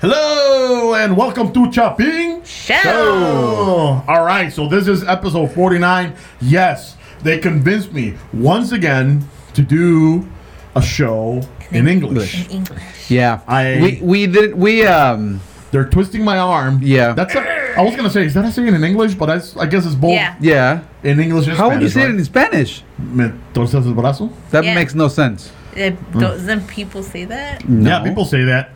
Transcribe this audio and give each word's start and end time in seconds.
Hello 0.00 0.94
and 0.94 1.14
welcome 1.16 1.52
to 1.52 1.70
Chapin 1.70 2.42
Show. 2.44 4.02
All 4.08 4.24
right, 4.24 4.50
so 4.50 4.66
this 4.66 4.88
is 4.88 5.04
episode 5.04 5.52
49. 5.52 6.14
Yes, 6.40 6.96
they 7.22 7.38
convinced 7.38 7.92
me 7.92 8.14
once 8.32 8.72
again 8.72 9.28
to 9.54 9.62
do 9.62 10.26
a 10.74 10.80
show 10.80 11.42
in 11.70 11.86
English. 11.86 12.46
In 12.46 12.50
English. 12.64 13.10
Yeah, 13.10 13.40
I- 13.46 13.78
we 13.82 14.00
we 14.02 14.26
did 14.26 14.54
we 14.54 14.86
um 14.86 15.40
They're 15.70 15.84
twisting 15.88 16.24
my 16.24 16.38
arm. 16.38 16.80
Yeah. 16.82 17.12
That's 17.12 17.34
a, 17.34 17.40
I 17.78 17.82
was 17.82 17.92
going 17.94 18.02
to 18.02 18.10
say, 18.10 18.24
is 18.24 18.34
that 18.34 18.44
a 18.44 18.50
saying 18.50 18.74
in 18.74 18.82
English? 18.82 19.14
But 19.14 19.26
that's, 19.26 19.56
I 19.56 19.66
guess 19.66 19.86
it's 19.86 19.94
both 19.94 20.10
Yeah. 20.14 20.34
yeah. 20.40 20.80
in 21.04 21.20
English 21.20 21.46
and 21.46 21.56
How 21.56 21.68
would 21.70 21.80
you 21.82 21.88
Spanish, 21.88 22.08
say 22.08 22.14
it 22.14 22.18
in 22.18 22.24
Spanish? 22.24 22.82
Me 22.98 23.30
torces 23.54 23.86
el 23.86 23.94
brazo? 23.94 24.32
That 24.50 24.64
Yeah. 24.64 24.74
makes 24.74 24.94
no 24.96 25.06
sense. 25.08 25.52
Uh, 25.76 25.90
Doesn't 26.18 26.66
people 26.66 27.04
say 27.04 27.24
that? 27.26 27.68
No. 27.68 27.88
Yeah, 27.88 28.02
people 28.02 28.24
say 28.24 28.42
that. 28.46 28.70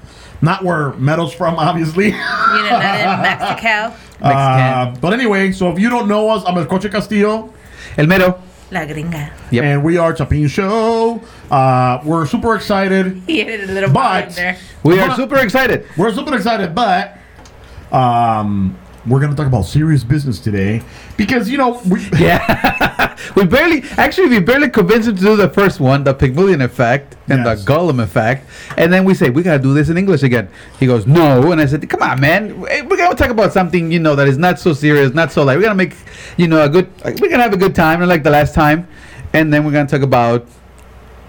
Not 0.45 0.63
where 0.63 0.93
Mero's 0.95 1.33
from, 1.33 1.55
obviously. 1.57 2.07
You 2.09 2.13
know, 2.13 2.71
not 2.71 3.01
in 3.01 3.23
Mexico. 3.23 3.97
Uh, 4.25 4.95
but 5.03 5.13
anyway, 5.13 5.53
so 5.53 5.71
if 5.71 5.79
you 5.79 5.91
don't 5.91 6.09
know 6.09 6.31
us, 6.31 6.43
I'm 6.47 6.57
El 6.57 6.65
Coche 6.65 6.89
Castillo. 6.91 7.53
El 7.99 8.07
mero. 8.07 8.41
La 8.71 8.87
gringa. 8.87 9.31
Yep. 9.51 9.65
And 9.65 9.85
we 9.85 9.99
are 9.99 10.17
Chapin 10.17 10.49
Show. 10.49 11.21
Uh, 11.51 12.01
we're 12.05 12.25
super 12.25 12.55
excited. 12.55 13.21
He 13.27 13.43
added 13.43 13.69
a 13.69 13.73
little 13.73 13.91
But- 13.91 14.31
there. 14.31 14.57
We 14.83 14.99
are 14.99 15.15
super 15.15 15.37
excited. 15.41 15.87
We're 15.99 16.13
super 16.15 16.35
excited, 16.37 16.75
but 16.75 17.19
um, 17.93 18.79
we're 19.07 19.21
gonna 19.21 19.37
talk 19.37 19.47
about 19.47 19.63
serious 19.67 20.03
business 20.03 20.41
today 20.41 20.83
because 21.17 21.49
you 21.51 21.59
know 21.59 21.81
we. 21.89 22.09
Yeah. 22.19 23.17
we 23.37 23.45
barely 23.45 23.83
actually 23.99 24.29
we 24.29 24.41
barely 24.41 24.71
convinced 24.71 25.09
him 25.09 25.17
to 25.17 25.21
do 25.23 25.37
the 25.37 25.49
first 25.49 25.79
one, 25.81 26.05
the 26.05 26.15
Pygmalion 26.15 26.63
effect 26.63 27.17
and 27.29 27.45
Yes. 27.45 27.65
the 27.65 27.73
Golem 27.73 28.03
effect, 28.03 28.49
and 28.77 28.93
then 28.93 29.05
we 29.05 29.15
say 29.15 29.31
we 29.31 29.43
gotta 29.43 29.63
do 29.63 29.75
this 29.75 29.89
in 29.89 29.99
English 29.99 30.23
again. 30.23 30.49
He 30.81 30.87
goes 30.87 31.07
no, 31.07 31.53
and 31.53 31.61
I 31.61 31.67
said, 31.67 31.89
come 31.89 32.03
on, 32.03 32.21
man, 32.21 32.61
we're 32.61 32.97
gonna 32.97 33.15
talk 33.15 33.31
about 33.31 33.53
something 33.53 33.93
you 33.93 33.99
know 34.01 34.15
that 34.17 34.27
is 34.29 34.39
not 34.39 34.59
so 34.59 34.73
serious, 34.73 35.13
not 35.15 35.33
so 35.33 35.45
like 35.45 35.57
we're 35.57 35.63
gonna 35.65 35.75
make 35.75 35.97
you 36.37 36.49
know 36.49 36.63
a 36.65 36.69
good, 36.69 36.89
we're 37.05 37.29
gonna 37.31 37.43
have 37.43 37.53
a 37.53 37.59
good 37.59 37.75
time, 37.75 38.01
like 38.03 38.23
the 38.23 38.31
last 38.31 38.55
time, 38.55 38.89
and 39.33 39.53
then 39.53 39.65
we're 39.65 39.73
gonna 39.73 39.89
talk 39.89 40.03
about 40.03 40.47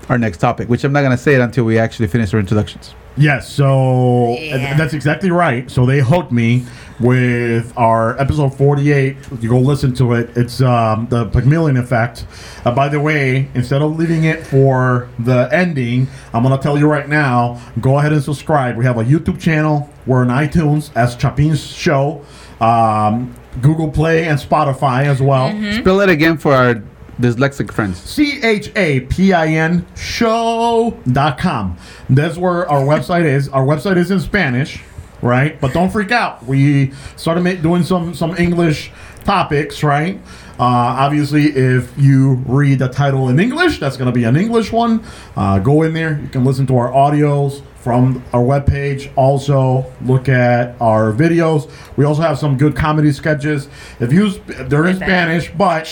our 0.10 0.18
next 0.18 0.38
topic, 0.38 0.70
which 0.70 0.84
I'm 0.84 0.94
not 0.94 1.02
gonna 1.02 1.18
say 1.18 1.36
it 1.36 1.42
until 1.42 1.66
we 1.66 1.78
actually 1.78 2.08
finish 2.08 2.34
our 2.34 2.40
introductions. 2.40 2.94
Yes, 3.18 3.50
so 3.50 4.38
Yeah. 4.40 4.76
that's 4.78 4.94
exactly 4.94 5.32
right. 5.32 5.70
So 5.72 5.86
they 5.86 6.00
hooked 6.00 6.32
me 6.32 6.66
with 7.00 7.74
our 7.78 8.20
episode 8.20 8.56
48. 8.56 9.18
You 9.42 9.50
go 9.50 9.60
listen 9.60 9.94
to 9.96 10.14
it. 10.14 10.30
It's 10.36 10.62
um, 10.62 11.08
the 11.10 11.26
Pygmalion 11.28 11.78
effect. 11.78 12.26
Uh, 12.66 12.72
by 12.72 12.88
the 12.90 13.00
way, 13.00 13.48
instead 13.54 13.82
of 13.82 13.98
leaving 13.98 14.24
it 14.26 14.46
for 14.46 15.10
the 15.20 15.50
ending, 15.52 16.08
I'm 16.34 16.44
going 16.44 16.56
to 16.58 16.62
tell 16.62 16.78
you 16.78 16.88
right 16.90 17.08
now 17.08 17.62
go 17.82 18.00
ahead 18.00 18.12
and 18.14 18.24
subscribe. 18.24 18.78
We 18.78 18.86
have 18.86 18.98
a 18.98 19.04
YouTube 19.04 19.40
channel. 19.40 19.90
We're 20.06 20.22
on 20.22 20.28
iTunes 20.28 20.92
as 20.96 21.16
Chapin's 21.16 21.66
Show, 21.66 22.24
um, 22.62 23.34
Google 23.62 23.90
Play, 23.92 24.26
and 24.28 24.38
Spotify 24.40 25.06
as 25.06 25.22
well. 25.22 25.50
Spell 25.74 26.00
it 26.02 26.10
again 26.10 26.38
for 26.38 26.54
our 26.54 26.76
dyslexic 27.20 27.72
friends. 27.72 28.00
C 28.02 28.42
H 28.44 28.72
A 28.76 29.02
P 29.02 29.34
I 29.34 29.48
N 29.48 29.86
show.com. 29.96 31.78
That's 32.10 32.38
where 32.38 32.70
our 32.70 32.82
website 32.82 33.26
is. 33.26 33.50
Our 33.50 33.66
website 33.66 33.98
is 33.98 34.12
in 34.12 34.20
Spanish, 34.20 34.82
right? 35.22 35.60
But 35.60 35.74
don't 35.74 35.90
freak 35.90 36.12
out. 36.12 36.46
We 36.46 36.92
started 37.16 37.44
ma- 37.44 37.54
doing 37.62 37.84
some 37.84 38.14
some 38.14 38.36
English 38.38 38.92
topics, 39.24 39.84
right? 39.84 40.20
Uh, 40.58 40.64
obviously, 40.64 41.48
if 41.48 41.92
you 41.98 42.36
read 42.46 42.80
the 42.80 42.88
title 42.88 43.28
in 43.28 43.40
English, 43.40 43.80
that's 43.80 43.98
going 43.98 44.06
to 44.06 44.14
be 44.14 44.24
an 44.24 44.38
English 44.38 44.72
one. 44.72 45.04
Uh, 45.36 45.60
go 45.60 45.82
in 45.84 45.94
there. 45.94 46.18
You 46.22 46.30
can 46.30 46.46
listen 46.46 46.66
to 46.68 46.78
our 46.78 46.92
audios 46.92 47.62
from 47.76 48.24
our 48.32 48.42
webpage. 48.42 49.12
Also, 49.18 49.86
look 50.02 50.30
at 50.30 50.80
our 50.80 51.12
videos. 51.12 51.70
We 51.98 52.06
also 52.06 52.22
have 52.22 52.40
some 52.40 52.58
good 52.58 52.74
comedy 52.76 53.12
sketches. 53.12 53.68
If 54.00 54.14
you, 54.14 54.30
they're 54.70 54.88
in 54.88 54.96
Spanish, 54.96 55.52
but 55.52 55.86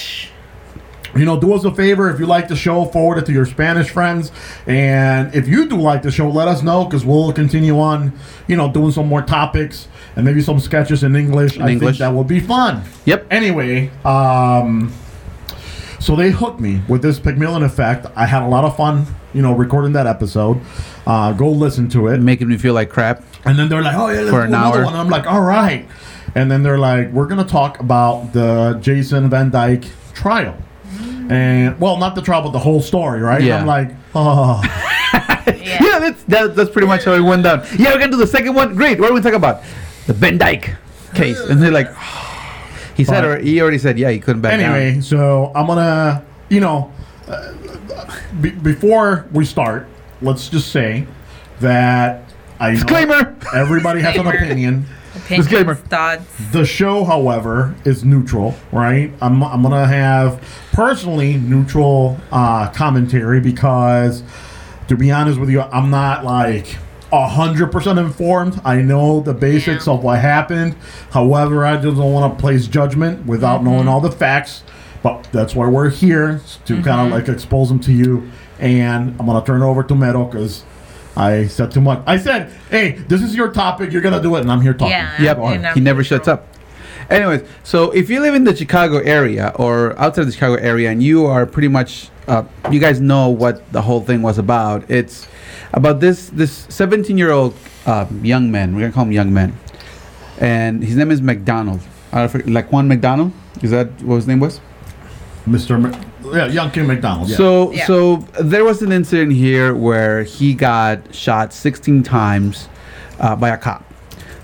you 1.15 1.25
know, 1.25 1.39
do 1.39 1.53
us 1.53 1.63
a 1.63 1.73
favor 1.73 2.09
if 2.09 2.19
you 2.19 2.25
like 2.25 2.47
the 2.47 2.55
show, 2.55 2.85
forward 2.85 3.19
it 3.19 3.25
to 3.27 3.31
your 3.31 3.45
Spanish 3.45 3.89
friends. 3.89 4.31
And 4.67 5.33
if 5.35 5.47
you 5.47 5.67
do 5.67 5.79
like 5.79 6.01
the 6.01 6.11
show, 6.11 6.29
let 6.29 6.47
us 6.47 6.63
know 6.63 6.85
because 6.85 7.05
we'll 7.05 7.31
continue 7.33 7.79
on, 7.79 8.13
you 8.47 8.55
know, 8.55 8.71
doing 8.71 8.91
some 8.91 9.07
more 9.07 9.21
topics 9.21 9.87
and 10.15 10.25
maybe 10.25 10.41
some 10.41 10.59
sketches 10.59 11.03
in 11.03 11.15
English. 11.15 11.59
I 11.59 11.69
English. 11.69 11.97
think 11.97 11.99
that 11.99 12.09
will 12.15 12.23
be 12.23 12.39
fun. 12.39 12.83
Yep. 13.05 13.27
Anyway, 13.31 13.89
um, 14.05 14.91
so 15.99 16.15
they 16.15 16.31
hooked 16.31 16.59
me 16.59 16.81
with 16.87 17.01
this 17.01 17.19
Pygmalion 17.19 17.63
effect. 17.63 18.07
I 18.15 18.25
had 18.25 18.43
a 18.43 18.47
lot 18.47 18.65
of 18.65 18.75
fun, 18.75 19.05
you 19.33 19.41
know, 19.41 19.53
recording 19.53 19.93
that 19.93 20.07
episode. 20.07 20.59
Uh, 21.07 21.31
go 21.33 21.49
listen 21.49 21.87
to 21.89 22.07
it. 22.07 22.19
Making 22.19 22.49
me 22.49 22.57
feel 22.57 22.73
like 22.73 22.89
crap. 22.89 23.23
And 23.45 23.57
then 23.57 23.69
they're 23.69 23.81
like, 23.81 23.95
oh, 23.95 24.09
yeah, 24.09 24.19
let's 24.21 24.29
For 24.31 24.41
an 24.41 24.47
another 24.47 24.79
hour. 24.79 24.85
one. 24.85 24.93
And 24.93 25.01
I'm 25.01 25.09
like, 25.09 25.27
all 25.27 25.41
right. 25.41 25.87
And 26.35 26.49
then 26.49 26.63
they're 26.63 26.79
like, 26.79 27.11
we're 27.11 27.27
going 27.27 27.45
to 27.45 27.49
talk 27.49 27.79
about 27.79 28.33
the 28.33 28.79
Jason 28.81 29.29
Van 29.29 29.49
Dyke 29.49 29.85
trial. 30.13 30.57
And, 31.31 31.79
well, 31.79 31.97
not 31.97 32.15
the 32.15 32.21
trial, 32.21 32.41
but 32.41 32.51
the 32.51 32.59
whole 32.59 32.81
story, 32.81 33.21
right? 33.21 33.41
Yeah. 33.41 33.59
I'm 33.59 33.67
like, 33.67 33.91
oh. 34.15 34.61
Yeah. 35.47 35.83
Yeah, 35.83 35.99
that's 35.99 36.23
that, 36.23 36.55
that's 36.55 36.69
pretty 36.69 36.87
much 36.87 37.05
how 37.05 37.13
it 37.13 37.21
went 37.21 37.43
down. 37.43 37.65
Yeah, 37.77 37.93
we're 37.93 37.99
gonna 37.99 38.11
do 38.11 38.17
the 38.17 38.27
second 38.27 38.53
one. 38.53 38.75
Great. 38.75 38.99
What 38.99 39.11
are 39.11 39.13
we 39.13 39.21
talking 39.21 39.35
about? 39.35 39.63
The 40.07 40.13
Van 40.13 40.37
Dyke 40.37 40.75
case. 41.15 41.39
And 41.39 41.61
they're 41.61 41.71
like, 41.71 41.89
he 42.95 43.03
said, 43.03 43.23
or 43.23 43.37
he 43.39 43.61
already 43.61 43.77
said, 43.77 43.97
yeah, 43.97 44.09
he 44.09 44.19
couldn't 44.19 44.41
back 44.41 44.53
anyway, 44.53 44.93
down. 44.93 45.01
so 45.01 45.51
I'm 45.55 45.65
going 45.67 45.77
to, 45.77 46.23
you 46.49 46.59
know, 46.59 46.91
uh, 47.27 47.53
be- 48.41 48.51
before 48.51 49.25
we 49.31 49.45
start, 49.45 49.87
let's 50.21 50.49
just 50.49 50.71
say 50.71 51.07
that 51.59 52.29
I 52.59 52.69
know 52.71 52.75
Disclaimer. 52.75 53.35
everybody 53.53 54.01
has 54.01 54.15
an 54.17 54.27
opinion. 54.27 54.85
Opinions, 55.15 55.45
Disclaimer. 55.47 55.75
Thoughts. 55.75 56.25
The 56.51 56.65
show, 56.65 57.03
however, 57.03 57.75
is 57.85 58.03
neutral, 58.03 58.55
right? 58.71 59.11
I'm, 59.21 59.43
I'm 59.43 59.61
gonna 59.61 59.85
have 59.85 60.41
personally 60.71 61.37
neutral 61.37 62.17
uh, 62.31 62.69
commentary 62.71 63.39
because, 63.39 64.23
to 64.87 64.95
be 64.97 65.11
honest 65.11 65.39
with 65.39 65.49
you, 65.49 65.61
I'm 65.61 65.89
not 65.89 66.25
like 66.25 66.77
hundred 67.11 67.71
percent 67.71 67.99
informed. 67.99 68.59
I 68.65 68.81
know 68.81 69.19
the 69.21 69.35
basics 69.35 69.85
Yeah. 69.85 69.93
of 69.93 70.03
what 70.03 70.19
happened. 70.19 70.75
However, 71.11 71.63
I 71.63 71.75
just 71.75 71.97
don't 71.97 72.11
want 72.11 72.33
to 72.35 72.41
place 72.41 72.65
judgment 72.65 73.27
without 73.27 73.63
knowing 73.63 73.87
all 73.87 74.01
the 74.01 74.11
facts. 74.11 74.63
But 75.03 75.27
that's 75.31 75.53
why 75.53 75.67
we're 75.67 75.89
here 75.91 76.41
to 76.65 76.81
kind 76.81 77.05
of 77.05 77.11
like 77.11 77.29
expose 77.29 77.67
them 77.69 77.79
to 77.81 77.91
you. 77.93 78.31
And 78.57 79.11
I'm 79.19 79.27
gonna 79.27 79.45
turn 79.45 79.61
it 79.61 79.65
over 79.65 79.83
to 79.83 79.93
Mero 79.95 80.25
because. 80.25 80.63
I 81.15 81.47
said 81.47 81.71
too 81.71 81.81
much. 81.81 82.01
I 82.07 82.17
said, 82.17 82.51
"Hey, 82.69 82.91
this 83.07 83.21
is 83.21 83.35
your 83.35 83.49
topic. 83.49 83.91
You're 83.91 84.01
gonna 84.01 84.21
do 84.21 84.35
it," 84.35 84.41
and 84.41 84.51
I'm 84.51 84.61
here 84.61 84.73
talking. 84.73 84.91
Yeah. 84.91 85.21
Yep. 85.21 85.37
you 85.37 85.57
know, 85.59 85.71
He 85.73 85.79
never 85.79 86.03
shuts 86.03 86.27
up. 86.27 86.47
Anyways, 87.09 87.41
so 87.63 87.91
if 87.91 88.09
you 88.09 88.21
live 88.21 88.33
in 88.33 88.43
the 88.45 88.55
Chicago 88.55 88.97
area 88.99 89.51
or 89.55 89.97
outside 89.99 90.23
the 90.23 90.31
Chicago 90.31 90.55
area 90.55 90.89
and 90.89 91.03
you 91.03 91.25
are 91.25 91.45
pretty 91.45 91.67
much, 91.67 92.09
uh, 92.27 92.43
you 92.71 92.79
guys 92.79 92.99
know 93.01 93.29
what 93.29 93.71
the 93.73 93.81
whole 93.81 94.01
thing 94.01 94.21
was 94.21 94.37
about. 94.39 94.89
It's 94.89 95.27
about 95.73 95.99
this 95.99 96.29
this 96.29 96.65
17 96.69 97.17
year 97.17 97.31
old 97.31 97.53
um, 97.85 98.23
young 98.23 98.49
man. 98.51 98.73
We're 98.73 98.81
gonna 98.81 98.93
call 98.93 99.03
him 99.05 99.11
young 99.11 99.33
man, 99.33 99.53
and 100.39 100.83
his 100.83 100.95
name 100.95 101.11
is 101.11 101.21
McDonald. 101.21 101.81
I 102.11 102.27
forget, 102.27 102.47
like 102.49 102.71
Juan 102.71 102.87
McDonald. 102.87 103.33
Is 103.61 103.71
that 103.71 103.87
what 104.01 104.15
his 104.15 104.27
name 104.27 104.39
was? 104.39 104.59
Mr. 105.47 105.79
Mc- 105.79 105.93
yeah, 106.33 106.47
Young 106.47 106.71
King 106.71 106.87
McDonald. 106.87 107.29
Yeah. 107.29 107.37
So 107.37 107.71
Yeah. 107.71 107.85
so 107.85 108.17
there 108.41 108.63
was 108.63 108.81
an 108.81 108.91
incident 108.91 109.33
here 109.33 109.73
where 109.75 110.23
he 110.23 110.53
got 110.53 111.13
shot 111.13 111.53
16 111.53 112.03
times 112.03 112.67
uh, 113.19 113.35
by 113.35 113.49
a 113.49 113.57
cop. 113.57 113.83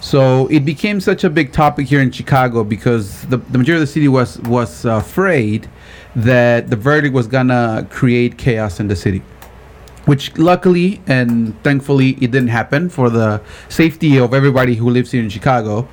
So 0.01 0.47
it 0.47 0.63
became 0.63 1.01
such 1.01 1.23
a 1.25 1.29
big 1.29 1.51
topic 1.51 1.87
here 1.87 1.99
in 2.01 2.11
Chicago 2.11 2.63
because 2.63 3.23
the, 3.23 3.37
the 3.37 3.57
majority 3.57 3.81
of 3.83 3.87
the 3.87 3.93
city 3.93 4.07
was 4.07 4.39
was 4.41 4.85
afraid 4.85 5.67
that 6.15 6.69
the 6.69 6.75
verdict 6.75 7.13
was 7.13 7.27
gonna 7.27 7.85
create 7.89 8.37
chaos 8.37 8.79
in 8.79 8.87
the 8.87 8.95
city. 8.95 9.21
Which 10.05 10.35
luckily 10.37 11.01
and 11.05 11.61
thankfully 11.63 12.11
it 12.21 12.31
didn't 12.31 12.47
happen 12.47 12.89
for 12.89 13.09
the 13.09 13.41
safety 13.67 14.17
of 14.17 14.33
everybody 14.33 14.75
who 14.75 14.89
lives 14.89 15.11
here 15.11 15.21
in 15.21 15.29
Chicago. 15.29 15.87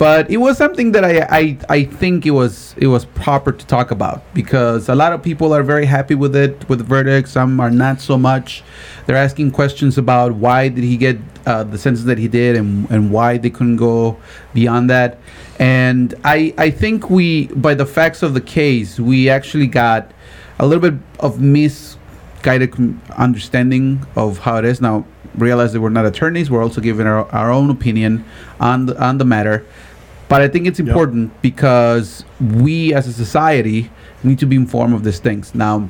But 0.00 0.30
it 0.30 0.38
was 0.38 0.56
something 0.56 0.92
that 0.92 1.04
I, 1.04 1.26
I, 1.28 1.58
I 1.68 1.84
think 1.84 2.24
it 2.24 2.30
was 2.30 2.74
it 2.78 2.86
was 2.86 3.04
proper 3.04 3.52
to 3.52 3.66
talk 3.66 3.90
about 3.90 4.22
because 4.32 4.88
a 4.88 4.94
lot 4.94 5.12
of 5.12 5.22
people 5.22 5.52
are 5.52 5.62
very 5.62 5.84
happy 5.84 6.14
with 6.14 6.34
it 6.34 6.66
with 6.70 6.78
the 6.78 6.86
verdict. 6.86 7.28
Some 7.28 7.60
are 7.60 7.70
not 7.70 8.00
so 8.00 8.16
much. 8.16 8.62
They're 9.04 9.22
asking 9.28 9.50
questions 9.50 9.98
about 9.98 10.36
why 10.36 10.68
did 10.68 10.84
he 10.84 10.96
get 10.96 11.18
uh, 11.44 11.64
the 11.64 11.76
sentence 11.76 12.06
that 12.06 12.16
he 12.16 12.28
did 12.28 12.56
and, 12.56 12.90
and 12.90 13.12
why 13.12 13.36
they 13.36 13.50
couldn't 13.50 13.76
go 13.76 14.16
beyond 14.54 14.88
that. 14.88 15.18
And 15.58 16.14
I 16.24 16.54
I 16.56 16.70
think 16.70 17.10
we 17.10 17.48
by 17.48 17.74
the 17.74 17.84
facts 17.84 18.22
of 18.22 18.32
the 18.32 18.40
case 18.40 18.98
we 18.98 19.28
actually 19.28 19.66
got 19.66 20.12
a 20.58 20.66
little 20.66 20.80
bit 20.80 20.98
of 21.18 21.42
misguided 21.42 22.72
understanding 23.18 24.06
of 24.16 24.38
how 24.38 24.56
it 24.56 24.64
is 24.64 24.80
now. 24.80 25.04
Realize 25.36 25.72
that 25.74 25.80
we're 25.80 25.90
not 25.90 26.06
attorneys. 26.06 26.50
We're 26.50 26.62
also 26.62 26.80
giving 26.80 27.06
our, 27.06 27.24
our 27.30 27.52
own 27.52 27.70
opinion 27.70 28.24
on 28.58 28.86
the, 28.86 29.00
on 29.00 29.18
the 29.18 29.24
matter. 29.24 29.64
But 30.30 30.42
I 30.42 30.48
think 30.48 30.68
it's 30.68 30.78
important 30.78 31.42
because 31.42 32.24
we 32.40 32.94
as 32.94 33.08
a 33.08 33.12
society 33.12 33.90
need 34.22 34.38
to 34.38 34.46
be 34.46 34.54
informed 34.54 34.94
of 34.94 35.02
these 35.02 35.18
things. 35.18 35.56
Now, 35.56 35.88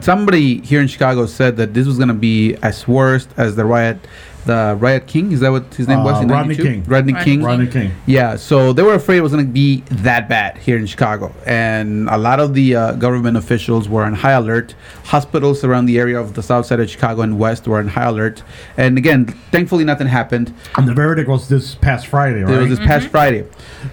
somebody 0.00 0.62
here 0.62 0.80
in 0.80 0.88
Chicago 0.88 1.26
said 1.26 1.58
that 1.58 1.74
this 1.74 1.86
was 1.86 1.98
going 1.98 2.08
to 2.08 2.14
be 2.14 2.56
as 2.62 2.88
worst 2.88 3.28
as 3.36 3.54
the 3.54 3.66
riot 3.66 3.98
the 4.46 4.76
Riot 4.80 5.06
King. 5.06 5.32
Is 5.32 5.40
that 5.40 5.50
what 5.50 5.74
his 5.74 5.86
name 5.88 6.02
was? 6.02 6.16
Uh, 6.18 6.22
in 6.22 6.28
Rodney 6.28 6.56
92? 6.56 6.62
King. 6.62 6.84
Rodney 6.84 7.12
Rodney 7.12 7.24
King. 7.24 7.42
Rodney 7.42 7.66
King. 7.66 7.92
Yeah, 8.06 8.36
so 8.36 8.72
they 8.72 8.82
were 8.82 8.94
afraid 8.94 9.18
it 9.18 9.22
was 9.22 9.32
going 9.32 9.44
to 9.46 9.52
be 9.52 9.82
that 9.90 10.28
bad 10.28 10.56
here 10.58 10.78
in 10.78 10.86
Chicago, 10.86 11.34
and 11.46 12.08
a 12.08 12.16
lot 12.16 12.40
of 12.40 12.54
the 12.54 12.74
uh, 12.74 12.92
government 12.92 13.36
officials 13.36 13.88
were 13.88 14.04
on 14.04 14.14
high 14.14 14.32
alert. 14.32 14.74
Hospitals 15.04 15.62
around 15.64 15.86
the 15.86 15.98
area 15.98 16.18
of 16.18 16.34
the 16.34 16.42
south 16.42 16.66
side 16.66 16.80
of 16.80 16.88
Chicago 16.88 17.22
and 17.22 17.38
west 17.38 17.68
were 17.68 17.78
on 17.78 17.88
high 17.88 18.04
alert. 18.06 18.42
And 18.76 18.96
again, 18.98 19.26
thankfully, 19.52 19.84
nothing 19.84 20.06
happened. 20.06 20.54
And 20.76 20.88
the 20.88 20.94
verdict 20.94 21.28
was 21.28 21.48
this 21.48 21.74
past 21.74 22.06
Friday, 22.06 22.42
right? 22.42 22.54
It 22.54 22.58
was 22.58 22.78
this 22.78 22.86
past 22.86 23.08
Friday. 23.08 23.44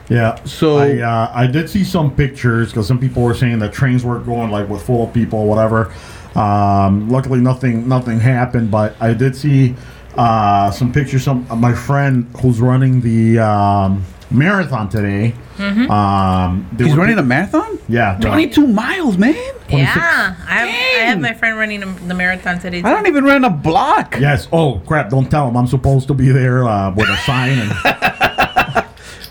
Yeah. 0.10 0.42
So- 0.46 0.78
I, 0.78 1.00
uh, 1.00 1.32
I 1.34 1.48
did 1.48 1.70
see 1.70 1.84
some 1.84 2.16
pictures 2.16 2.70
because 2.70 2.88
some 2.88 3.00
people 3.00 3.22
were 3.24 3.36
saying 3.36 3.60
that 3.60 3.74
trains 3.74 4.04
weren't 4.06 4.26
going 4.26 4.50
like 4.52 4.70
with 4.70 4.82
full 4.84 5.04
of 5.08 5.14
people, 5.14 5.46
whatever. 5.46 5.94
Um, 6.36 7.10
luckily, 7.10 7.40
nothing 7.40 7.88
nothing 7.88 8.20
happened, 8.20 8.72
but 8.72 8.96
I 9.00 9.14
did 9.14 9.36
see 9.36 9.76
uh, 10.18 10.72
some 10.72 10.92
pictures. 10.92 11.24
Some 11.24 11.46
uh, 11.50 11.56
my 11.56 11.74
friend 11.74 12.30
who's 12.42 12.60
running 12.62 13.02
the 13.02 13.40
um, 13.40 14.04
marathon 14.32 14.90
today. 14.90 15.34
Um, 15.60 16.68
He's 16.78 16.92
were- 16.92 16.98
running 17.02 17.18
a 17.20 17.24
marathon. 17.24 17.78
Yeah. 17.88 18.18
the- 18.20 18.28
22 18.28 18.68
miles, 18.68 19.18
man. 19.18 19.36
Yeah, 19.70 20.36
I 20.48 20.66
have, 20.66 20.70
I 20.70 21.06
have 21.06 21.20
my 21.20 21.34
friend 21.34 21.58
running 21.58 21.80
the, 21.80 21.86
the 22.08 22.14
marathon 22.14 22.60
today. 22.60 22.80
I 22.84 22.92
don't 22.92 23.08
even 23.08 23.24
run 23.24 23.44
a 23.44 23.50
block. 23.50 24.18
Yes. 24.20 24.48
Oh 24.52 24.82
crap! 24.86 25.10
Don't 25.10 25.30
tell 25.32 25.48
him. 25.48 25.58
I'm 25.58 25.68
supposed 25.68 26.08
to 26.10 26.14
be 26.14 26.30
there 26.30 26.64
uh, 26.68 26.92
with 26.94 27.10
a 27.10 27.18
sign 27.18 27.60
and. 27.60 27.72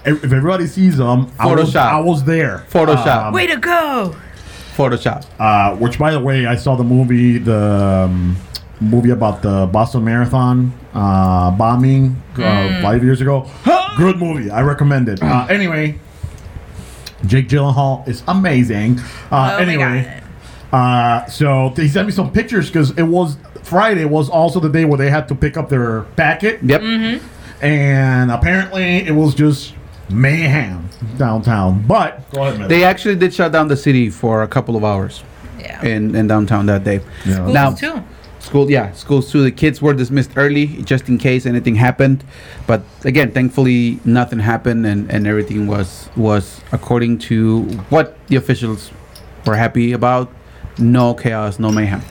If 0.04 0.24
if 0.24 0.32
everybody 0.32 0.66
sees 0.66 0.96
them, 0.96 1.30
I 1.38 1.46
was, 1.46 1.72
Photoshop. 1.72 1.76
I 1.92 2.00
was 2.00 2.24
there. 2.24 2.64
Photoshop. 2.70 3.26
Um, 3.26 3.34
Way 3.34 3.46
to 3.46 3.56
go! 3.56 4.16
Photoshop. 4.76 5.24
Uh, 5.38 5.76
which, 5.76 5.96
by 5.96 6.10
the 6.10 6.18
way, 6.18 6.44
I 6.44 6.56
saw 6.56 6.74
the 6.74 6.82
movie, 6.82 7.38
the 7.38 8.08
um, 8.10 8.36
movie 8.82 9.10
about 9.10 9.42
the 9.42 9.66
Boston 9.72 10.04
Marathon 10.04 10.72
uh, 10.94 11.50
bombing 11.52 12.20
uh, 12.36 12.82
five 12.82 13.02
years 13.02 13.20
ago. 13.20 13.48
Good 13.96 14.18
movie. 14.18 14.50
I 14.50 14.62
recommend 14.62 15.08
it. 15.08 15.22
Uh, 15.22 15.46
anyway, 15.48 15.98
Jake 17.26 17.48
Gyllenhaal 17.48 18.06
is 18.08 18.22
amazing. 18.28 18.98
Uh, 19.30 19.56
oh 19.58 19.62
anyway, 19.62 20.22
my 20.70 20.78
god. 20.78 21.24
uh, 21.26 21.30
so 21.30 21.68
he 21.76 21.88
sent 21.88 22.06
me 22.08 22.12
some 22.12 22.32
pictures 22.32 22.68
because 22.68 22.90
it 22.98 23.02
was 23.04 23.36
Friday 23.62 24.04
was 24.04 24.28
also 24.28 24.60
the 24.60 24.68
day 24.68 24.84
where 24.84 24.98
they 24.98 25.10
had 25.10 25.28
to 25.28 25.34
pick 25.34 25.56
up 25.56 25.68
their 25.68 26.02
packet, 26.16 26.60
Yep. 26.62 26.82
and 27.62 28.30
apparently 28.30 29.06
it 29.06 29.12
was 29.14 29.34
just 29.34 29.74
mayhem 30.10 30.88
downtown. 31.16 31.84
But 31.86 32.28
go 32.32 32.44
ahead. 32.44 32.68
They 32.68 32.82
actually 32.84 33.16
did 33.16 33.32
shut 33.32 33.52
down 33.52 33.68
the 33.68 33.76
city 33.76 34.10
for 34.10 34.42
a 34.42 34.48
couple 34.48 34.74
of 34.76 34.84
hours 34.84 35.22
Yeah. 35.60 35.82
in, 35.84 36.14
in 36.14 36.26
downtown 36.26 36.66
that 36.66 36.82
day. 36.84 37.00
Yeah. 37.24 37.34
Schools 37.34 37.54
Now- 37.54 37.70
too. 37.72 38.02
School, 38.52 38.70
yeah, 38.70 38.92
schools 38.92 39.32
too. 39.32 39.42
The 39.42 39.50
kids 39.50 39.80
were 39.80 39.94
dismissed 39.94 40.32
early 40.36 40.66
just 40.82 41.08
in 41.08 41.16
case 41.16 41.46
anything 41.46 41.74
happened. 41.74 42.22
But 42.66 42.82
again, 43.02 43.32
thankfully, 43.32 43.98
nothing 44.04 44.40
happened 44.40 44.84
and, 44.84 45.10
and 45.10 45.26
everything 45.26 45.66
was 45.66 46.10
was 46.16 46.60
according 46.70 47.16
to 47.30 47.62
what 47.88 48.14
the 48.26 48.36
officials 48.36 48.90
were 49.46 49.56
happy 49.56 49.92
about. 49.94 50.30
No 50.76 51.14
chaos, 51.14 51.58
no 51.58 51.72
mayhem. 51.72 52.02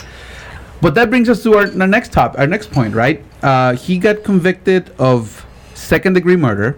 But 0.82 0.96
that 0.96 1.12
brings 1.12 1.30
us 1.30 1.44
to 1.44 1.54
our, 1.58 1.68
our 1.80 1.88
next 1.88 2.12
top, 2.12 2.34
our 2.40 2.48
next 2.48 2.72
point, 2.72 2.96
right? 2.96 3.24
Uh, 3.44 3.76
he 3.76 4.00
got 4.00 4.24
convicted 4.24 4.90
of 4.98 5.46
second 5.76 6.14
degree 6.14 6.38
murder 6.38 6.76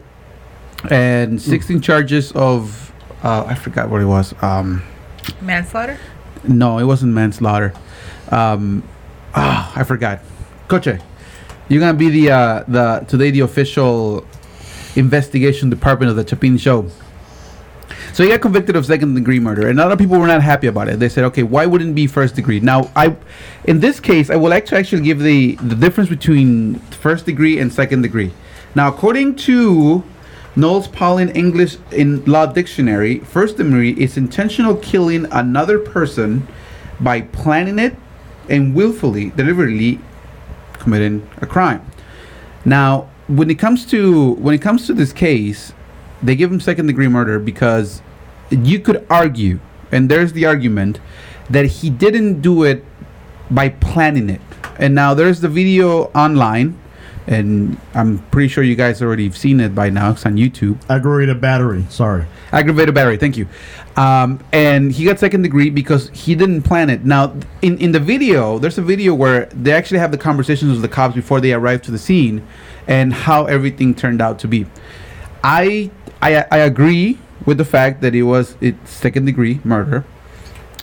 and 0.92 1.42
16 1.42 1.80
charges 1.80 2.34
of 2.34 2.92
uh, 3.24 3.46
I 3.48 3.56
forgot 3.56 3.90
what 3.90 4.02
it 4.02 4.08
was. 4.08 4.36
Um, 4.44 4.84
Manslaughter. 5.40 5.98
no, 6.44 6.80
it 6.80 6.84
wasn't 6.84 7.14
manslaughter. 7.14 7.72
Um, 8.30 8.84
ah, 9.36 9.72
I 9.76 9.84
forgot. 9.84 10.20
Coche, 10.68 11.00
you're 11.70 11.80
gonna 11.80 11.98
be 11.98 12.10
the 12.10 12.32
uh, 12.32 12.64
the 12.68 13.06
today 13.08 13.32
the 13.32 13.42
official 13.42 14.26
investigation 14.96 15.70
department 15.70 16.10
of 16.10 16.16
the 16.16 16.28
Chapin 16.28 16.58
show. 16.58 16.90
So 18.14 18.24
he 18.24 18.30
got 18.30 18.42
convicted 18.42 18.76
of 18.76 18.86
second 18.86 19.16
degree 19.16 19.40
murder, 19.40 19.68
and 19.68 19.80
a 19.80 19.84
lot 19.84 19.92
of 19.92 19.98
people 19.98 20.20
were 20.20 20.28
not 20.28 20.42
happy 20.42 20.68
about 20.68 20.88
it. 20.88 21.00
They 21.00 21.10
said, 21.10 21.24
"Okay, 21.26 21.44
why 21.44 21.66
wouldn't 21.66 21.92
it 21.92 21.96
be 21.96 22.08
first 22.08 22.36
degree?" 22.36 22.60
Now, 22.60 22.92
I, 22.96 23.16
in 23.66 23.80
this 23.80 24.00
case, 24.00 24.30
I 24.30 24.36
will 24.36 24.50
like 24.50 24.66
to 24.68 24.78
actually 24.78 25.02
give 25.02 25.20
the 25.20 25.56
the 25.56 25.76
difference 25.76 26.10
between 26.10 26.76
first 27.02 27.26
degree 27.26 27.60
and 27.60 27.74
second 27.74 28.04
degree. 28.04 28.32
Now, 28.76 28.88
according 28.88 29.36
to 29.48 30.04
Nolo's 30.56 30.88
Plain 30.88 31.30
English 31.30 31.78
in 31.92 32.24
Law 32.26 32.46
Dictionary, 32.46 33.20
first 33.20 33.58
degree 33.58 33.92
is 33.92 34.18
intentional 34.18 34.76
killing 34.76 35.26
another 35.32 35.80
person 35.80 36.48
by 37.00 37.22
planning 37.22 37.80
it 37.80 37.96
and 38.50 38.76
willfully, 38.76 39.30
deliberately 39.32 40.00
committing 40.74 41.28
a 41.42 41.46
crime. 41.46 41.86
Now, 42.66 43.10
when 43.28 43.50
it 43.50 43.60
comes 43.60 43.86
to 43.88 44.34
when 44.34 44.54
it 44.54 44.62
comes 44.62 44.86
to 44.88 44.94
this 44.94 45.14
case, 45.14 45.74
they 46.22 46.36
give 46.36 46.52
him 46.52 46.60
second 46.60 46.88
degree 46.88 47.08
murder 47.08 47.40
because 47.40 48.02
you 48.50 48.80
could 48.80 49.06
argue, 49.10 49.60
and 49.92 50.10
there's 50.10 50.34
the 50.34 50.46
argument 50.46 51.00
that 51.50 51.66
he 51.66 51.90
didn't 51.90 52.42
do 52.42 52.64
it 52.64 52.84
by 53.50 53.70
planning 53.70 54.30
it. 54.30 54.42
And 54.78 54.96
now 54.96 55.14
there's 55.14 55.42
the 55.42 55.50
video 55.50 56.06
online, 56.16 56.80
and 57.28 57.80
I'm 57.94 58.20
pretty 58.32 58.48
sure 58.48 58.64
you 58.64 58.76
guys 58.76 59.02
already 59.02 59.26
have 59.26 59.38
seen 59.38 59.60
it 59.60 59.74
by 59.74 59.90
now. 59.90 60.12
It's 60.12 60.26
on 60.26 60.36
YouTube. 60.36 60.78
Aggravated 60.90 61.40
battery. 61.40 61.86
Sorry. 61.90 62.26
Aggravated 62.52 62.94
battery. 62.94 63.18
Thank 63.18 63.38
you. 63.38 63.48
Um, 63.96 64.40
and 64.52 64.92
he 64.92 65.06
got 65.06 65.20
second 65.20 65.44
degree 65.44 65.70
because 65.70 66.10
he 66.10 66.36
didn't 66.36 66.64
plan 66.64 66.90
it. 66.90 67.06
Now, 67.06 67.36
in 67.62 67.78
in 67.78 67.92
the 67.92 68.00
video, 68.00 68.60
there's 68.60 68.78
a 68.78 68.82
video 68.82 69.14
where 69.14 69.46
they 69.48 69.72
actually 69.72 70.00
have 70.00 70.12
the 70.12 70.18
conversations 70.18 70.72
with 70.72 70.82
the 70.82 70.88
cops 70.90 71.16
before 71.16 71.40
they 71.40 71.54
arrive 71.54 71.82
to 71.84 71.92
the 71.92 72.00
scene, 72.00 72.46
and 72.88 73.14
how 73.14 73.46
everything 73.46 73.94
turned 73.96 74.22
out 74.22 74.40
to 74.40 74.48
be. 74.48 74.66
I 75.44 75.92
I 76.22 76.46
I 76.52 76.58
agree 76.60 77.20
with 77.46 77.58
the 77.58 77.66
fact 77.66 78.02
that 78.02 78.16
it 78.16 78.24
was 78.24 78.56
it's 78.62 78.90
second 78.90 79.26
degree 79.26 79.60
murder. 79.64 80.06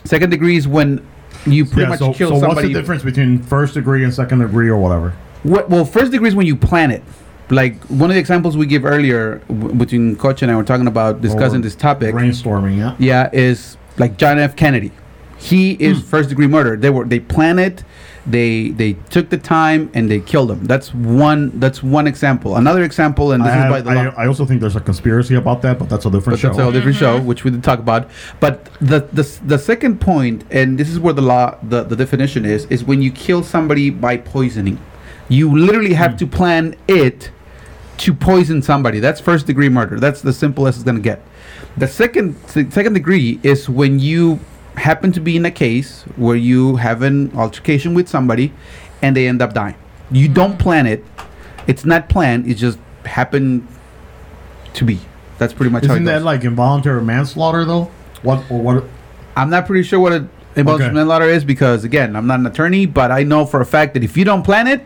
Second 0.05 0.29
degree 0.29 0.55
is 0.57 0.67
when 0.67 1.05
you 1.45 1.65
pretty 1.65 1.81
Yeah, 1.81 1.89
much 1.89 1.99
so, 1.99 2.13
kill 2.13 2.39
so 2.39 2.47
what's 2.47 2.61
the 2.61 2.73
difference 2.73 3.03
between 3.03 3.39
first 3.41 3.73
degree 3.73 4.03
and 4.03 4.13
second 4.13 4.39
degree 4.39 4.69
or 4.69 4.77
whatever? 4.77 5.13
What, 5.43 5.69
well, 5.69 5.85
first 5.85 6.11
degree 6.11 6.27
is 6.27 6.35
when 6.35 6.45
you 6.47 6.55
plan 6.55 6.91
it. 6.91 7.03
Like 7.49 7.81
one 7.85 8.09
of 8.09 8.13
the 8.13 8.19
examples 8.19 8.55
we 8.55 8.65
give 8.65 8.85
earlier 8.85 9.39
w- 9.49 9.73
between 9.75 10.15
Coach 10.15 10.41
and 10.41 10.49
I 10.51 10.55
were 10.55 10.63
talking 10.63 10.87
about 10.87 11.21
discussing 11.21 11.59
Or 11.59 11.63
this 11.63 11.75
topic. 11.75 12.15
Brainstorming, 12.15 12.77
yeah. 12.77 12.95
Yeah, 12.97 13.29
is 13.33 13.75
like 13.97 14.15
John 14.17 14.39
F. 14.39 14.55
Kennedy. 14.55 14.91
He 15.37 15.71
is 15.73 15.97
Hmm. 15.97 16.03
first 16.05 16.29
degree 16.29 16.47
murder. 16.47 16.77
They 16.77 16.89
were 16.91 17.03
they 17.03 17.19
planned 17.19 17.59
it, 17.59 17.83
they 18.27 18.69
they 18.69 18.93
took 19.09 19.31
the 19.31 19.37
time 19.39 19.89
and 19.95 20.09
they 20.09 20.19
killed 20.19 20.49
him. 20.51 20.63
That's 20.65 20.93
one 20.93 21.51
that's 21.59 21.81
one 21.83 22.05
example. 22.07 22.55
Another 22.55 22.83
example, 22.83 23.31
and 23.33 23.41
I, 23.43 23.47
this 23.47 23.55
is 23.55 23.61
have- 23.63 23.71
by 23.71 23.81
the 23.81 23.89
I, 23.89 24.05
law. 24.05 24.13
I 24.15 24.27
also 24.27 24.45
think 24.45 24.61
there's 24.61 24.75
a 24.77 24.79
conspiracy 24.79 25.35
about 25.35 25.61
that, 25.63 25.77
but 25.79 25.89
that's 25.89 26.05
a 26.05 26.11
different 26.11 26.35
But 26.37 26.39
show. 26.39 26.47
that's 26.49 26.59
a 26.59 26.63
whole 26.63 26.71
different 26.71 26.95
show, 26.97 27.19
which 27.19 27.43
we 27.43 27.49
didn't 27.51 27.65
talk 27.65 27.79
about. 27.79 28.07
But 28.39 28.69
the, 28.79 28.99
the 29.11 29.23
s- 29.23 29.41
the 29.45 29.57
second 29.57 29.99
point, 29.99 30.45
and 30.51 30.77
this 30.77 30.89
is 30.89 30.99
where 30.99 31.13
the 31.13 31.23
law 31.23 31.57
the, 31.63 31.83
the 31.83 31.95
definition 31.97 32.45
is, 32.45 32.65
is 32.69 32.83
when 32.85 33.01
you 33.01 33.11
kill 33.11 33.41
somebody 33.43 33.89
by 33.89 34.15
poisoning. 34.17 34.77
You 35.31 35.57
literally 35.57 35.93
have 35.93 36.11
hmm. 36.11 36.17
to 36.17 36.27
plan 36.27 36.75
it 36.87 37.31
to 37.99 38.13
poison 38.13 38.61
somebody. 38.61 38.99
That's 38.99 39.21
first 39.21 39.47
degree 39.47 39.69
murder. 39.69 39.99
That's 39.99 40.21
the 40.21 40.33
simplest 40.33 40.79
it's 40.79 40.83
gonna 40.83 40.99
get. 40.99 41.23
The 41.77 41.87
second 41.87 42.35
se- 42.47 42.71
second 42.71 42.93
degree 42.93 43.39
is 43.43 43.69
when 43.69 43.99
you 43.99 44.39
happen 44.75 45.11
to 45.13 45.19
be 45.19 45.37
in 45.37 45.45
a 45.45 45.51
case 45.51 46.03
where 46.15 46.35
you 46.35 46.77
have 46.77 47.01
an 47.01 47.31
altercation 47.37 47.93
with 47.93 48.07
somebody 48.09 48.53
and 49.01 49.15
they 49.15 49.27
end 49.27 49.41
up 49.41 49.53
dying. 49.53 49.75
You 50.11 50.27
hmm. 50.27 50.33
don't 50.33 50.59
plan 50.59 50.85
it. 50.85 51.05
It's 51.67 51.85
not 51.85 52.09
planned. 52.09 52.47
It 52.47 52.55
just 52.55 52.79
happened 53.05 53.67
to 54.73 54.83
be. 54.83 54.99
That's 55.37 55.53
pretty 55.53 55.71
much 55.71 55.85
how 55.85 55.93
it 55.93 55.95
Isn't 55.95 56.05
goes. 56.05 56.21
that 56.21 56.25
like 56.25 56.43
involuntary 56.43 57.01
manslaughter 57.03 57.65
though? 57.65 57.89
What 58.21 58.43
or 58.51 58.61
what? 58.61 58.83
I'm 59.35 59.49
not 59.49 59.65
pretty 59.65 59.83
sure 59.83 59.99
what 59.99 60.11
a 60.11 60.27
involuntary 60.55 60.89
Okay. 60.89 60.95
manslaughter 60.95 61.25
is 61.25 61.45
because 61.45 61.83
again, 61.83 62.15
I'm 62.15 62.27
not 62.27 62.39
an 62.39 62.47
attorney, 62.47 62.85
but 62.85 63.11
I 63.11 63.23
know 63.23 63.45
for 63.45 63.61
a 63.61 63.65
fact 63.65 63.93
that 63.93 64.03
if 64.03 64.17
you 64.17 64.25
don't 64.25 64.43
plan 64.43 64.67
it 64.67 64.85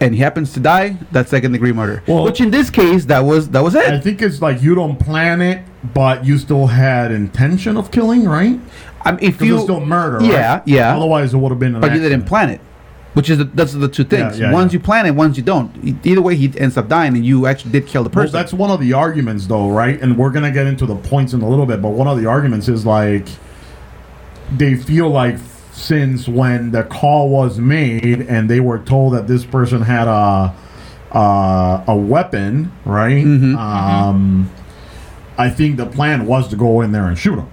and 0.00 0.14
he 0.14 0.20
happens 0.20 0.52
to 0.52 0.60
die, 0.60 0.96
that's 1.12 1.30
second 1.30 1.52
degree 1.52 1.72
murder. 1.72 2.02
Well- 2.06 2.24
Which 2.24 2.40
in 2.40 2.50
this 2.50 2.70
case, 2.70 3.04
that 3.06 3.20
was 3.20 3.48
that 3.50 3.62
was 3.62 3.74
it. 3.74 3.88
I 3.88 4.00
think 4.00 4.22
it's 4.22 4.40
like 4.40 4.62
you 4.62 4.74
don't 4.74 4.98
plan 4.98 5.40
it, 5.42 5.62
but 5.94 6.24
you 6.24 6.38
still 6.38 6.66
had 6.68 7.10
intention 7.12 7.76
of 7.76 7.90
killing, 7.90 8.24
right? 8.28 8.58
I 9.02 9.12
mean, 9.12 9.20
if 9.22 9.40
you 9.40 9.54
it's 9.54 9.64
still 9.64 9.80
murder. 9.80 10.24
yeah, 10.24 10.54
right? 10.54 10.62
yeah, 10.66 10.96
Otherwise, 10.96 11.34
it 11.34 11.38
would 11.38 11.50
have 11.50 11.58
been. 11.58 11.80
But 11.80 11.92
you 11.94 12.00
didn't 12.00 12.24
plan 12.24 12.50
it. 12.50 12.60
Which 13.14 13.30
is 13.30 13.38
the, 13.38 13.44
that's 13.44 13.72
the 13.72 13.88
two 13.88 14.04
things. 14.04 14.38
yeah, 14.38 14.52
once 14.52 14.72
yeah. 14.72 14.78
you 14.78 14.84
plan 14.84 15.06
it, 15.06 15.10
once 15.12 15.36
you 15.36 15.42
don't. 15.42 15.72
Either 16.06 16.22
way, 16.22 16.36
he 16.36 16.52
ends 16.58 16.76
up 16.76 16.88
dying, 16.88 17.16
and 17.16 17.26
you 17.26 17.46
actually 17.46 17.72
did 17.72 17.86
kill 17.86 18.04
the 18.04 18.10
Well, 18.10 18.24
person. 18.26 18.32
that's 18.32 18.52
one 18.52 18.70
of 18.70 18.78
the 18.80 18.92
arguments, 18.92 19.46
though, 19.46 19.70
right? 19.70 20.00
And 20.00 20.16
we're 20.16 20.30
gonna 20.30 20.52
get 20.52 20.66
into 20.68 20.86
the 20.86 20.94
points 20.94 21.32
in 21.32 21.40
a 21.42 21.48
little 21.48 21.66
bit, 21.66 21.82
but 21.82 21.88
one 21.90 22.06
of 22.06 22.20
the 22.20 22.26
arguments 22.26 22.68
is 22.68 22.86
like 22.86 23.26
they 24.56 24.76
feel 24.76 25.08
like 25.08 25.36
since 25.78 26.26
when 26.28 26.72
the 26.72 26.82
call 26.82 27.28
was 27.28 27.58
made 27.58 28.20
and 28.28 28.50
they 28.50 28.60
were 28.60 28.78
told 28.80 29.14
that 29.14 29.26
this 29.28 29.44
person 29.44 29.82
had 29.82 30.08
a 30.08 30.54
uh, 31.12 31.84
a 31.86 31.96
weapon, 31.96 32.70
right? 32.84 33.24
Mhm. 33.24 33.56
Um, 33.56 34.50
I 35.38 35.48
think 35.48 35.76
the 35.78 35.86
plan 35.86 36.26
was 36.26 36.48
to 36.48 36.56
go 36.56 36.80
in 36.82 36.92
there 36.92 37.06
and 37.06 37.16
shoot 37.16 37.38
him, 37.38 37.46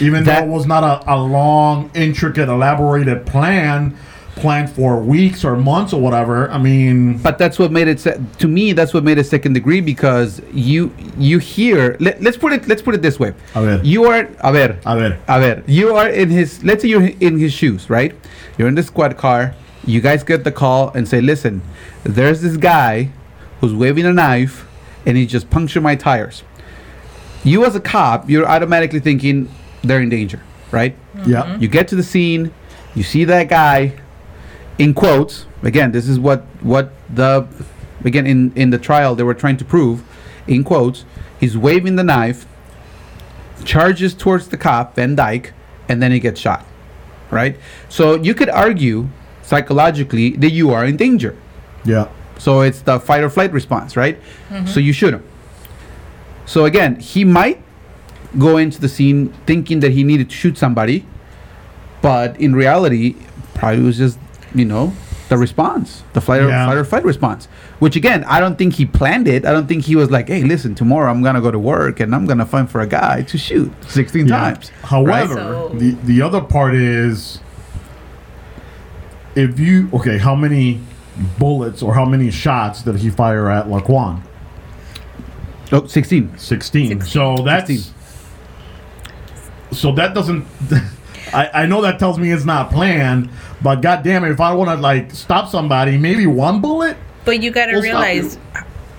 even 0.00 0.24
That- 0.24 0.40
though 0.40 0.46
it 0.46 0.50
was 0.54 0.66
not 0.66 0.84
a, 0.84 1.14
a 1.14 1.16
long, 1.16 1.90
intricate, 1.94 2.48
elaborated 2.50 3.24
plan. 3.24 3.94
Planned 4.36 4.70
for 4.70 4.98
weeks 5.00 5.44
or 5.44 5.56
months 5.56 5.92
or 5.92 6.00
whatever. 6.00 6.48
I 6.50 6.58
mean, 6.58 7.18
But 7.18 7.38
that's 7.38 7.58
what 7.58 7.72
made 7.72 7.88
it 7.88 7.98
to 8.38 8.48
me. 8.48 8.72
That's 8.72 8.94
what 8.94 9.02
made 9.02 9.18
it 9.18 9.24
second 9.24 9.54
degree 9.54 9.80
because 9.80 10.40
you 10.52 10.92
you 11.18 11.38
hear. 11.38 11.96
Let, 11.98 12.22
let's 12.22 12.36
put 12.36 12.52
it. 12.52 12.68
Let's 12.68 12.82
put 12.82 12.94
it 12.94 13.02
this 13.02 13.18
way. 13.18 13.34
A 13.54 13.62
ver. 13.62 13.80
You 13.82 14.04
are 14.04 14.28
a 14.40 14.52
ver. 14.52 14.78
a 14.84 14.96
ver. 14.96 15.18
A 15.26 15.40
ver. 15.40 15.62
You 15.66 15.96
are 15.96 16.08
in 16.08 16.30
his. 16.30 16.62
Let's 16.62 16.82
say 16.82 16.88
you're 16.88 17.08
in 17.20 17.38
his 17.38 17.52
shoes, 17.52 17.90
right? 17.90 18.14
You're 18.56 18.68
in 18.68 18.74
the 18.76 18.82
squad 18.82 19.16
car. 19.16 19.54
You 19.84 20.00
guys 20.00 20.22
get 20.22 20.44
the 20.44 20.52
call 20.52 20.90
and 20.94 21.08
say, 21.08 21.20
"Listen, 21.20 21.62
there's 22.04 22.40
this 22.42 22.56
guy 22.56 23.10
who's 23.60 23.72
waving 23.72 24.04
a 24.04 24.12
knife, 24.12 24.66
and 25.06 25.16
he 25.16 25.26
just 25.26 25.48
punctured 25.50 25.82
my 25.82 25.96
tires." 25.96 26.42
You 27.44 27.64
as 27.64 27.76
a 27.76 27.80
cop, 27.80 28.28
you're 28.28 28.46
automatically 28.46 28.98
thinking 29.00 29.48
they're 29.82 30.00
in 30.00 30.08
danger, 30.08 30.42
right? 30.72 30.96
Yeah. 31.24 31.56
You 31.58 31.68
get 31.68 31.86
to 31.88 31.94
the 31.96 32.02
scene, 32.02 32.50
you 32.96 33.04
see 33.04 33.24
that 33.24 33.48
guy, 33.48 33.92
in 34.78 34.94
quotes. 34.94 35.46
Again, 35.62 35.92
this 35.92 36.08
is 36.08 36.18
what 36.18 36.42
what 36.60 36.92
the 37.12 37.46
again 38.04 38.26
in 38.26 38.52
in 38.54 38.70
the 38.70 38.78
trial 38.78 39.14
they 39.14 39.22
were 39.22 39.34
trying 39.34 39.56
to 39.58 39.64
prove, 39.64 40.02
in 40.46 40.64
quotes. 40.64 41.04
He's 41.38 41.56
waving 41.56 41.96
the 41.96 42.04
knife, 42.04 42.46
charges 43.64 44.14
towards 44.14 44.48
the 44.48 44.56
cop 44.56 44.96
Van 44.96 45.14
Dyke, 45.14 45.52
and 45.88 46.02
then 46.02 46.12
he 46.12 46.20
gets 46.20 46.40
shot. 46.40 46.64
Right. 47.30 47.58
So 47.88 48.14
you 48.14 48.34
could 48.34 48.48
argue 48.48 49.08
psychologically 49.42 50.30
that 50.36 50.50
you 50.50 50.70
are 50.70 50.84
in 50.84 50.96
danger. 50.96 51.36
Yeah. 51.84 52.08
So 52.38 52.60
it's 52.60 52.80
the 52.80 53.00
fight 53.00 53.22
or 53.22 53.30
flight 53.30 53.52
response, 53.52 53.96
right? 53.96 54.20
Mm-hmm. 54.50 54.66
So 54.66 54.80
you 54.80 54.92
shoot 54.92 55.14
him. 55.14 55.24
So 56.44 56.64
again, 56.64 57.00
he 57.00 57.24
might 57.24 57.62
go 58.38 58.56
into 58.56 58.80
the 58.80 58.88
scene 58.88 59.32
thinking 59.46 59.80
that 59.80 59.92
he 59.92 60.04
needed 60.04 60.30
to 60.30 60.36
shoot 60.36 60.58
somebody, 60.58 61.06
but 62.02 62.38
in 62.40 62.54
reality, 62.54 63.16
probably 63.54 63.82
was 63.82 63.98
just 63.98 64.18
you 64.58 64.64
know 64.64 64.92
the 65.28 65.36
response, 65.36 66.02
the 66.12 66.20
flight 66.20 66.40
or, 66.40 66.48
Yeah. 66.48 66.66
fight 66.66 66.76
or 66.76 66.84
flight 66.84 67.04
response. 67.04 67.46
Which 67.80 67.96
again, 67.96 68.22
I 68.24 68.38
don't 68.40 68.56
think 68.56 68.74
he 68.74 68.86
planned 68.86 69.26
it. 69.28 69.44
I 69.44 69.52
don't 69.52 69.66
think 69.66 69.84
he 69.84 69.96
was 69.96 70.10
like, 70.10 70.28
"Hey, 70.28 70.42
listen, 70.44 70.74
tomorrow 70.74 71.10
I'm 71.10 71.22
gonna 71.22 71.40
go 71.40 71.50
to 71.50 71.58
work 71.58 71.98
and 72.00 72.14
I'm 72.14 72.26
gonna 72.26 72.46
find 72.46 72.70
for 72.70 72.80
a 72.80 72.86
guy 72.86 73.22
to 73.22 73.36
shoot 73.38 73.72
16 73.88 74.28
Yeah. 74.28 74.36
times." 74.38 74.70
However, 74.84 75.34
So- 75.34 75.72
the 75.76 75.96
the 76.04 76.22
other 76.22 76.40
part 76.40 76.74
is 76.74 77.40
if 79.34 79.58
you 79.58 79.88
okay, 79.92 80.18
how 80.18 80.34
many 80.34 80.80
bullets 81.38 81.82
or 81.82 81.94
how 81.94 82.04
many 82.04 82.30
shots 82.30 82.82
did 82.82 82.96
he 82.96 83.10
fire 83.10 83.50
at 83.50 83.66
Laquan? 83.68 84.20
Oh, 85.72 85.86
16. 85.86 86.30
16. 86.36 87.00
So 87.00 87.36
that's 87.44 87.66
16. 87.68 87.94
so 89.72 89.92
that 89.92 90.14
doesn't. 90.14 90.44
I, 91.32 91.62
I 91.62 91.66
know 91.66 91.80
that 91.82 91.98
tells 91.98 92.18
me 92.18 92.30
it's 92.30 92.44
not 92.44 92.70
planned, 92.70 93.30
but 93.62 93.82
goddamn 93.82 94.24
it, 94.24 94.30
if 94.30 94.40
I 94.40 94.52
want 94.54 94.70
to 94.70 94.76
like 94.76 95.10
stop 95.10 95.48
somebody, 95.48 95.98
maybe 95.98 96.26
one 96.26 96.60
bullet. 96.60 96.96
But 97.24 97.42
you 97.42 97.50
gotta 97.50 97.72
We'll 97.72 97.82
stop 97.82 98.04
realize. 98.04 98.38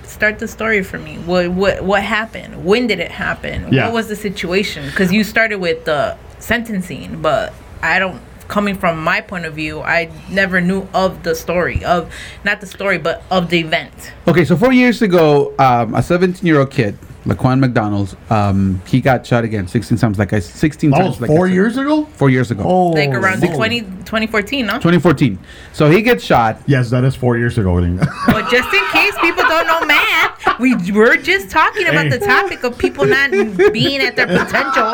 Start 0.04 0.40
the 0.40 0.48
story 0.48 0.84
for 0.84 0.98
me. 0.98 1.18
What 1.20 1.50
what 1.52 1.84
what 1.84 2.04
happened? 2.04 2.66
When 2.66 2.88
did 2.88 3.00
it 3.00 3.12
happen? 3.12 3.72
Yeah. 3.72 3.86
What 3.86 3.94
was 3.94 4.08
the 4.08 4.16
situation? 4.16 4.86
Because 4.88 5.12
you 5.12 5.24
started 5.24 5.58
with 5.58 5.86
the 5.86 6.18
sentencing, 6.40 7.22
but 7.22 7.54
I 7.82 8.00
don't. 8.00 8.22
Coming 8.48 8.78
from 8.78 9.04
my 9.04 9.20
point 9.20 9.46
of 9.46 9.54
view, 9.56 9.82
I 9.82 10.10
never 10.30 10.62
knew 10.62 10.88
of 10.94 11.24
the 11.24 11.36
story 11.36 11.84
of 11.84 12.10
not 12.46 12.62
the 12.62 12.66
story, 12.66 12.98
but 12.98 13.22
of 13.30 13.50
the 13.50 13.60
event. 13.60 14.14
Okay, 14.26 14.46
so 14.46 14.56
four 14.56 14.72
years 14.72 15.02
ago, 15.02 15.54
um, 15.60 15.94
a 15.94 16.02
17 16.02 16.48
year 16.48 16.60
old 16.62 16.72
kid, 16.72 16.98
Laquan 17.28 17.60
McDonald, 17.60 18.16
um, 18.30 18.82
he 18.88 19.02
got 19.02 19.26
shot 19.26 19.44
again 19.44 19.68
16 19.68 19.98
times. 19.98 20.18
Like 20.18 20.32
I 20.34 20.40
16 20.40 20.90
That 20.92 20.98
times. 20.98 21.10
was 21.10 21.22
like 21.22 21.28
four 21.30 21.48
said. 21.48 21.54
years 21.54 21.78
ago. 21.78 22.06
Four 22.06 22.30
years 22.30 22.52
ago. 22.52 22.64
Oh, 22.66 22.88
Like 22.92 23.10
around 23.10 23.42
moly. 23.42 23.54
20, 23.56 23.82
2014, 23.82 24.66
no? 24.66 24.74
2014. 24.76 25.38
So 25.74 25.90
he 25.90 26.02
gets 26.02 26.24
shot. 26.24 26.62
Yes, 26.66 26.90
that 26.92 27.04
is 27.04 27.16
four 27.16 27.38
years 27.38 27.58
ago. 27.58 27.68
But 27.78 28.50
just 28.50 28.74
in 28.74 28.84
case 28.92 29.14
people 29.20 29.44
don't 29.44 29.68
know 29.68 29.86
math, 29.86 30.60
we 30.60 30.74
were 30.94 31.18
just 31.18 31.50
talking 31.52 31.86
about 31.88 32.10
the 32.10 32.18
topic 32.20 32.64
of 32.64 32.78
people 32.78 33.06
not 33.06 33.30
being 33.74 34.00
at 34.00 34.16
their 34.16 34.26
potential. 34.28 34.94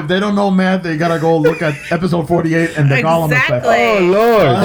if 0.00 0.06
they 0.08 0.20
don't 0.20 0.34
know 0.36 0.50
math, 0.50 0.82
they 0.84 0.96
gotta 0.96 1.18
go 1.20 1.36
look 1.36 1.60
at 1.62 1.74
episode 1.90 2.28
forty-eight 2.28 2.78
and 2.78 2.90
the 2.90 2.96
Golem 2.96 3.26
effect. 3.32 3.50
Exactly. 3.50 3.74
Oh 3.74 3.98
Lord. 4.00 4.56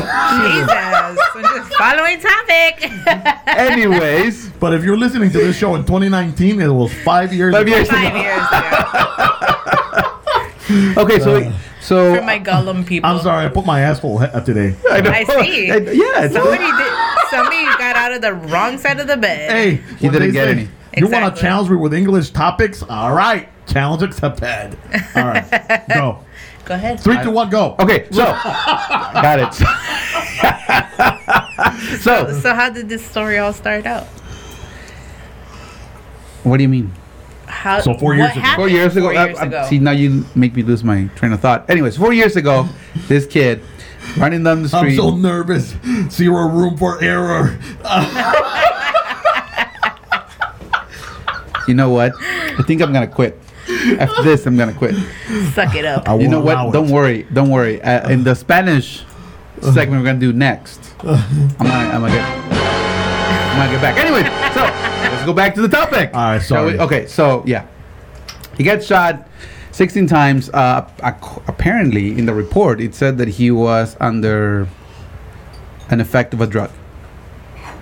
Jesus. 0.53 1.57
Just 1.57 1.74
following 1.75 2.19
topic. 2.19 3.47
Anyways, 3.47 4.50
But 4.59 4.74
if 4.74 4.83
you're 4.83 4.97
listening 4.97 5.29
to 5.31 5.38
this 5.38 5.57
show 5.57 5.75
in 5.75 5.81
2019, 5.86 6.62
it 6.62 6.67
was 6.67 6.93
five 7.07 7.33
years. 7.33 7.53
Five 7.53 7.67
ago. 7.67 7.75
years. 7.75 7.89
Five 7.89 8.15
years 8.15 8.47
ago. 8.51 8.67
okay, 11.03 11.19
so 11.19 11.35
uh, 11.37 11.51
so 11.81 12.15
For 12.15 12.21
my 12.21 12.39
Golem 12.39 12.85
people. 12.85 13.09
I'm 13.09 13.19
sorry, 13.21 13.45
I 13.45 13.49
put 13.49 13.65
my 13.65 13.79
asshole 13.81 14.19
he- 14.19 14.41
today. 14.41 14.75
I, 14.91 15.01
know. 15.01 15.09
I 15.11 15.23
see. 15.23 15.71
I- 15.75 15.77
yeah, 15.77 16.27
Somebody 16.27 16.71
did. 16.71 16.93
Somebody 17.29 17.63
got 17.77 17.95
out 17.95 18.11
of 18.13 18.21
the 18.21 18.33
wrong 18.33 18.77
side 18.77 18.99
of 18.99 19.07
the 19.07 19.17
bed. 19.17 19.51
Hey, 19.51 19.75
He 19.97 20.09
didn't 20.09 20.31
get 20.33 20.45
say, 20.45 20.51
any. 20.51 20.67
You 20.97 21.07
want 21.07 21.35
to 21.35 21.41
challenge 21.41 21.69
me 21.69 21.75
with 21.75 21.93
English 21.93 22.31
topics? 22.31 22.81
All 22.83 23.13
right, 23.13 23.49
challenge 23.67 24.01
accepted. 24.03 24.75
All 25.15 25.25
right, 25.25 25.83
go. 25.93 26.23
Go 26.65 26.73
ahead. 26.73 26.99
Three, 26.99 27.21
two, 27.23 27.31
one, 27.31 27.49
go. 27.49 27.75
okay. 27.79 28.07
So 28.11 28.25
got 28.25 29.39
it. 29.39 29.53
so 32.01 32.39
So 32.41 32.53
how 32.53 32.69
did 32.69 32.89
this 32.89 33.05
story 33.05 33.37
all 33.37 33.53
start 33.53 33.85
out? 33.85 34.07
What 36.49 36.57
do 36.57 36.63
you 36.63 36.69
mean? 36.69 36.91
How? 37.45 37.79
So 37.79 37.93
four 37.93 38.15
years 38.15 38.35
ago. 38.35 38.45
Four 38.55 38.69
years 38.69 38.95
ago. 38.95 39.07
Four 39.07 39.13
years 39.13 39.39
uh, 39.39 39.45
ago. 39.45 39.65
see, 39.69 39.79
now 39.79 39.91
you 39.91 40.25
make 40.35 40.55
me 40.55 40.63
lose 40.63 40.83
my 40.83 41.05
train 41.15 41.33
of 41.33 41.39
thought. 41.39 41.69
Anyways, 41.69 41.97
four 41.97 42.13
years 42.13 42.35
ago, 42.35 42.67
this 43.07 43.25
kid 43.25 43.61
running 44.17 44.43
down 44.43 44.63
the 44.63 44.67
street. 44.67 44.79
I'm 44.79 44.85
street. 44.85 44.97
so 44.97 45.15
nervous. 45.15 45.75
Zero 46.09 46.47
room 46.47 46.77
for 46.77 47.01
error. 47.01 47.57
you 51.67 51.73
know 51.73 51.89
what? 51.89 52.13
I 52.19 52.63
think 52.65 52.81
I'm 52.81 52.93
gonna 52.93 53.07
quit. 53.07 53.39
After 53.99 54.23
this, 54.23 54.45
I'm 54.45 54.57
gonna 54.57 54.73
quit. 54.73 54.95
Suck 55.53 55.75
it 55.75 55.85
up. 55.85 56.07
I 56.07 56.15
You 56.15 56.27
know 56.27 56.41
what? 56.41 56.73
Don't 56.73 56.89
worry. 56.89 57.23
Don't 57.31 57.49
worry. 57.49 57.81
Uh, 57.81 58.09
in 58.09 58.23
the 58.23 58.35
Spanish 58.35 59.03
segment, 59.61 60.01
we're 60.01 60.05
gonna 60.05 60.19
do 60.19 60.33
next. 60.33 60.93
I'm 60.99 61.47
gonna, 61.57 61.69
I'm 61.69 62.01
gonna 62.01 62.13
get, 62.13 62.23
I'm 62.23 63.57
gonna 63.57 63.71
get 63.71 63.81
back. 63.81 63.97
Anyway, 63.97 64.23
so 64.23 64.29
let's 64.29 64.46
go 65.27 65.34
back 65.34 65.53
to 65.55 65.62
the 65.62 65.67
topic. 65.69 66.10
All 66.13 66.31
right, 66.31 66.39
Shall 66.41 66.65
we? 66.65 66.72
sorry. 66.72 66.79
Okay, 66.79 67.07
so 67.07 67.43
yeah, 67.46 67.67
he 68.57 68.63
gets 68.63 68.88
shot 68.88 69.27
16 69.72 70.07
times. 70.07 70.50
Uh, 70.50 70.89
apparently, 71.48 72.17
in 72.17 72.25
the 72.25 72.34
report, 72.34 72.81
it 72.81 72.96
said 72.96 73.17
that 73.19 73.27
he 73.27 73.51
was 73.51 73.96
under 74.00 74.67
an 75.89 76.00
effect 76.01 76.34
of 76.34 76.41
a 76.41 76.48
drug. 76.48 76.72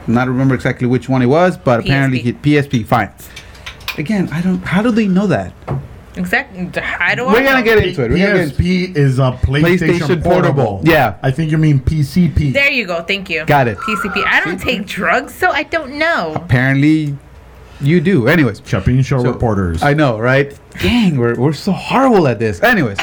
Not 0.07 0.27
remember 0.27 0.53
exactly 0.53 0.87
which 0.87 1.07
one 1.09 1.21
it 1.21 1.27
was, 1.27 1.57
but 1.57 1.79
apparently 1.79 2.19
he 2.19 2.33
PSP. 2.33 2.85
Fine. 2.85 3.11
Again, 3.97 4.27
I 4.31 4.41
don't. 4.41 4.59
How 4.59 4.81
do 4.81 4.91
they 4.91 5.07
know 5.07 5.27
that? 5.27 5.53
Exactly. 6.17 6.69
I 6.81 7.15
don't. 7.15 7.31
We're 7.31 7.43
gonna 7.43 7.63
get 7.63 7.77
into 7.79 8.03
it. 8.03 8.11
We're 8.11 8.17
gonna 8.17 8.47
get 8.47 8.55
PSP 8.57 8.95
is 8.95 9.19
a 9.19 9.31
PlayStation, 9.41 9.61
PlayStation 9.61 10.23
Portable. 10.23 10.63
Portable. 10.63 10.81
Yeah. 10.83 11.17
I 11.21 11.31
think 11.31 11.51
you 11.51 11.57
mean 11.57 11.79
PCP. 11.79 12.53
There 12.53 12.69
you 12.71 12.85
go. 12.85 13.03
Thank 13.03 13.29
you. 13.29 13.45
Got 13.45 13.67
it. 13.67 13.77
PCP. 13.77 14.23
I 14.25 14.43
don't 14.43 14.59
take 14.59 14.85
drugs, 14.85 15.33
so 15.33 15.51
I 15.51 15.63
don't 15.63 15.97
know. 15.97 16.33
Apparently, 16.35 17.17
you 17.81 18.01
do. 18.01 18.27
Anyways, 18.27 18.61
Chapin 18.65 19.01
Show 19.01 19.21
So, 19.23 19.31
reporters. 19.31 19.83
I 19.83 19.93
know, 19.93 20.19
right? 20.19 20.57
Dang, 20.79 21.17
we're, 21.17 21.35
we're 21.35 21.53
so 21.53 21.71
horrible 21.71 22.27
at 22.27 22.39
this. 22.39 22.61
Anyways, 22.61 22.97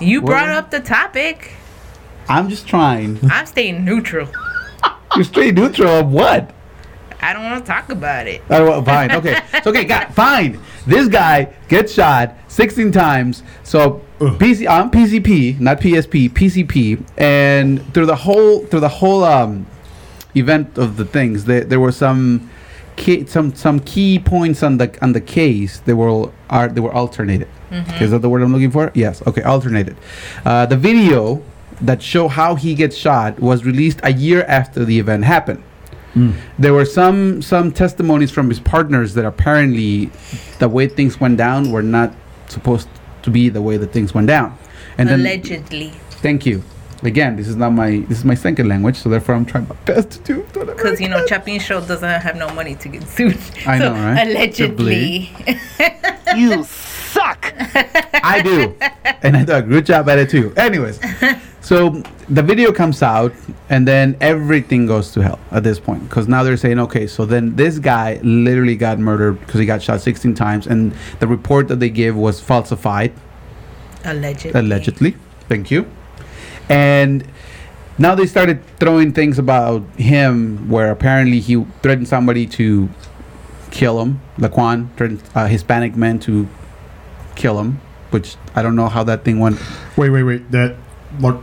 You 0.00 0.20
Well- 0.20 0.26
brought 0.32 0.48
up 0.48 0.70
the 0.70 0.80
topic. 0.80 1.52
I'm 2.28 2.48
just 2.48 2.66
trying. 2.66 3.18
I'm 3.30 3.46
staying 3.46 3.84
neutral. 3.84 4.28
You're 5.14 5.24
straight 5.24 5.54
neutral 5.54 5.88
of 6.00 6.10
what? 6.10 6.52
I 7.20 7.32
don't 7.32 7.44
want 7.44 7.64
to 7.64 7.70
talk 7.70 7.88
about 7.88 8.26
it. 8.26 8.42
Oh, 8.50 8.64
well, 8.64 8.84
fine. 8.84 9.10
Okay. 9.12 9.40
So, 9.64 9.70
okay, 9.70 9.84
got 9.84 10.14
fine. 10.14 10.60
This 10.86 11.08
guy 11.08 11.52
gets 11.68 11.92
shot 11.92 12.36
16 12.48 12.92
times. 12.92 13.42
So 13.64 14.02
PC 14.20 14.68
on 14.68 14.90
PCP, 14.90 15.58
not 15.58 15.80
PSP, 15.80 16.30
PCP, 16.30 17.04
and 17.18 17.82
through 17.94 18.06
the 18.06 18.14
whole 18.16 18.64
through 18.66 18.80
the 18.80 18.88
whole 18.88 19.24
um, 19.24 19.66
event 20.36 20.78
of 20.78 20.96
the 20.96 21.04
things, 21.04 21.44
there, 21.46 21.64
there 21.64 21.80
were 21.80 21.90
some 21.92 22.48
key, 22.96 23.26
some 23.26 23.54
some 23.54 23.80
key 23.80 24.18
points 24.18 24.62
on 24.62 24.78
the 24.78 24.96
on 25.02 25.12
the 25.12 25.20
case. 25.20 25.80
They 25.80 25.92
were 25.94 26.30
are 26.50 26.68
they 26.68 26.80
were 26.80 26.92
alternated. 26.92 27.48
Is 28.00 28.10
that 28.12 28.20
the 28.22 28.28
word 28.28 28.42
I'm 28.42 28.52
looking 28.52 28.70
for? 28.70 28.90
Yes. 28.94 29.22
Okay, 29.26 29.42
alternated. 29.42 29.96
Uh, 30.44 30.66
the 30.66 30.76
video 30.76 31.42
that 31.80 32.00
show 32.00 32.28
how 32.28 32.54
he 32.54 32.74
gets 32.74 32.96
shot 32.96 33.38
was 33.40 33.64
released 33.64 34.00
a 34.02 34.12
year 34.12 34.44
after 34.48 34.84
the 34.84 34.98
event 34.98 35.24
happened. 35.24 35.62
There 36.58 36.72
were 36.72 36.86
some 36.86 37.42
some 37.42 37.72
testimonies 37.72 38.30
from 38.30 38.48
his 38.48 38.58
partners 38.58 39.12
that 39.14 39.26
apparently 39.26 40.10
the 40.58 40.68
way 40.68 40.88
things 40.88 41.20
went 41.20 41.36
down 41.36 41.70
were 41.70 41.82
not 41.82 42.14
supposed 42.48 42.88
to 43.22 43.30
be 43.30 43.50
the 43.50 43.60
way 43.60 43.76
that 43.76 43.92
things 43.92 44.14
went 44.14 44.26
down. 44.26 44.56
And 44.96 45.10
then 45.10 45.20
Allegedly. 45.20 45.92
thank 46.22 46.46
you. 46.46 46.62
Again, 47.06 47.36
this 47.36 47.46
is 47.48 47.56
not 47.56 47.70
my 47.70 47.90
this 48.08 48.18
is 48.18 48.24
my 48.24 48.34
second 48.34 48.68
language, 48.68 48.96
so 48.96 49.08
therefore 49.08 49.34
I'm 49.36 49.46
trying 49.46 49.68
my 49.68 49.76
best 49.84 50.10
to 50.10 50.18
do 50.20 50.40
whatever 50.54 50.74
Because, 50.74 51.00
you 51.00 51.08
know, 51.08 51.18
can. 51.20 51.28
Chapin 51.28 51.60
Show 51.60 51.80
doesn't 51.80 52.20
have 52.26 52.36
no 52.36 52.48
money 52.52 52.74
to 52.74 52.88
get 52.88 53.02
sued. 53.08 53.38
I 53.66 53.78
So, 53.78 53.94
know, 53.94 54.04
right? 54.04 54.26
Allegedly. 54.26 55.30
You 56.36 56.64
suck. 56.64 57.54
I 58.22 58.42
do, 58.44 58.76
and 59.22 59.36
I 59.36 59.44
do 59.44 59.52
a 59.54 59.62
good 59.62 59.86
job 59.86 60.08
at 60.08 60.18
it 60.18 60.28
too. 60.28 60.52
Anyways, 60.56 60.98
so 61.60 62.02
the 62.28 62.42
video 62.42 62.72
comes 62.72 63.00
out, 63.02 63.32
and 63.70 63.86
then 63.88 64.16
everything 64.20 64.86
goes 64.86 65.12
to 65.12 65.22
hell 65.22 65.38
at 65.52 65.62
this 65.62 65.78
point 65.80 66.02
because 66.08 66.26
now 66.28 66.42
they're 66.42 66.56
saying, 66.58 66.78
okay, 66.80 67.06
so 67.06 67.24
then 67.24 67.54
this 67.56 67.78
guy 67.78 68.18
literally 68.22 68.76
got 68.76 68.98
murdered 68.98 69.38
because 69.40 69.60
he 69.60 69.66
got 69.66 69.80
shot 69.80 70.00
16 70.02 70.34
times, 70.34 70.66
and 70.66 70.92
the 71.20 71.26
report 71.28 71.68
that 71.68 71.78
they 71.80 71.90
gave 71.90 72.16
was 72.16 72.40
falsified, 72.40 73.12
Allegedly. 74.04 74.60
allegedly. 74.60 75.16
Thank 75.48 75.70
you. 75.70 75.86
And 76.68 77.26
now 77.98 78.14
they 78.14 78.26
started 78.26 78.62
throwing 78.78 79.12
things 79.12 79.38
about 79.38 79.82
him 79.96 80.68
where 80.68 80.90
apparently 80.90 81.40
he 81.40 81.64
threatened 81.82 82.08
somebody 82.08 82.46
to 82.46 82.88
kill 83.70 84.00
him. 84.00 84.20
Laquan 84.38 84.94
threatened 84.96 85.22
a 85.34 85.48
Hispanic 85.48 85.96
man 85.96 86.18
to 86.20 86.48
kill 87.36 87.58
him, 87.58 87.80
which 88.10 88.36
I 88.54 88.62
don't 88.62 88.76
know 88.76 88.88
how 88.88 89.04
that 89.04 89.24
thing 89.24 89.38
went. 89.38 89.60
Wait, 89.96 90.10
wait, 90.10 90.24
wait. 90.24 90.50
That 90.50 90.76
look. 91.20 91.42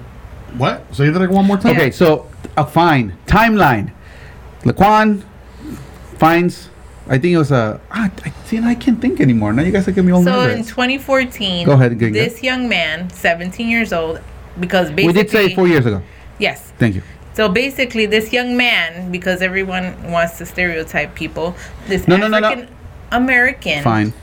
What? 0.58 0.94
Say 0.94 1.10
that 1.10 1.20
like 1.20 1.32
one 1.32 1.46
more 1.46 1.58
time. 1.58 1.76
Okay, 1.76 1.90
so 1.92 2.30
a 2.56 2.66
fine 2.66 3.18
timeline. 3.26 3.92
Laquan 4.62 5.24
finds. 6.20 6.70
I 7.08 7.18
think 7.18 7.34
it 7.34 7.38
was 7.38 7.52
a. 7.52 7.82
Ah, 7.92 8.12
I 8.24 8.30
see. 8.46 8.58
and 8.58 8.66
I 8.66 8.76
can't 8.76 9.02
think 9.02 9.20
anymore. 9.20 9.52
Now 9.54 9.64
you 9.64 9.72
guys 9.72 9.88
are 9.88 9.92
getting 9.92 10.06
me 10.06 10.14
all 10.14 10.24
So 10.24 10.48
in 10.50 10.64
2014, 10.64 11.66
Go 11.66 11.74
ahead, 11.74 11.92
Gringa. 12.00 12.14
this 12.14 12.42
young 12.44 12.70
man, 12.70 13.10
17 13.10 13.68
years 13.68 13.92
old, 13.92 14.22
because 14.60 14.90
basically 14.90 15.08
we 15.08 15.14
did 15.14 15.30
say 15.30 15.54
four 15.56 15.68
years 15.68 15.86
ago. 15.86 16.02
Yes. 16.40 16.72
Thank 16.80 16.96
you. 16.96 17.02
So 17.34 17.50
basically, 17.50 18.06
this 18.06 18.32
young 18.32 18.56
man, 18.56 19.12
because 19.12 19.42
everyone 19.42 20.12
wants 20.12 20.38
to 20.38 20.46
stereotype 20.46 21.16
people, 21.16 21.56
this 21.88 22.08
No, 22.08 22.16
no, 22.16 22.28
no, 22.28 22.40
no. 22.40 22.48
African 22.48 22.76
American, 23.12 23.84
Fine. 23.84 24.14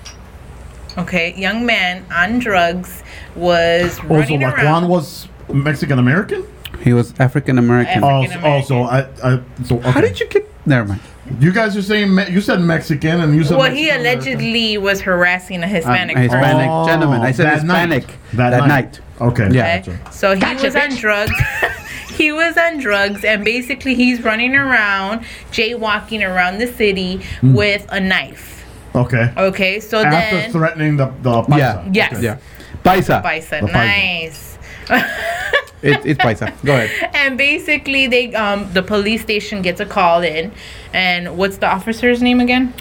okay, 0.99 1.35
young 1.37 1.65
man 1.67 2.05
on 2.15 2.39
drugs 2.39 3.03
was 3.35 3.99
Oh, 3.99 4.03
so 4.03 4.09
running 4.15 4.41
Laquan 4.41 4.65
around. 4.65 4.89
was 4.89 5.29
Mexican 5.53 5.99
American? 5.99 6.45
He 6.83 6.93
was 6.93 7.13
African 7.19 7.59
American. 7.59 8.03
Also, 8.05 8.39
Oh, 8.43 8.45
African 8.45 8.65
so- 8.67 8.79
oh, 8.79 8.83
I, 8.85 8.99
I, 9.35 9.41
so 9.65 9.77
okay. 9.79 9.91
How 9.91 10.01
did 10.01 10.19
you 10.21 10.27
get? 10.29 10.50
Never 10.71 10.89
mind. 10.89 11.00
You 11.41 11.53
guys 11.53 11.77
are 11.77 11.83
saying 11.83 12.15
Me- 12.15 12.29
you 12.31 12.41
said 12.41 12.61
Mexican 12.61 13.21
and 13.21 13.35
you 13.35 13.43
said. 13.45 13.59
well, 13.59 13.71
he 13.71 13.87
Mexican 13.89 14.00
American. 14.00 14.29
allegedly 14.33 14.79
was 14.79 15.00
harassing 15.00 15.62
a 15.62 15.67
Hispanic. 15.67 16.17
a 16.17 16.21
person. 16.21 16.39
Hispanic 16.39 16.87
gentleman. 16.89 17.21
I 17.23 17.33
said 17.33 17.47
that 17.47 17.55
Hispanic 17.62 18.07
night. 18.07 18.17
that, 18.35 18.50
That, 18.50 18.67
night. 18.69 19.00
Okay. 19.21 19.49
Yeah. 19.50 19.83
Okay? 19.83 19.99
So 20.12 20.35
he 20.37 20.55
was 20.65 20.77
on 20.77 20.91
drugs. 20.97 21.33
he 22.17 22.31
was 22.33 22.57
on 22.57 22.79
drugs, 22.79 23.25
and 23.25 23.45
basically 23.45 23.95
he's 23.95 24.23
running 24.23 24.55
around, 24.55 25.25
jaywalking 25.53 26.23
around 26.29 26.59
the 26.59 26.67
city 26.69 27.17
Hmm. 27.41 27.55
with 27.55 27.87
a 27.91 27.99
knife. 28.00 28.65
Okay. 28.95 29.33
Okay, 29.37 29.81
so 29.81 29.99
After 30.05 30.37
then 30.37 30.53
threatening 30.53 30.97
the 30.97 31.07
the 31.23 31.43
paisa. 31.43 31.59
Yeah. 31.59 31.89
Yes. 31.93 32.12
Okay. 32.15 32.25
Yeah. 32.25 32.37
Paisa. 32.85 33.23
Bison, 33.23 33.67
The 33.67 33.73
Bison. 33.73 33.87
nice. 33.87 34.59
It, 35.83 36.05
it's 36.05 36.21
Paisa. 36.21 36.53
Go 36.65 36.75
ahead. 36.75 37.11
and 37.15 37.39
basically, 37.39 38.07
they 38.07 38.35
um 38.35 38.73
the 38.73 38.83
police 38.83 39.23
station 39.23 39.63
gets 39.63 39.81
a 39.81 39.87
call 39.87 40.23
in, 40.23 40.53
and 40.93 41.37
what's 41.37 41.59
the 41.59 41.69
officer's 41.69 42.23
name 42.23 42.41
again? 42.41 42.75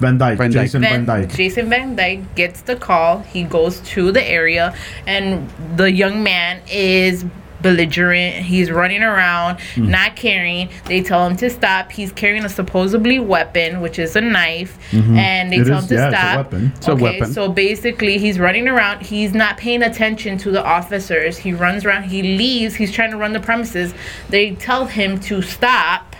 Van 0.00 0.16
Dyke. 0.16 0.38
Van 0.38 0.50
Dyke. 0.50 0.62
Jason 0.62 0.80
Van, 0.80 1.04
Dyke. 1.04 1.28
Jason 1.34 1.68
Van 1.68 1.96
Dyke 1.96 2.34
gets 2.34 2.62
the 2.62 2.76
call. 2.76 3.20
He 3.20 3.42
goes 3.42 3.80
to 3.80 4.12
the 4.12 4.24
area, 4.24 4.74
and 5.06 5.50
the 5.76 5.90
young 5.90 6.22
man 6.22 6.62
is 6.70 7.24
belligerent. 7.60 8.36
He's 8.36 8.70
running 8.70 9.02
around, 9.02 9.60
Hmm. 9.74 9.90
not 9.90 10.16
caring. 10.16 10.68
They 10.86 11.02
tell 11.02 11.26
him 11.26 11.36
to 11.38 11.50
stop. 11.50 11.90
He's 11.92 12.12
carrying 12.12 12.44
a 12.44 12.48
supposedly 12.48 13.18
weapon, 13.18 13.80
which 13.80 13.98
is 13.98 14.14
a 14.16 14.20
knife, 14.20 14.78
and 14.92 15.52
they 15.52 15.58
Mm-hmm. 15.58 15.62
It 15.62 15.66
tell 15.66 15.78
is- 15.78 15.84
him 15.84 15.88
to 15.88 15.94
yeah, 15.94 16.06
it's 16.08 16.14
a 16.14 16.18
stop. 16.18 16.36
weapon. 16.36 16.72
It's 16.76 16.88
a 16.88 16.90
okay, 16.92 17.02
weapon. 17.02 17.32
so 17.32 17.48
basically, 17.48 18.18
he's 18.18 18.38
running 18.38 18.68
around. 18.68 19.00
He's 19.02 19.34
not 19.34 19.56
paying 19.56 19.82
attention 19.82 20.38
to 20.38 20.50
the 20.50 20.64
officers. 20.64 21.38
He 21.38 21.52
runs 21.52 21.84
around. 21.84 22.04
He 22.04 22.22
leaves. 22.22 22.76
He's 22.76 22.92
trying 22.92 23.10
to 23.10 23.16
run 23.16 23.32
the 23.32 23.40
premises. 23.40 23.92
They 24.28 24.52
tell 24.52 24.86
him 24.86 25.18
to 25.20 25.42
stop, 25.42 26.14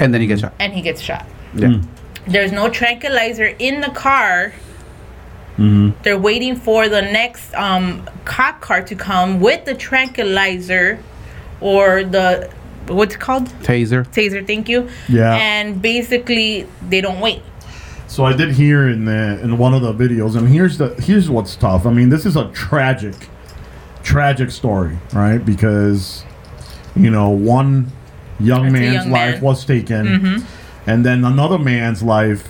And 0.00 0.14
then 0.14 0.20
he 0.20 0.26
gets 0.26 0.40
shot. 0.42 0.54
and 0.60 0.72
he 0.72 0.80
gets 0.82 1.00
shot. 1.00 1.26
Yeah. 1.54 1.78
There's 2.26 2.52
no 2.52 2.68
tranquilizer 2.68 3.46
in 3.58 3.80
the 3.80 3.90
car. 3.90 4.52
They're 6.02 6.18
waiting 6.18 6.54
for 6.54 6.88
the 6.88 7.02
next 7.02 7.52
um, 7.54 8.08
cop 8.24 8.60
car 8.60 8.82
to 8.82 8.94
come 8.94 9.40
with 9.40 9.64
the 9.64 9.74
tranquilizer 9.74 11.00
or 11.60 12.04
the 12.04 12.48
what's 12.86 13.16
it 13.16 13.20
called 13.20 13.48
Taser. 13.62 14.06
taser. 14.06 14.46
Thank 14.46 14.68
you. 14.68 14.88
Yeah. 15.08 15.34
And 15.36 15.82
basically, 15.82 16.66
they 16.88 17.00
don't 17.00 17.20
wait. 17.20 17.42
So 18.06 18.24
I 18.24 18.34
did 18.34 18.52
hear 18.52 18.88
in 18.88 19.04
the 19.04 19.40
in 19.42 19.58
one 19.58 19.74
of 19.74 19.82
the 19.82 19.92
videos, 19.92 20.36
and 20.36 20.48
here's 20.48 20.78
the 20.78 20.94
here's 20.94 21.28
what's 21.28 21.56
tough. 21.56 21.84
I 21.86 21.92
mean, 21.92 22.08
this 22.08 22.24
is 22.24 22.36
a 22.36 22.50
tragic, 22.52 23.14
tragic 24.02 24.50
story, 24.50 24.98
right? 25.12 25.44
Because 25.44 26.24
you 26.96 27.10
know, 27.10 27.28
one 27.30 27.90
young 28.40 28.62
That's 28.62 28.72
man's 28.72 28.94
young 28.94 29.10
life 29.10 29.34
man. 29.34 29.42
was 29.42 29.64
taken, 29.64 30.44
and 30.86 31.04
then 31.04 31.24
another 31.24 31.58
man's 31.58 32.02
life 32.02 32.48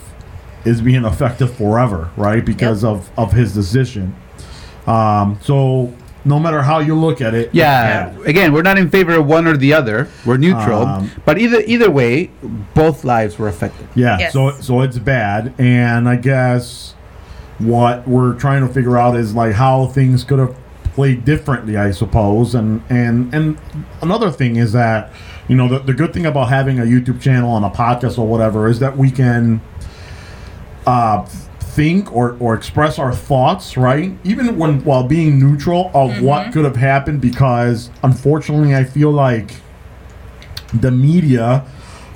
is 0.65 0.81
being 0.81 1.05
affected 1.05 1.47
forever, 1.47 2.09
right? 2.17 2.43
Because 2.43 2.83
of 2.83 3.09
of 3.17 3.31
his 3.33 3.53
decision. 3.53 4.15
Um, 4.87 5.39
so 5.41 5.93
no 6.25 6.37
matter 6.39 6.61
how 6.61 6.79
you 6.79 6.95
look 6.95 7.21
at 7.21 7.33
it, 7.33 7.49
Yeah. 7.53 8.11
Again, 8.25 8.51
we're 8.51 8.61
not 8.61 8.77
in 8.77 8.89
favor 8.89 9.13
of 9.13 9.25
one 9.25 9.47
or 9.47 9.55
the 9.55 9.73
other. 9.73 10.07
We're 10.25 10.37
neutral. 10.37 10.81
Um, 10.85 11.11
but 11.25 11.37
either 11.37 11.61
either 11.65 11.89
way, 11.89 12.29
both 12.73 13.03
lives 13.03 13.37
were 13.39 13.47
affected. 13.47 13.87
Yeah, 13.95 14.17
Yes. 14.19 14.33
so 14.33 14.51
so 14.59 14.81
it's 14.81 14.97
bad, 14.99 15.53
and 15.57 16.07
I 16.09 16.15
guess 16.17 16.93
what 17.59 18.07
we're 18.07 18.33
trying 18.33 18.65
to 18.67 18.73
figure 18.73 18.97
out 18.97 19.15
is 19.15 19.33
like 19.35 19.53
how 19.53 19.85
things 19.87 20.23
could 20.23 20.39
have 20.39 20.55
played 20.93 21.23
differently, 21.25 21.77
I 21.77 21.91
suppose. 21.91 22.55
And 22.55 22.81
and 22.89 23.33
and 23.33 23.57
another 24.01 24.31
thing 24.31 24.55
is 24.57 24.71
that 24.73 25.11
you 25.47 25.55
know 25.55 25.67
the, 25.67 25.79
the 25.79 25.93
good 25.93 26.13
thing 26.13 26.25
about 26.25 26.49
having 26.49 26.79
a 26.79 26.83
YouTube 26.83 27.21
channel 27.21 27.55
and 27.55 27.65
a 27.65 27.69
podcast 27.69 28.17
or 28.17 28.27
whatever 28.27 28.67
is 28.67 28.79
that 28.79 28.97
we 28.97 29.09
can 29.11 29.61
uh, 30.89 31.23
think 31.79 32.11
or, 32.13 32.35
or 32.39 32.55
express 32.55 32.97
our 32.99 33.13
thoughts, 33.13 33.77
right? 33.77 34.11
Even 34.23 34.57
when 34.57 34.83
while 34.83 35.03
being 35.03 35.39
neutral 35.39 35.91
of 35.93 36.21
what 36.21 36.51
could 36.51 36.65
have 36.65 36.75
happened, 36.75 37.21
because 37.21 37.89
unfortunately, 38.03 38.75
I 38.75 38.83
feel 38.83 39.11
like 39.11 39.51
the 40.73 40.91
media 40.91 41.65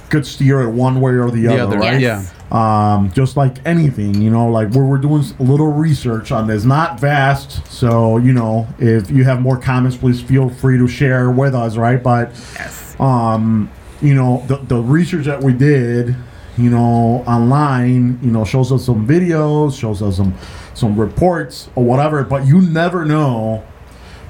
could 0.10 0.26
steer 0.26 0.62
it 0.62 0.70
one 0.72 1.02
way 1.02 1.14
or 1.14 1.30
the, 1.32 1.42
The 1.44 1.48
other, 1.48 1.62
other, 1.64 1.78
right? 1.80 2.00
Yes. 2.02 2.32
Um, 2.52 3.12
just 3.14 3.36
like 3.36 3.56
anything, 3.66 4.22
you 4.22 4.30
know, 4.30 4.48
like 4.48 4.70
we're, 4.70 4.86
we're 4.86 5.00
doing 5.00 5.24
a 5.40 5.44
little 5.44 5.72
research 5.72 6.32
on 6.32 6.46
this, 6.48 6.66
not 6.66 7.00
vast. 7.00 7.66
So, 7.68 8.18
you 8.18 8.32
know, 8.34 8.68
if 8.78 9.10
you 9.10 9.24
have 9.24 9.42
more 9.42 9.58
comments, 9.58 9.98
please 9.98 10.22
feel 10.22 10.50
free 10.50 10.78
to 10.78 10.88
share 10.88 11.32
with 11.32 11.56
us, 11.56 11.78
right? 11.78 12.02
But, 12.02 12.30
Yes. 12.56 12.96
um, 13.00 13.72
you 14.02 14.14
know, 14.14 14.44
the, 14.48 14.58
the 14.58 14.78
research 14.78 15.26
that 15.26 15.42
we 15.42 15.52
did, 15.54 16.16
you 16.58 16.70
know, 16.70 17.24
online, 17.28 18.20
you 18.22 18.32
know, 18.32 18.46
shows 18.46 18.72
us 18.72 18.86
some 18.86 19.08
videos, 19.08 19.78
shows 19.80 20.02
us 20.02 20.18
some, 20.18 20.34
some 20.74 20.96
reports 21.00 21.70
or 21.76 21.84
whatever, 21.84 22.24
but 22.24 22.46
you 22.46 22.62
never 22.62 23.06
know 23.06 23.64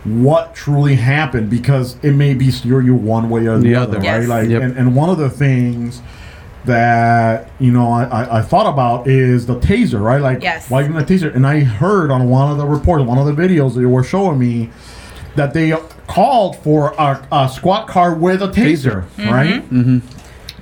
what 0.05 0.53
truly 0.55 0.95
happened 0.95 1.49
because 1.49 1.97
it 2.03 2.11
may 2.13 2.33
be 2.33 2.51
steer 2.51 2.81
you 2.81 2.95
one 2.95 3.29
way 3.29 3.45
or 3.47 3.57
the, 3.57 3.63
The 3.69 3.75
other, 3.75 3.97
other. 3.97 4.07
right? 4.19 4.27
Like, 4.27 4.49
Yep. 4.49 4.61
and, 4.61 4.77
and 4.77 4.95
one 4.95 5.09
of 5.09 5.17
the 5.17 5.29
things 5.29 6.01
that 6.65 7.51
you 7.59 7.71
know 7.71 7.91
I, 7.91 8.03
I, 8.05 8.37
I 8.39 8.41
thought 8.41 8.67
about 8.67 9.07
is 9.07 9.45
the 9.45 9.55
taser, 9.59 10.01
right? 10.01 10.21
Like, 10.21 10.41
Yes. 10.41 10.69
why 10.69 10.83
even 10.83 10.95
a 10.97 11.03
taser? 11.03 11.33
And 11.35 11.45
I 11.45 11.59
heard 11.61 12.09
on 12.09 12.29
one 12.29 12.49
of 12.51 12.57
the 12.57 12.65
reports, 12.65 13.03
one 13.05 13.17
of 13.17 13.25
the 13.25 13.33
videos 13.41 13.75
they 13.75 13.85
were 13.85 14.03
showing 14.03 14.39
me 14.39 14.69
that 15.35 15.53
they 15.53 15.73
called 16.07 16.55
for 16.57 16.93
a, 16.97 17.27
a 17.31 17.49
squad 17.49 17.87
car 17.87 18.13
with 18.15 18.41
a 18.41 18.47
taser, 18.47 19.03
right? 19.17 19.61
Mm-hmm. 19.69 19.99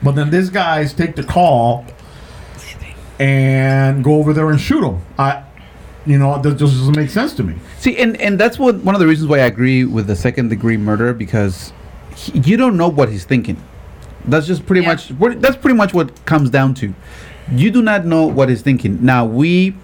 But 0.04 0.14
then 0.16 0.30
these 0.32 0.50
guys 0.50 0.94
take 0.94 1.16
the 1.16 1.24
call 1.24 1.86
and 3.20 4.04
go 4.04 4.16
over 4.16 4.34
there 4.34 4.50
and 4.50 4.60
shoot 4.60 4.82
them. 4.82 5.02
I, 5.18 5.44
you 6.06 6.18
know, 6.18 6.42
that 6.42 6.58
just 6.58 6.74
doesn't 6.74 6.96
make 6.96 7.10
sense 7.10 7.34
to 7.36 7.44
me. 7.44 7.56
See, 7.78 7.98
and 7.98 8.20
and 8.20 8.40
that's 8.40 8.58
what 8.58 8.78
one 8.78 8.96
of 8.96 9.00
the 9.02 9.08
reasons 9.08 9.30
why 9.30 9.38
I 9.40 9.46
agree 9.46 9.86
with 9.86 10.08
the 10.08 10.16
second 10.16 10.50
degree 10.50 10.78
murder 10.78 11.14
because 11.14 11.72
he, 12.16 12.40
you 12.40 12.58
don't 12.58 12.78
know 12.78 12.88
what 12.88 13.10
he's 13.10 13.26
thinking. 13.26 13.62
That's 14.26 14.48
just 14.48 14.66
pretty 14.66 14.82
Yeah. 14.82 14.88
much 14.90 15.10
what 15.12 15.40
that's 15.42 15.58
pretty 15.58 15.78
much 15.78 15.94
what 15.94 16.26
comes 16.26 16.50
down 16.50 16.74
to. 16.76 16.94
You 17.52 17.70
do 17.70 17.82
not 17.82 18.06
know 18.06 18.26
what 18.26 18.50
he's 18.50 18.62
thinking. 18.62 19.04
Now 19.04 19.26
we 19.26 19.76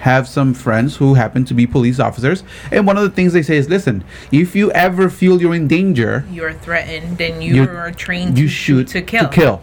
have 0.00 0.28
some 0.28 0.54
friends 0.54 0.96
who 0.96 1.14
happen 1.14 1.44
to 1.46 1.54
be 1.54 1.66
police 1.66 1.98
officers, 1.98 2.42
and 2.70 2.86
one 2.86 2.96
of 2.96 3.02
the 3.02 3.10
things 3.10 3.32
they 3.32 3.42
say 3.42 3.56
is, 3.56 3.68
"Listen, 3.68 4.04
if 4.30 4.54
you 4.54 4.70
ever 4.72 5.08
feel 5.10 5.40
you're 5.40 5.54
in 5.54 5.66
danger, 5.68 6.24
You're 6.30 6.52
threatened, 6.52 7.20
and 7.20 7.42
you 7.42 7.54
You- 7.54 7.68
are 7.68 7.90
trained 7.90 8.38
you 8.38 8.44
to 8.46 8.50
shoot 8.52 8.86
to 8.88 9.00
kill. 9.02 9.24
To 9.24 9.28
kill, 9.28 9.60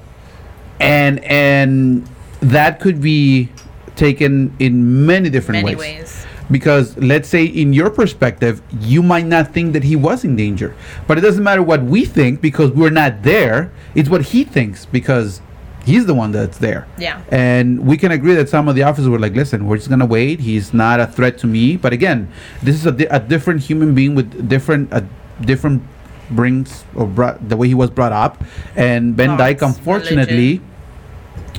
and 0.80 1.24
and 1.24 2.04
that 2.42 2.80
could 2.80 3.00
be 3.02 3.50
taken 3.96 4.54
in 4.60 5.06
many 5.06 5.30
different 5.30 5.64
Many 5.64 5.76
ways. 5.76 6.00
ways. 6.00 6.26
Because 6.52 6.98
let's 6.98 7.30
say 7.30 7.46
in 7.46 7.72
your 7.74 7.90
perspective, 7.90 8.62
you 8.82 9.02
might 9.02 9.26
not 9.26 9.54
think 9.54 9.72
that 9.74 9.84
he 9.86 9.96
was 9.96 10.26
in 10.26 10.36
danger, 10.36 10.74
but 11.08 11.18
it 11.18 11.22
doesn't 11.22 11.44
matter 11.44 11.64
what 11.64 11.84
we 11.84 12.04
think 12.06 12.42
because 12.42 12.72
we're 12.72 12.90
not 12.90 13.24
there. 13.24 13.72
It's 13.96 14.10
what 14.10 14.22
he 14.34 14.44
thinks 14.44 14.86
because 14.86 15.42
He's 15.86 16.06
the 16.06 16.14
one 16.14 16.32
that's 16.32 16.58
there. 16.60 16.88
Yeah. 16.98 17.22
And 17.30 17.86
we 17.86 17.98
can 17.98 18.12
agree 18.12 18.36
that 18.36 18.48
some 18.48 18.68
of 18.68 18.76
the 18.76 18.84
officers 18.84 19.10
were 19.10 19.20
like, 19.20 19.34
listen, 19.34 19.68
we're 19.68 19.78
just 19.78 19.90
going 19.90 20.00
to 20.00 20.06
wait. 20.06 20.40
He's 20.40 20.74
not 20.74 21.00
a 21.00 21.08
threat 21.08 21.38
to 21.40 21.48
me. 21.48 21.76
But 21.76 21.92
again, 21.94 22.32
this 22.62 22.76
is 22.76 22.86
a, 22.86 22.92
di- 22.92 23.06
a 23.06 23.20
different 23.20 23.62
human 23.62 23.94
being 23.94 24.16
with 24.16 24.48
different, 24.48 24.94
a 24.94 25.06
different 25.42 25.84
brings 26.30 26.86
or 26.96 27.06
brought, 27.06 27.50
the 27.50 27.58
way 27.58 27.68
he 27.68 27.74
was 27.74 27.90
brought 27.90 28.14
up. 28.14 28.44
And 28.76 29.16
Van 29.16 29.38
Dyke, 29.38 29.62
unfortunately, 29.62 30.62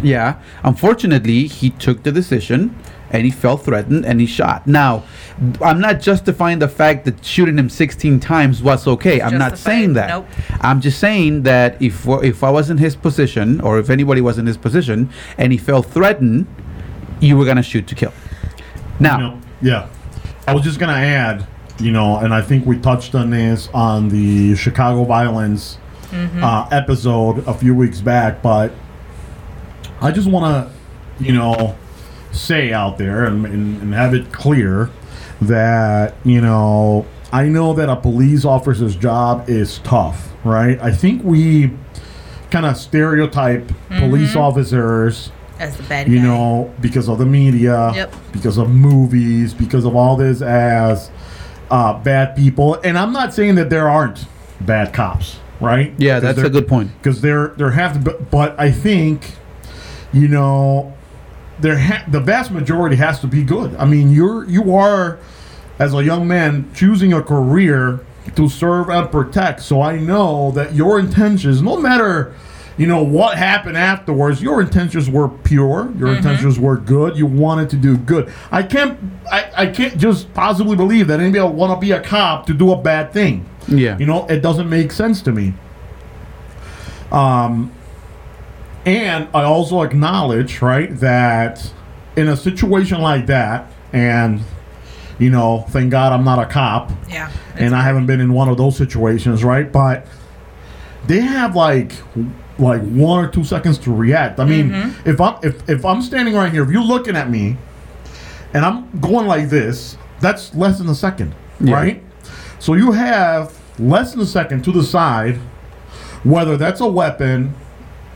yeah, 0.02 0.40
unfortunately, 0.62 1.46
he 1.46 1.70
took 1.70 2.02
the 2.02 2.12
decision 2.12 2.76
and 3.14 3.24
he 3.24 3.30
felt 3.30 3.62
threatened 3.64 4.04
and 4.04 4.20
he 4.20 4.26
shot. 4.26 4.66
Now, 4.66 5.04
I'm 5.62 5.80
not 5.80 6.00
justifying 6.00 6.58
the 6.58 6.66
fact 6.66 7.04
that 7.04 7.24
shooting 7.24 7.56
him 7.56 7.68
16 7.70 8.18
times 8.18 8.60
was 8.60 8.88
okay. 8.88 9.22
I'm 9.22 9.38
not 9.38 9.56
saying 9.56 9.92
that. 9.92 10.08
Nope. 10.08 10.26
I'm 10.60 10.80
just 10.80 10.98
saying 10.98 11.44
that 11.44 11.80
if 11.80 12.06
if 12.08 12.42
I 12.42 12.50
was 12.50 12.70
in 12.70 12.78
his 12.78 12.96
position 12.96 13.60
or 13.60 13.78
if 13.78 13.88
anybody 13.88 14.20
was 14.20 14.36
in 14.36 14.46
his 14.46 14.56
position 14.56 15.10
and 15.38 15.52
he 15.52 15.58
felt 15.58 15.86
threatened, 15.86 16.48
you 17.20 17.36
were 17.38 17.44
gonna 17.44 17.62
shoot 17.62 17.86
to 17.86 17.94
kill. 17.94 18.12
Now, 18.98 19.16
You 19.16 19.22
know, 19.22 19.40
yeah. 19.62 19.88
I 20.48 20.52
was 20.52 20.64
just 20.64 20.80
gonna 20.80 20.92
add, 20.94 21.46
you 21.78 21.92
know, 21.92 22.16
and 22.16 22.34
I 22.34 22.42
think 22.42 22.66
we 22.66 22.78
touched 22.80 23.14
on 23.14 23.30
this 23.30 23.68
on 23.72 24.08
the 24.08 24.56
Chicago 24.56 25.04
violence 25.04 25.78
uh, 26.12 26.68
episode 26.72 27.46
a 27.46 27.54
few 27.54 27.74
weeks 27.76 28.00
back, 28.00 28.42
but 28.42 28.72
I 30.00 30.10
just 30.10 30.28
want 30.28 30.44
to, 30.46 31.24
you 31.24 31.32
know, 31.32 31.76
say 32.34 32.72
out 32.72 32.98
there 32.98 33.24
and, 33.24 33.46
and, 33.46 33.80
and 33.82 33.94
have 33.94 34.14
it 34.14 34.32
clear 34.32 34.90
that 35.42 36.14
you 36.24 36.40
know 36.40 37.06
I 37.32 37.48
know 37.48 37.72
that 37.74 37.88
a 37.88 37.96
police 37.96 38.44
officer's 38.44 38.94
job 38.94 39.48
is 39.48 39.78
tough, 39.78 40.32
right? 40.44 40.78
I 40.80 40.92
think 40.92 41.24
we 41.24 41.72
kind 42.50 42.64
of 42.64 42.76
stereotype 42.76 43.68
police 43.88 44.36
officers 44.36 45.32
As 45.58 45.76
the 45.76 45.82
bad 45.84 46.06
you 46.08 46.18
guy. 46.18 46.22
know, 46.24 46.72
because 46.80 47.08
of 47.08 47.18
the 47.18 47.26
media, 47.26 47.90
Yep. 47.92 48.14
because 48.32 48.56
of 48.56 48.70
movies, 48.70 49.52
because 49.52 49.84
of 49.84 49.96
all 49.96 50.16
this 50.16 50.42
as 50.42 51.10
uh, 51.72 51.94
bad 51.94 52.36
people. 52.36 52.74
And 52.84 52.96
I'm 52.96 53.12
not 53.12 53.34
saying 53.34 53.56
that 53.56 53.68
there 53.68 53.88
aren't 53.88 54.26
bad 54.60 54.92
cops, 54.92 55.40
right? 55.60 55.92
yeah, 55.98 56.20
that's 56.20 56.38
a 56.38 56.48
good 56.48 56.68
point. 56.68 56.92
Because 56.98 57.20
there, 57.20 57.48
there 57.56 57.72
have 57.72 57.94
to 57.94 57.98
be, 58.12 58.24
but 58.30 58.54
I 58.60 58.70
think, 58.70 59.32
you 60.12 60.28
know, 60.28 60.93
there 61.60 61.78
ha- 61.78 62.04
the 62.08 62.20
vast 62.20 62.50
majority 62.50 62.96
has 62.96 63.20
to 63.20 63.26
be 63.26 63.42
good. 63.42 63.74
I 63.76 63.84
mean, 63.84 64.10
you're 64.10 64.44
you 64.44 64.74
are, 64.74 65.18
as 65.78 65.94
a 65.94 66.02
young 66.02 66.26
man, 66.26 66.70
choosing 66.74 67.12
a 67.12 67.22
career 67.22 68.00
to 68.36 68.48
serve 68.48 68.88
and 68.88 69.10
protect. 69.10 69.62
So 69.62 69.82
I 69.82 69.98
know 69.98 70.50
that 70.52 70.74
your 70.74 70.98
intentions, 70.98 71.62
no 71.62 71.76
matter, 71.76 72.34
you 72.76 72.86
know, 72.86 73.02
what 73.02 73.36
happened 73.38 73.76
afterwards, 73.76 74.42
your 74.42 74.60
intentions 74.60 75.08
were 75.08 75.28
pure. 75.28 75.92
Your 75.96 76.14
intentions 76.14 76.58
were 76.58 76.76
good. 76.76 77.16
You 77.16 77.26
wanted 77.26 77.70
to 77.70 77.76
do 77.76 77.96
good. 77.96 78.32
I 78.50 78.62
can't, 78.62 78.98
I, 79.30 79.50
I 79.56 79.66
can't 79.66 79.96
just 79.98 80.32
possibly 80.34 80.74
believe 80.74 81.06
that 81.08 81.20
anybody 81.20 81.54
want 81.54 81.72
to 81.72 81.78
be 81.78 81.92
a 81.92 82.00
cop 82.00 82.46
to 82.46 82.54
do 82.54 82.72
a 82.72 82.76
bad 82.80 83.12
thing. 83.12 83.46
Yeah. 83.68 83.96
You 83.98 84.06
know, 84.06 84.26
it 84.26 84.40
doesn't 84.40 84.68
make 84.68 84.90
sense 84.90 85.22
to 85.22 85.32
me. 85.32 85.54
Um, 87.12 87.70
and 88.86 89.28
I 89.34 89.44
also 89.44 89.82
acknowledge, 89.82 90.60
right, 90.62 90.94
that 91.00 91.72
in 92.16 92.28
a 92.28 92.36
situation 92.36 93.00
like 93.00 93.26
that, 93.26 93.70
and 93.92 94.40
you 95.18 95.30
know, 95.30 95.64
thank 95.68 95.90
God 95.90 96.12
I'm 96.12 96.24
not 96.24 96.38
a 96.40 96.46
cop, 96.46 96.90
Yeah. 97.08 97.30
and 97.56 97.74
I 97.74 97.82
haven't 97.82 98.06
been 98.06 98.20
in 98.20 98.32
one 98.32 98.48
of 98.48 98.56
those 98.56 98.76
situations, 98.76 99.44
right? 99.44 99.70
But 99.70 100.06
they 101.06 101.20
have 101.20 101.54
like 101.54 101.92
like 102.58 102.82
one 102.82 103.24
or 103.24 103.28
two 103.28 103.42
seconds 103.44 103.78
to 103.78 103.92
react. 103.92 104.38
I 104.38 104.44
mean, 104.44 104.70
mm-hmm. 104.70 105.08
if 105.08 105.20
I'm 105.20 105.36
if, 105.42 105.68
if 105.68 105.84
I'm 105.84 106.02
standing 106.02 106.34
right 106.34 106.52
here, 106.52 106.62
if 106.62 106.70
you're 106.70 106.82
looking 106.82 107.16
at 107.16 107.30
me, 107.30 107.56
and 108.52 108.64
I'm 108.64 108.88
going 109.00 109.26
like 109.26 109.48
this, 109.48 109.96
that's 110.20 110.54
less 110.54 110.78
than 110.78 110.88
a 110.88 110.94
second, 110.94 111.34
Yeah. 111.60 111.74
right? 111.74 112.02
So 112.58 112.74
you 112.74 112.92
have 112.92 113.58
less 113.78 114.12
than 114.12 114.20
a 114.20 114.26
second 114.26 114.62
to 114.64 114.72
decide 114.72 115.36
whether 116.22 116.56
that's 116.56 116.80
a 116.80 116.86
weapon 116.86 117.54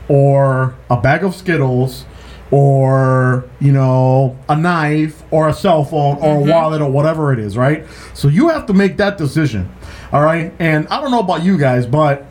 or 0.09 0.75
a 0.89 0.97
bag 0.99 1.23
of 1.23 1.33
Skittles 1.33 2.05
or 2.51 3.47
you 3.59 3.71
know 3.71 4.37
a 4.49 4.55
knife 4.55 5.23
or 5.31 5.47
a 5.49 5.53
cell 5.53 5.85
phone 5.85 6.17
or 6.17 6.37
a 6.37 6.39
mm-hmm. 6.39 6.49
wallet 6.49 6.81
or 6.81 6.91
whatever 6.91 7.31
it 7.31 7.39
is 7.39 7.55
right? 7.55 7.85
So 8.13 8.27
you 8.27 8.49
have 8.49 8.65
to 8.65 8.73
make 8.73 8.97
that 8.97 9.17
decision 9.17 9.71
all 10.11 10.21
right? 10.21 10.51
And 10.59 10.87
i 10.87 10.99
don't 10.99 11.11
know 11.11 11.19
about 11.19 11.43
you 11.43 11.57
guys 11.57 11.85
but 11.85 12.25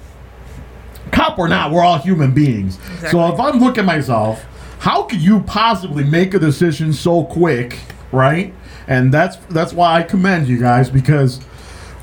cop 1.13 1.39
or 1.39 1.49
not 1.49 1.71
we're 1.71 1.83
all 1.83 1.99
human 1.99 2.35
beings. 2.35 2.79
So 3.11 3.33
if 3.33 3.39
i'm 3.39 3.61
looking 3.61 3.81
at 3.81 3.87
myself 3.87 4.45
how 4.81 5.05
could 5.05 5.21
you 5.21 5.41
possibly 5.41 6.05
make 6.05 6.35
a 6.35 6.39
decision 6.39 6.93
so 6.93 7.25
quick 7.25 7.79
right? 8.11 8.55
And 8.89 9.13
that's 9.13 9.37
that's 9.51 9.73
why 9.73 10.01
i 10.01 10.03
commend 10.03 10.49
you 10.49 10.59
guys 10.59 10.91
because 10.91 11.41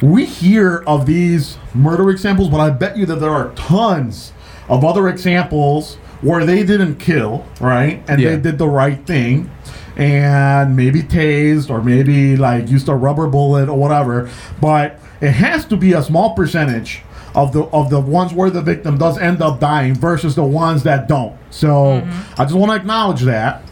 we 0.01 0.25
hear 0.25 0.83
of 0.87 1.05
these 1.05 1.57
murder 1.73 2.09
examples, 2.09 2.49
but 2.49 2.59
I 2.59 2.69
bet 2.69 2.97
you 2.97 3.05
that 3.05 3.15
there 3.15 3.29
are 3.31 3.51
tons 3.53 4.33
of 4.69 4.83
other 4.83 5.07
examples 5.07 5.95
where 6.21 6.45
they 6.45 6.63
didn't 6.63 6.95
kill, 6.95 7.45
right? 7.59 8.01
And 8.07 8.19
Yeah. 8.19 8.31
they 8.31 8.37
did 8.37 8.57
the 8.57 8.67
right 8.69 9.05
thing 9.05 9.49
and 9.97 10.75
maybe 10.75 11.01
tased 11.01 11.69
or 11.69 11.81
maybe 11.81 12.35
like 12.35 12.69
used 12.69 12.87
a 12.89 12.95
rubber 12.95 13.27
bullet 13.27 13.69
or 13.69 13.77
whatever. 13.77 14.29
But 14.59 14.99
it 15.21 15.31
has 15.31 15.65
to 15.65 15.77
be 15.77 15.93
a 15.93 16.01
small 16.03 16.33
percentage 16.33 17.01
of 17.33 17.51
the 17.51 17.63
of 17.65 17.89
the 17.89 17.99
ones 17.99 18.33
where 18.33 18.49
the 18.49 18.61
victim 18.61 18.97
does 18.97 19.17
end 19.17 19.41
up 19.41 19.59
dying 19.59 19.93
versus 19.93 20.35
the 20.35 20.43
ones 20.43 20.83
that 20.83 21.07
don't. 21.07 21.33
So 21.49 22.01
I 22.37 22.45
just 22.45 22.55
want 22.55 22.71
to 22.71 22.75
acknowledge 22.77 23.21
that 23.23 23.63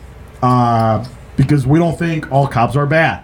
uh, 0.42 1.06
because 1.38 1.66
we 1.66 1.80
don't 1.80 1.98
think 1.98 2.32
all 2.32 2.48
cops 2.48 2.76
are 2.76 2.86
bad, 2.86 3.22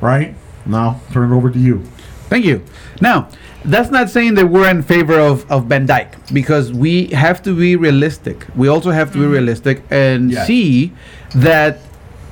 right? 0.00 0.34
Now 0.66 1.00
turn 1.12 1.30
it 1.32 1.36
over 1.36 1.50
to 1.50 1.58
you. 1.58 1.82
Thank 2.28 2.44
you. 2.44 2.62
Now, 3.00 3.28
that's 3.64 3.90
not 3.90 4.10
saying 4.10 4.34
that 4.34 4.46
we're 4.46 4.68
in 4.68 4.82
favor 4.82 5.18
of, 5.18 5.50
of 5.50 5.66
Van 5.66 5.86
Dyke 5.86 6.14
because 6.32 6.72
we 6.72 7.06
have 7.08 7.42
to 7.44 7.56
be 7.56 7.76
realistic. 7.76 8.46
We 8.54 8.68
also 8.68 8.90
have 8.90 9.08
to 9.12 9.18
be 9.18 9.24
mm-hmm. 9.24 9.32
realistic 9.32 9.82
and 9.90 10.30
Yes. 10.30 10.46
see 10.46 10.92
that 11.34 11.78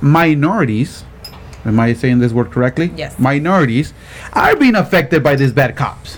minorities, 0.01 1.03
am 1.65 1.79
I 1.79 1.93
saying 1.93 2.19
this 2.19 2.31
word 2.33 2.51
correctly? 2.51 2.91
Yes. 2.95 3.17
Minorities 3.17 3.93
are 4.33 4.55
being 4.55 4.75
affected 4.75 5.23
by 5.23 5.35
these 5.35 5.51
bad 5.51 5.75
cops. 5.75 6.17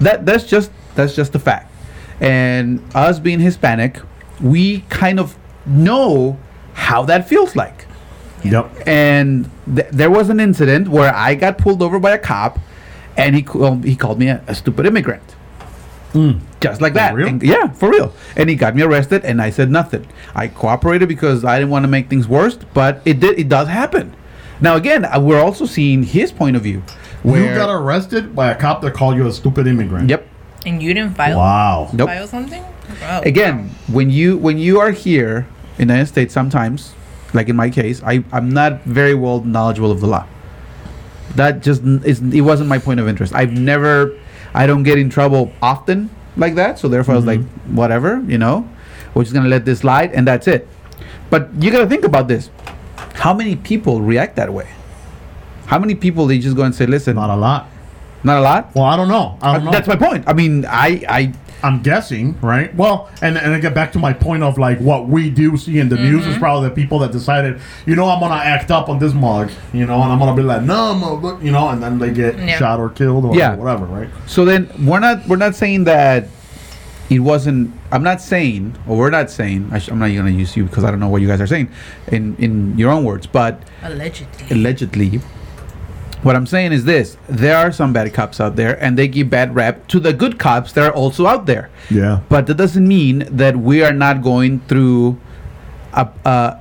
That 0.00 0.26
that's 0.26 0.44
just 0.44 0.70
that's 0.96 1.14
just 1.14 1.34
a 1.34 1.38
fact. 1.38 1.70
And 2.20 2.82
us 2.94 3.18
being 3.20 3.38
Hispanic, 3.40 4.00
we 4.40 4.80
kind 4.88 5.20
of 5.20 5.36
know 5.66 6.38
how 6.72 7.04
that 7.04 7.28
feels 7.28 7.54
like 7.54 7.86
Yep. 8.44 8.86
and 8.86 9.48
th- 9.74 9.88
there 9.90 10.10
was 10.10 10.28
an 10.28 10.38
incident 10.40 10.88
where 10.88 11.14
I 11.14 11.34
got 11.34 11.56
pulled 11.56 11.82
over 11.82 11.98
by 11.98 12.10
a 12.12 12.18
cop, 12.18 12.58
and 13.16 13.34
he 13.36 13.42
called 13.42 13.84
he 13.84 13.96
called 13.96 14.18
me 14.18 14.28
a, 14.28 14.42
a 14.46 14.54
stupid 14.54 14.86
immigrant, 14.86 15.22
just 16.60 16.80
like 16.80 16.94
that. 16.94 17.14
real? 17.14 17.28
And- 17.28 17.42
yeah, 17.42 17.68
for 17.72 17.90
real. 17.90 18.12
And 18.36 18.48
he 18.48 18.56
got 18.56 18.74
me 18.76 18.82
arrested, 18.82 19.24
and 19.24 19.40
I 19.42 19.50
said 19.50 19.70
nothing. 19.70 20.06
I 20.34 20.48
cooperated 20.48 21.08
because 21.08 21.44
I 21.44 21.58
didn't 21.58 21.70
want 21.70 21.84
to 21.84 21.88
make 21.88 22.08
things 22.08 22.28
worse, 22.28 22.56
but 22.74 23.00
it 23.04 23.20
did. 23.20 23.38
It 23.38 23.48
does 23.48 23.68
happen. 23.68 24.14
Now 24.60 24.76
again, 24.76 25.04
uh, 25.04 25.20
we're 25.20 25.40
also 25.40 25.66
seeing 25.66 26.02
his 26.04 26.30
point 26.32 26.56
of 26.56 26.62
view. 26.62 26.82
Where 27.22 27.40
you 27.40 27.54
got 27.56 27.70
arrested 27.70 28.34
by 28.36 28.50
a 28.50 28.54
cop 28.54 28.82
that 28.82 28.92
called 28.94 29.16
you 29.16 29.26
a 29.26 29.32
stupid 29.32 29.66
immigrant. 29.66 30.10
yep. 30.10 30.28
And 30.66 30.82
you 30.82 30.94
didn't 30.94 31.14
file 31.14 31.36
Wow. 31.38 31.90
Nope. 31.92 32.08
file 32.08 32.26
something? 32.26 32.62
Oh, 33.02 33.20
again 33.24 33.70
when 33.88 34.08
you 34.10 34.36
when 34.38 34.56
you 34.58 34.78
are 34.78 34.90
here 34.90 35.46
in 35.78 35.88
the 35.88 35.94
united 35.94 36.06
states 36.06 36.32
sometimes 36.34 36.94
like 37.32 37.48
in 37.48 37.56
my 37.56 37.68
case 37.70 38.02
i 38.04 38.22
i'm 38.30 38.50
not 38.50 38.82
very 38.84 39.14
well 39.14 39.40
knowledgeable 39.40 39.90
of 39.90 40.00
the 40.00 40.06
law 40.06 40.26
that 41.36 41.62
just 41.62 41.82
is 41.82 42.20
it 42.20 42.40
wasn't 42.40 42.68
my 42.68 42.78
point 42.78 43.00
of 43.00 43.08
interest. 43.08 43.34
I've 43.34 43.52
never 43.52 44.18
i 44.56 44.66
don't 44.66 44.84
get 44.84 44.98
in 44.98 45.10
trouble 45.10 45.52
often 45.60 46.08
like 46.36 46.54
that 46.54 46.78
so 46.78 46.86
therefore 46.86 47.14
i 47.14 47.16
was 47.16 47.26
like 47.26 47.40
mm-hmm. 47.40 47.74
whatever 47.74 48.22
you 48.28 48.38
know 48.38 48.68
we're 49.14 49.24
just 49.24 49.34
gonna 49.34 49.48
let 49.48 49.64
this 49.64 49.80
slide 49.80 50.12
and 50.12 50.26
that's 50.26 50.46
it. 50.48 50.68
But 51.30 51.50
you 51.60 51.70
gotta 51.70 51.86
think 51.88 52.04
about 52.04 52.28
this. 52.28 52.50
How 53.14 53.32
many 53.32 53.56
people 53.56 54.00
react 54.00 54.36
that 54.36 54.52
way? 54.52 54.68
How 55.66 55.78
many 55.78 55.94
people 55.94 56.26
they 56.26 56.38
just 56.38 56.56
go 56.56 56.62
and 56.62 56.74
say 56.74 56.86
listen 56.86 57.16
Not 57.16 57.30
a 57.30 57.36
lot. 57.36 57.68
not 58.22 58.38
a 58.38 58.42
lot? 58.42 58.74
Well, 58.74 58.84
I 58.84 58.96
don't 58.96 59.08
know. 59.08 59.38
I 59.40 59.52
don't 59.52 59.62
uh, 59.62 59.64
know. 59.64 59.70
that's 59.70 59.88
my 59.88 59.96
point. 59.96 60.24
I 60.26 60.32
mean 60.32 60.66
i 60.66 61.02
i 61.08 61.32
I'm 61.64 61.82
guessing, 61.82 62.38
right? 62.40 62.74
Well, 62.76 63.08
and 63.22 63.36
and 63.38 63.52
I 63.54 63.58
get 63.58 63.74
back 63.74 63.90
to 63.92 63.98
my 63.98 64.12
point 64.12 64.42
of 64.42 64.58
like 64.58 64.78
what 64.80 65.08
we 65.08 65.30
do 65.30 65.56
see 65.56 65.78
in 65.78 65.88
the 65.88 65.96
news 65.96 66.22
Mm-hmm. 66.22 66.30
is 66.32 66.38
probably 66.38 66.68
the 66.68 66.74
people 66.74 66.98
that 67.00 67.10
decided, 67.12 67.60
you 67.86 67.96
know, 67.96 68.08
I'm 68.08 68.20
gonna 68.20 68.34
act 68.56 68.70
up 68.70 68.88
on 68.88 68.98
this 68.98 69.14
mug, 69.14 69.50
you 69.72 69.86
know, 69.86 70.00
and 70.02 70.12
I'm 70.12 70.18
gonna 70.18 70.36
be 70.36 70.42
like, 70.42 70.62
no, 70.62 70.92
I'm 70.92 71.00
gonna 71.00 71.44
you 71.44 71.50
know, 71.50 71.68
and 71.70 71.82
then 71.82 71.98
they 71.98 72.12
get 72.12 72.38
Yeah. 72.38 72.58
shot 72.58 72.78
or 72.80 72.88
killed 72.90 73.24
or 73.24 73.34
Yeah. 73.34 73.54
whatever, 73.56 73.86
right? 73.86 74.08
So 74.26 74.44
then 74.44 74.68
we're 74.84 75.00
not 75.00 75.26
we're 75.26 75.36
not 75.46 75.54
saying 75.56 75.84
that 75.84 76.28
it 77.10 77.18
wasn't. 77.20 77.70
I'm 77.92 78.02
not 78.02 78.20
saying, 78.22 78.76
or 78.88 78.96
we're 78.96 79.10
not 79.10 79.30
saying. 79.30 79.68
I 79.72 79.78
sh- 79.78 79.90
I'm 79.90 79.98
not 79.98 80.08
going 80.08 80.24
to 80.24 80.32
use 80.32 80.56
you 80.56 80.64
because 80.64 80.84
I 80.84 80.90
don't 80.90 81.00
know 81.00 81.08
what 81.08 81.20
you 81.20 81.28
guys 81.28 81.40
are 81.40 81.46
saying 81.46 81.68
in 82.10 82.34
in 82.38 82.78
your 82.78 82.90
own 82.90 83.04
words, 83.04 83.26
but 83.26 83.62
Allegedly. 83.82 84.46
allegedly, 84.50 85.20
What 86.24 86.34
I'm 86.36 86.46
saying 86.46 86.72
is 86.72 86.84
this: 86.84 87.16
there 87.28 87.56
are 87.56 87.70
some 87.70 87.92
bad 87.92 88.12
cops 88.14 88.40
out 88.40 88.56
there, 88.56 88.82
and 88.82 88.98
they 88.98 89.06
give 89.08 89.30
bad 89.30 89.54
rap 89.54 89.86
to 89.88 90.00
the 90.00 90.12
good 90.12 90.38
cops 90.38 90.72
that 90.72 90.82
are 90.82 90.92
also 90.92 91.26
out 91.26 91.46
there. 91.46 91.70
Yeah. 91.90 92.20
But 92.28 92.46
that 92.48 92.56
doesn't 92.56 92.86
mean 92.88 93.20
that 93.30 93.56
we 93.56 93.82
are 93.84 93.92
not 93.92 94.22
going 94.22 94.60
through 94.60 95.18
a 95.92 96.08
a, 96.24 96.58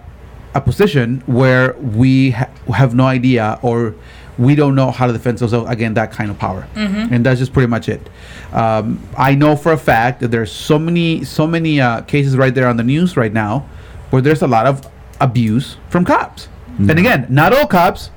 a 0.54 0.62
position 0.62 1.24
where 1.26 1.74
we 1.80 2.32
ha- 2.32 2.50
have 2.76 2.94
no 2.94 3.06
idea 3.06 3.58
or 3.62 3.96
we 4.38 4.56
don't 4.56 4.74
know 4.76 4.90
how 4.92 5.06
to 5.08 5.14
defend 5.14 5.40
ourselves 5.42 5.70
against 5.70 5.96
that 5.96 6.12
kind 6.12 6.30
of 6.32 6.38
power, 6.40 6.68
and 6.76 7.26
that's 7.26 7.40
just 7.40 7.54
pretty 7.54 7.68
much 7.70 7.88
it. 7.88 8.02
Um, 8.52 9.00
I 9.18 9.36
know 9.36 9.56
for 9.56 9.72
a 9.72 9.78
fact 9.78 10.20
that 10.22 10.30
there's 10.32 10.52
so 10.52 10.78
many 10.80 11.24
so 11.24 11.46
many 11.48 11.80
uh, 11.80 12.02
cases 12.02 12.36
right 12.36 12.54
there 12.54 12.68
on 12.68 12.78
the 12.78 12.84
news 12.84 13.16
right 13.16 13.32
now 13.32 13.60
where 14.10 14.22
there's 14.22 14.42
a 14.42 14.48
lot 14.48 14.66
of 14.66 14.82
abuse 15.22 15.78
from 15.90 16.04
cops, 16.04 16.50
and 16.78 16.98
again, 17.00 17.28
not 17.30 17.54
all 17.54 17.68
cops, 17.68 18.10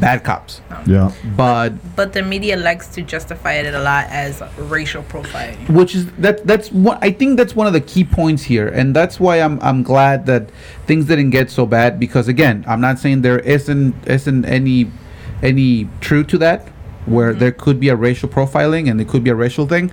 bad 0.00 0.24
cops, 0.24 0.60
Yeah. 0.86 1.10
but 1.36 1.72
But 1.96 2.12
the 2.12 2.22
media 2.22 2.56
likes 2.56 2.88
to 2.88 3.02
justify 3.02 3.54
it 3.54 3.74
a 3.74 3.80
lot 3.80 4.06
as 4.10 4.42
racial 4.58 5.02
profiling. 5.02 5.68
which 5.68 5.94
is 5.94 6.06
that 6.18 6.46
that's 6.46 6.70
what 6.72 6.98
I 7.02 7.10
think 7.10 7.36
that's 7.36 7.54
one 7.54 7.66
of 7.66 7.72
the 7.72 7.80
key 7.80 8.04
points 8.04 8.42
here, 8.42 8.68
and 8.68 8.94
that's 8.94 9.18
why 9.20 9.40
I'm 9.40 9.58
I'm 9.60 9.82
glad 9.82 10.26
that 10.26 10.50
things 10.86 11.06
didn't 11.06 11.30
get 11.30 11.50
so 11.50 11.66
bad 11.66 11.98
because 11.98 12.28
again, 12.28 12.64
I'm 12.66 12.80
not 12.80 12.98
saying 12.98 13.22
there 13.22 13.40
isn't 13.40 13.94
isn't 14.06 14.44
any 14.44 14.90
any 15.42 15.88
truth 16.00 16.28
to 16.28 16.38
that 16.38 16.68
where 17.06 17.30
mm-hmm. 17.30 17.40
there 17.40 17.52
could 17.52 17.78
be 17.78 17.88
a 17.88 17.96
racial 17.96 18.28
profiling 18.28 18.90
and 18.90 19.00
it 19.00 19.08
could 19.08 19.22
be 19.22 19.30
a 19.30 19.34
racial 19.34 19.66
thing, 19.66 19.92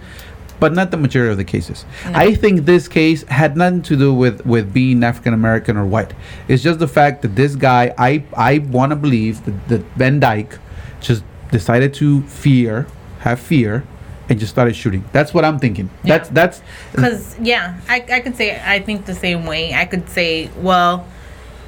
but 0.61 0.73
not 0.73 0.91
the 0.91 0.97
majority 0.97 1.31
of 1.31 1.37
the 1.37 1.43
cases. 1.43 1.85
I 2.05 2.35
think 2.35 2.65
this 2.65 2.87
case 2.87 3.23
had 3.23 3.57
nothing 3.57 3.81
to 3.81 3.97
do 3.97 4.13
with 4.13 4.45
with 4.45 4.71
being 4.71 5.03
African 5.03 5.33
American 5.33 5.75
or 5.75 5.85
white. 5.85 6.13
It's 6.47 6.63
just 6.63 6.77
the 6.79 6.87
fact 6.87 7.23
that 7.23 7.35
this 7.35 7.55
guy, 7.55 7.93
I 7.97 8.23
I 8.33 8.59
want 8.59 8.91
to 8.91 8.95
believe 8.95 9.43
that, 9.45 9.67
that 9.69 9.81
Van 9.97 10.19
Dyke 10.19 10.59
just 11.01 11.23
decided 11.51 11.95
to 11.95 12.21
fear, 12.27 12.85
have 13.21 13.39
fear, 13.39 13.83
and 14.29 14.39
just 14.39 14.51
started 14.51 14.75
shooting. 14.75 15.03
That's 15.11 15.33
what 15.33 15.43
I'm 15.43 15.57
thinking. 15.57 15.89
Yeah. 16.03 16.19
That's 16.19 16.29
that's 16.29 16.61
Because, 16.91 17.39
yeah, 17.39 17.81
I, 17.89 18.05
I 18.09 18.19
could 18.21 18.35
say, 18.35 18.61
I 18.63 18.79
think 18.79 19.05
the 19.05 19.15
same 19.15 19.45
way. 19.47 19.73
I 19.73 19.85
could 19.85 20.09
say, 20.09 20.51
well, 20.57 21.07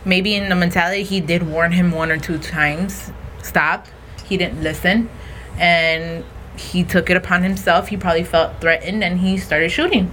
maybe 0.05 0.35
in 0.35 0.49
the 0.49 0.55
mentality, 0.55 1.03
he 1.03 1.19
did 1.19 1.43
warn 1.43 1.71
him 1.71 1.91
one 1.91 2.11
or 2.11 2.17
two 2.17 2.37
times. 2.37 3.11
Stop. 3.41 3.87
He 4.23 4.37
didn't 4.37 4.61
listen. 4.61 5.09
And 5.57 6.23
he 6.57 6.83
took 6.83 7.09
it 7.09 7.17
upon 7.17 7.43
himself. 7.43 7.87
He 7.89 7.97
probably 7.97 8.23
felt 8.23 8.59
threatened 8.61 9.03
and 9.03 9.19
he 9.19 9.37
started 9.37 9.69
shooting. 9.69 10.11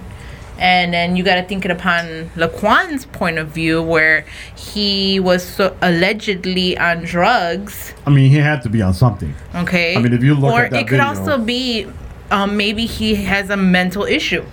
And 0.57 0.93
then 0.93 1.15
you 1.15 1.23
got 1.23 1.35
to 1.35 1.43
think 1.43 1.65
it 1.65 1.71
upon 1.71 2.29
Laquan's 2.35 3.05
point 3.05 3.39
of 3.39 3.47
view, 3.47 3.81
where 3.81 4.25
he 4.55 5.19
was 5.19 5.43
so 5.43 5.75
allegedly 5.81 6.77
on 6.77 7.03
drugs. 7.03 7.95
I 8.05 8.11
mean, 8.11 8.29
he 8.29 8.37
had 8.37 8.61
to 8.63 8.69
be 8.69 8.79
on 8.81 8.93
something. 8.93 9.33
Okay. 9.55 9.95
I 9.95 9.99
mean, 9.99 10.13
if 10.13 10.21
you 10.23 10.35
look 10.35 10.53
or 10.53 10.65
at 10.65 10.71
that 10.71 10.81
it 10.81 10.87
could 10.87 10.99
video- 10.99 11.07
also 11.07 11.39
be, 11.39 11.87
um, 12.29 12.57
maybe 12.57 12.85
he 12.85 13.15
has 13.15 13.49
a 13.49 13.57
mental 13.57 14.03
issue 14.03 14.45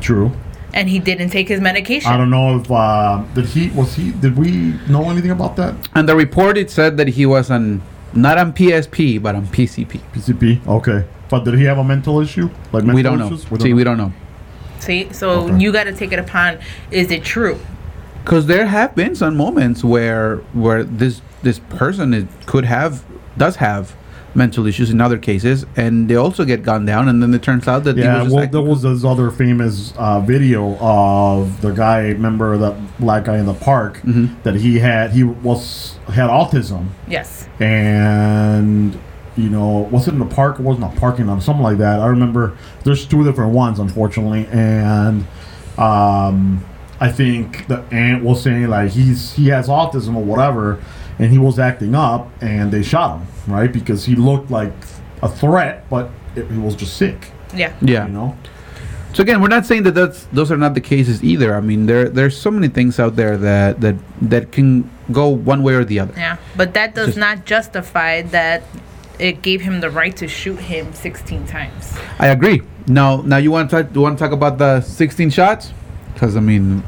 True. 0.00 0.32
and 0.74 0.88
he 0.88 0.98
didn't 0.98 1.30
take 1.30 1.48
his 1.48 1.60
medication. 1.60 2.10
I 2.12 2.16
don't 2.16 2.30
know 2.30 2.58
if 2.58 2.70
uh, 2.70 3.24
did 3.34 3.46
he 3.46 3.70
was 3.70 3.94
he 3.94 4.12
did 4.12 4.36
we 4.36 4.74
know 4.88 5.10
anything 5.10 5.30
about 5.32 5.56
that 5.56 5.74
and 5.94 6.08
the 6.08 6.14
report 6.14 6.56
it 6.56 6.70
said 6.70 6.96
that 6.98 7.08
he 7.08 7.26
was 7.26 7.50
on 7.50 7.82
not 8.12 8.38
on 8.38 8.52
PSP 8.52 9.20
but 9.20 9.34
on 9.34 9.46
PCP. 9.48 10.00
PCP? 10.12 10.64
Okay, 10.66 11.04
but 11.30 11.44
did 11.44 11.54
he 11.54 11.64
have 11.64 11.78
a 11.78 11.84
mental 11.84 12.20
issue? 12.20 12.48
Like 12.72 12.84
mental 12.84 12.94
We 12.94 13.02
don't 13.02 13.18
know. 13.18 13.26
issues? 13.26 13.46
See, 13.62 13.72
we 13.74 13.84
don't 13.84 13.98
know. 13.98 14.12
See, 14.80 15.08
so 15.12 15.30
Okay. 15.30 15.58
you 15.58 15.72
got 15.72 15.84
to 15.84 15.92
take 15.92 16.12
it 16.12 16.18
upon: 16.18 16.58
is 16.90 17.10
it 17.10 17.24
true? 17.24 17.58
because 18.24 18.44
there 18.46 18.66
have 18.66 18.94
been 18.94 19.14
some 19.14 19.34
moments 19.36 19.82
where 19.82 20.36
where 20.52 20.84
this 20.84 21.22
this 21.42 21.58
person 21.70 22.12
is, 22.12 22.24
could 22.46 22.64
have 22.66 23.02
does 23.38 23.56
have 23.56 23.94
mental 24.34 24.66
issues 24.66 24.90
in 24.90 25.00
other 25.00 25.16
cases 25.16 25.64
and 25.76 26.08
they 26.10 26.14
also 26.14 26.44
get 26.44 26.62
gunned 26.62 26.86
down 26.86 27.08
and 27.08 27.22
then 27.22 27.32
it 27.32 27.42
turns 27.42 27.66
out 27.66 27.84
that 27.84 27.96
he 27.96 28.02
Yeah, 28.02 28.22
was 28.22 28.32
well, 28.32 28.42
acting- 28.44 28.60
there 28.60 28.70
was 28.70 28.82
this 28.82 29.02
other 29.02 29.30
famous 29.30 29.94
uh, 29.96 30.20
video 30.20 30.76
of 30.78 31.60
the 31.62 31.70
guy, 31.70 32.08
remember 32.08 32.58
that 32.58 32.74
black 33.00 33.24
guy 33.24 33.38
in 33.38 33.46
the 33.46 33.54
park, 33.54 34.00
Mhm. 34.04 34.28
that 34.42 34.56
he 34.56 34.78
had 34.80 35.12
he 35.12 35.24
was 35.24 35.94
had 36.12 36.28
autism, 36.28 36.88
Yes. 37.08 37.48
and 37.60 38.98
you 39.38 39.48
know, 39.48 39.88
was 39.90 40.08
it 40.08 40.12
in 40.14 40.18
the 40.18 40.24
park? 40.26 40.58
It 40.58 40.62
wasn't 40.62 40.92
a 40.92 41.00
parking 41.00 41.26
lot, 41.28 41.42
something 41.42 41.62
like 41.62 41.78
that. 41.78 42.00
I 42.00 42.06
remember 42.08 42.56
there's 42.84 43.06
two 43.06 43.22
different 43.24 43.52
ones, 43.52 43.78
unfortunately, 43.78 44.46
and 44.50 45.24
um, 45.78 46.64
I 47.00 47.10
think 47.10 47.66
the 47.68 47.82
aunt 47.92 48.24
was 48.24 48.42
saying 48.42 48.68
like 48.68 48.90
he's 48.90 49.32
he 49.34 49.48
has 49.48 49.68
autism 49.68 50.16
or 50.16 50.24
whatever, 50.24 50.82
and 51.18 51.30
he 51.30 51.38
was 51.38 51.58
acting 51.58 51.94
up, 51.94 52.28
and 52.42 52.72
they 52.72 52.82
shot 52.82 53.18
him 53.20 53.26
right 53.46 53.72
because 53.72 54.04
he 54.04 54.14
looked 54.16 54.50
like 54.50 54.72
a 55.22 55.28
threat, 55.28 55.88
but 55.88 56.10
it, 56.34 56.50
he 56.50 56.58
was 56.58 56.74
just 56.74 56.96
sick. 56.96 57.30
Yeah. 57.54 57.72
yeah 57.80 58.06
You 58.06 58.12
know. 58.12 58.36
so 59.14 59.22
again 59.22 59.40
we're 59.40 59.48
not 59.48 59.64
saying 59.64 59.82
that 59.84 59.92
that's 59.94 60.24
those 60.34 60.52
are 60.52 60.58
not 60.58 60.74
the 60.74 60.82
cases 60.82 61.24
either 61.24 61.54
i 61.54 61.60
mean 61.62 61.86
there 61.86 62.10
there's 62.10 62.36
so 62.36 62.50
many 62.50 62.68
things 62.68 63.00
out 63.00 63.16
there 63.16 63.38
that 63.38 63.80
that 63.80 63.96
that 64.20 64.52
can 64.52 64.84
go 65.10 65.28
one 65.30 65.62
way 65.62 65.72
or 65.72 65.82
the 65.82 65.98
other 65.98 66.12
Yeah. 66.14 66.36
But 66.58 66.74
that 66.74 66.94
does 66.94 67.06
Just- 67.06 67.18
not 67.18 67.46
justify 67.46 68.20
that 68.20 68.62
it 69.18 69.42
gave 69.42 69.60
him 69.60 69.80
the 69.80 69.90
right 69.90 70.16
to 70.16 70.28
shoot 70.28 70.58
him 70.58 70.92
16 70.94 71.46
times. 71.46 71.96
i 72.18 72.28
agree 72.28 72.62
now 72.86 73.20
now 73.22 73.36
you 73.36 73.50
want 73.50 73.68
to 73.70 73.82
talk 73.82 73.94
you 73.94 74.00
want 74.00 74.16
to 74.18 74.24
talk 74.24 74.32
about 74.32 74.58
the 74.58 74.80
16 74.80 75.30
shots 75.30 75.72
because 76.14 76.36
i 76.36 76.40
mean 76.40 76.82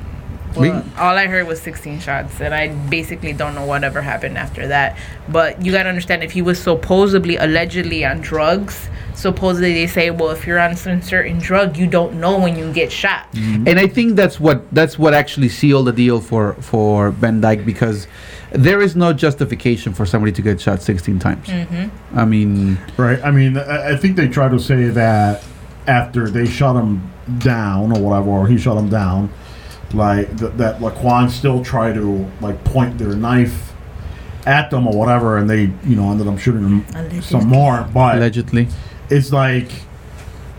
we- 0.57 0.71
Well, 0.71 0.85
all 0.99 1.17
I 1.17 1.29
heard 1.29 1.47
was 1.47 1.63
16 1.63 2.01
shots, 2.01 2.41
and 2.41 2.53
I 2.53 2.75
basically 2.89 3.33
don't 3.33 3.55
know 3.55 3.65
whatever 3.65 4.03
happened 4.03 4.37
after 4.37 4.67
that. 4.67 4.99
But 5.29 5.65
you 5.65 5.71
gotta 5.71 5.89
understand, 5.89 6.25
if 6.25 6.33
he 6.33 6.43
was 6.43 6.61
supposedly, 6.61 7.37
allegedly 7.37 8.05
on 8.05 8.21
drugs, 8.21 8.89
supposedly 9.15 9.75
they 9.75 9.87
say, 9.87 10.11
well, 10.11 10.31
if 10.31 10.49
you're 10.49 10.59
on 10.59 10.75
some 10.75 11.03
certain 11.03 11.39
drug, 11.39 11.77
you 11.77 11.87
don't 11.87 12.15
know 12.19 12.37
when 12.37 12.59
you 12.59 12.73
get 12.73 12.91
shot. 12.91 13.31
Mm-hmm. 13.33 13.69
and 13.69 13.79
I 13.79 13.87
think 13.87 14.17
that's 14.17 14.41
what 14.41 14.65
that's 14.75 14.99
what 14.99 15.15
actually 15.15 15.51
sealed 15.51 15.87
the 15.87 15.93
deal 15.93 16.21
for 16.21 16.55
for 16.55 17.11
Van 17.13 17.41
Dyke 17.41 17.65
because 17.65 18.09
there 18.53 18.81
is 18.81 18.97
no 18.97 19.13
justification 19.13 19.93
for 19.93 20.05
somebody 20.07 20.33
to 20.33 20.43
get 20.43 20.61
shot 20.61 20.83
16 20.83 21.19
times. 21.19 21.47
Mm-hmm. 21.47 22.19
I 22.19 22.25
mean, 22.25 22.79
Right. 22.97 23.23
I 23.25 23.31
mean, 23.31 23.57
I, 23.57 23.93
I 23.93 23.97
think 23.97 24.17
they 24.17 24.29
try 24.29 24.49
to 24.49 24.59
say 24.59 24.89
that 24.89 25.43
after 25.87 26.29
they 26.29 26.47
shot 26.47 26.77
him 26.77 27.11
down 27.39 27.97
or 27.97 28.01
whatever, 28.03 28.29
or 28.31 28.47
he 28.49 28.59
shot 28.59 28.77
him 28.77 28.89
down, 28.89 29.31
like 29.95 30.37
th- 30.39 30.53
that 30.55 30.79
Laquan 30.81 31.31
still 31.31 31.65
tried 31.65 31.95
to 31.95 32.29
like 32.41 32.63
point 32.65 32.99
their 32.99 33.15
knife 33.15 33.73
at 34.47 34.71
them 34.71 34.87
or 34.87 34.97
whatever, 34.97 35.37
and 35.39 35.49
they 35.49 35.63
you 35.85 35.97
know 35.97 36.11
ended 36.11 36.27
up 36.27 36.39
shooting 36.39 36.63
them 36.63 36.85
Allegedly. 36.95 37.21
some 37.23 37.47
more. 37.49 37.89
But 37.93 38.17
allegedly. 38.17 38.69
it's 39.11 39.33
like 39.33 39.71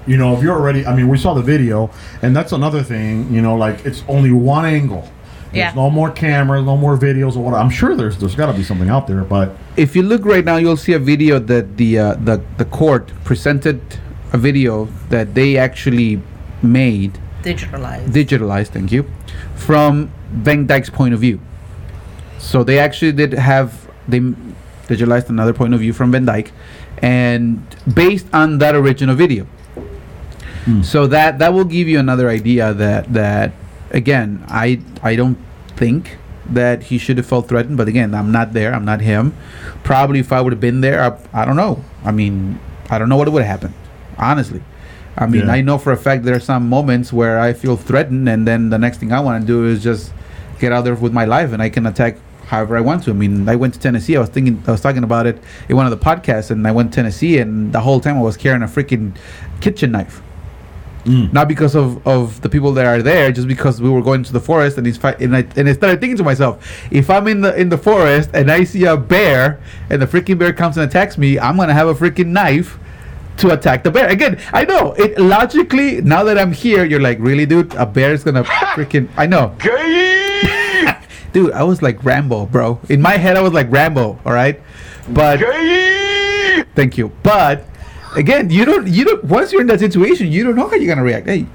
you 0.08 0.18
know 0.18 0.36
if 0.36 0.42
you're 0.42 0.56
already 0.56 0.84
i 0.88 0.96
mean 0.96 1.08
we 1.08 1.16
saw 1.16 1.36
the 1.36 1.44
video 1.44 1.92
and 2.24 2.36
that's 2.36 2.52
another 2.54 2.82
thing 2.82 3.32
you 3.32 3.40
know 3.40 3.56
like 3.56 3.86
it's 3.86 4.04
only 4.08 4.32
one 4.32 4.66
angle 4.66 5.08
there's 5.52 5.74
Yeah. 5.74 5.74
no 5.84 5.90
more 5.90 6.10
cameras 6.12 6.64
no 6.66 6.78
more 6.78 6.98
videos 6.98 7.36
or 7.36 7.44
what 7.44 7.54
i'm 7.54 7.70
sure 7.70 7.96
there's 7.96 8.18
there's 8.18 8.36
got 8.36 8.48
to 8.52 8.54
be 8.54 8.64
something 8.64 8.90
out 8.90 9.06
there 9.08 9.24
but 9.24 9.48
If 9.78 9.96
you 9.96 10.04
look 10.04 10.24
right 10.26 10.44
now, 10.52 10.58
you'll 10.58 10.84
see 10.88 10.94
a 10.94 11.00
video 11.14 11.40
that 11.52 11.66
the 11.78 11.92
uh, 12.00 12.16
the 12.28 12.36
the 12.58 12.66
court 12.66 13.04
presented 13.24 13.80
a 14.34 14.38
video 14.38 14.88
that 15.10 15.34
they 15.34 15.58
actually 15.58 16.20
made 16.62 17.12
Digitalized. 17.44 18.08
digitalized, 18.20 18.70
thank 18.76 18.92
you, 18.92 19.04
from 19.56 20.12
Van 20.46 20.68
Dyke's 20.68 20.90
point 21.00 21.14
of 21.16 21.20
view. 21.22 21.40
So 22.38 22.64
they 22.64 22.78
actually 22.80 23.14
did 23.22 23.32
have 23.34 23.70
they 24.12 24.20
digitalized 24.92 25.30
another 25.30 25.54
point 25.54 25.74
of 25.74 25.80
view 25.80 25.94
from 25.94 26.12
Van 26.12 26.26
Dyke, 26.26 26.52
and 27.02 27.64
based 28.02 28.28
on 28.34 28.58
that 28.60 28.74
original 28.76 29.16
video. 29.16 29.44
So 30.84 31.08
that 31.08 31.40
that 31.40 31.52
will 31.56 31.66
give 31.78 31.88
you 31.88 31.98
another 32.00 32.28
idea 32.30 32.74
that 32.74 33.12
that 33.14 33.52
again 33.92 34.44
I 34.48 34.80
I 35.04 35.16
don't 35.16 35.38
think 35.76 36.18
that 36.50 36.84
he 36.84 36.98
should 36.98 37.18
have 37.18 37.26
felt 37.26 37.48
threatened, 37.48 37.78
but 37.78 37.88
again 37.88 38.14
I'm 38.14 38.32
not 38.32 38.54
there, 38.54 38.74
I'm 38.74 38.86
not 38.86 39.02
him. 39.02 39.34
Probably 39.84 40.20
if 40.20 40.32
I 40.32 40.42
would 40.42 40.52
have 40.54 40.60
been 40.60 40.82
there, 40.82 41.02
I, 41.34 41.42
I 41.42 41.46
don't 41.46 41.56
know. 41.56 41.84
I 42.04 42.12
mean 42.12 42.60
I 42.90 42.98
don't 42.98 43.10
know 43.10 43.18
what 43.18 43.30
would 43.30 43.44
have 43.44 43.52
happened, 43.62 43.74
honestly. 44.18 44.62
I 45.18 45.26
mean, 45.28 45.46
Yeah. 45.48 45.54
I 45.54 45.62
know 45.62 45.78
for 45.78 45.92
a 45.92 45.98
fact 45.98 46.24
there 46.24 46.36
are 46.36 46.40
some 46.40 46.68
moments 46.70 47.12
where 47.14 47.40
I 47.40 47.54
feel 47.54 47.76
threatened, 47.78 48.28
and 48.30 48.48
then 48.48 48.70
the 48.70 48.78
next 48.78 48.98
thing 49.00 49.12
I 49.12 49.20
want 49.20 49.42
to 49.42 49.48
do 49.48 49.66
is 49.68 49.84
just 49.84 50.14
get 50.60 50.72
out 50.72 50.84
there 50.86 50.96
with 50.96 51.14
my 51.14 51.26
life, 51.26 51.52
and 51.54 51.62
I 51.62 51.70
can 51.70 51.86
attack 51.86 52.18
however 52.48 52.78
I 52.78 52.82
want 52.82 53.04
to. 53.04 53.12
I 53.12 53.14
mean, 53.14 53.48
I 53.48 53.56
went 53.56 53.74
to 53.76 53.80
Tennessee. 53.80 54.16
I 54.16 54.20
was 54.22 54.30
thinking, 54.30 54.62
I 54.68 54.72
was 54.72 54.82
talking 54.82 55.04
about 55.04 55.26
it 55.28 55.38
in 55.70 55.76
one 55.76 55.86
of 55.86 55.92
the 55.92 55.98
podcasts, 55.98 56.50
and 56.52 56.66
I 56.68 56.72
went 56.72 56.92
to 56.92 56.96
Tennessee, 56.96 57.40
and 57.40 57.74
the 57.74 57.82
whole 57.82 58.00
time 58.00 58.18
I 58.18 58.22
was 58.22 58.38
carrying 58.38 58.64
a 58.64 58.68
freaking 58.68 59.16
kitchen 59.60 59.92
knife. 59.92 60.22
Mm. 61.06 61.34
Not 61.34 61.48
because 61.48 61.76
of, 61.76 62.06
of 62.08 62.42
the 62.42 62.50
people 62.50 62.74
that 62.74 62.86
are 62.86 63.02
there, 63.02 63.32
just 63.32 63.48
because 63.48 63.82
we 63.82 63.90
were 63.90 64.02
going 64.02 64.24
to 64.24 64.34
the 64.34 64.40
forest, 64.40 64.78
and 64.78 64.86
he's 64.86 64.98
fight, 64.98 65.20
and 65.20 65.36
I 65.36 65.46
and 65.56 65.68
I 65.68 65.74
started 65.74 66.00
thinking 66.00 66.18
to 66.18 66.24
myself, 66.24 66.64
if 66.92 67.10
I'm 67.10 67.28
in 67.28 67.42
the 67.42 67.56
in 67.56 67.70
the 67.70 67.78
forest 67.78 68.30
and 68.34 68.52
I 68.52 68.64
see 68.64 68.86
a 68.86 68.96
bear, 68.96 69.60
and 69.90 70.02
the 70.02 70.06
freaking 70.06 70.38
bear 70.38 70.54
comes 70.54 70.78
and 70.78 70.88
attacks 70.88 71.18
me, 71.18 71.40
I'm 71.40 71.58
gonna 71.58 71.74
have 71.74 71.88
a 71.88 71.96
freaking 71.96 72.28
knife 72.28 72.78
to 73.38 73.52
attack 73.52 73.84
the 73.84 73.90
bear. 73.90 74.10
Again, 74.10 74.40
I 74.54 74.66
know 74.66 74.94
it 74.94 75.18
logically. 75.18 76.02
Now 76.02 76.24
that 76.24 76.38
I'm 76.38 76.52
here, 76.52 76.86
you're 76.86 77.02
like, 77.02 77.18
really, 77.20 77.48
dude? 77.48 77.74
A 77.76 77.86
bear 77.86 78.14
is 78.14 78.24
gonna 78.24 78.44
freaking. 78.76 79.10
I 79.18 79.26
know, 79.26 79.56
dude. 81.34 81.52
I 81.54 81.64
was 81.64 81.82
like 81.82 82.04
Rambo, 82.06 82.46
bro. 82.46 82.80
In 82.90 83.02
my 83.02 83.18
head, 83.18 83.38
I 83.38 83.42
was 83.42 83.54
like 83.54 83.72
Rambo. 83.72 84.20
All 84.24 84.34
right, 84.34 84.62
but 85.10 85.40
Thank 86.76 86.98
you. 86.98 87.12
But 87.24 87.66
again, 88.16 88.50
you 88.50 88.66
don't. 88.66 88.88
You 88.88 89.06
don't. 89.06 89.24
Once 89.26 89.52
you're 89.52 89.62
in 89.62 89.68
that 89.68 89.80
situation, 89.80 90.32
you 90.32 90.44
don't 90.44 90.56
know 90.56 90.68
how 90.68 90.76
you're 90.76 90.94
gonna 90.94 91.06
react. 91.06 91.28
Hey, 91.28 91.46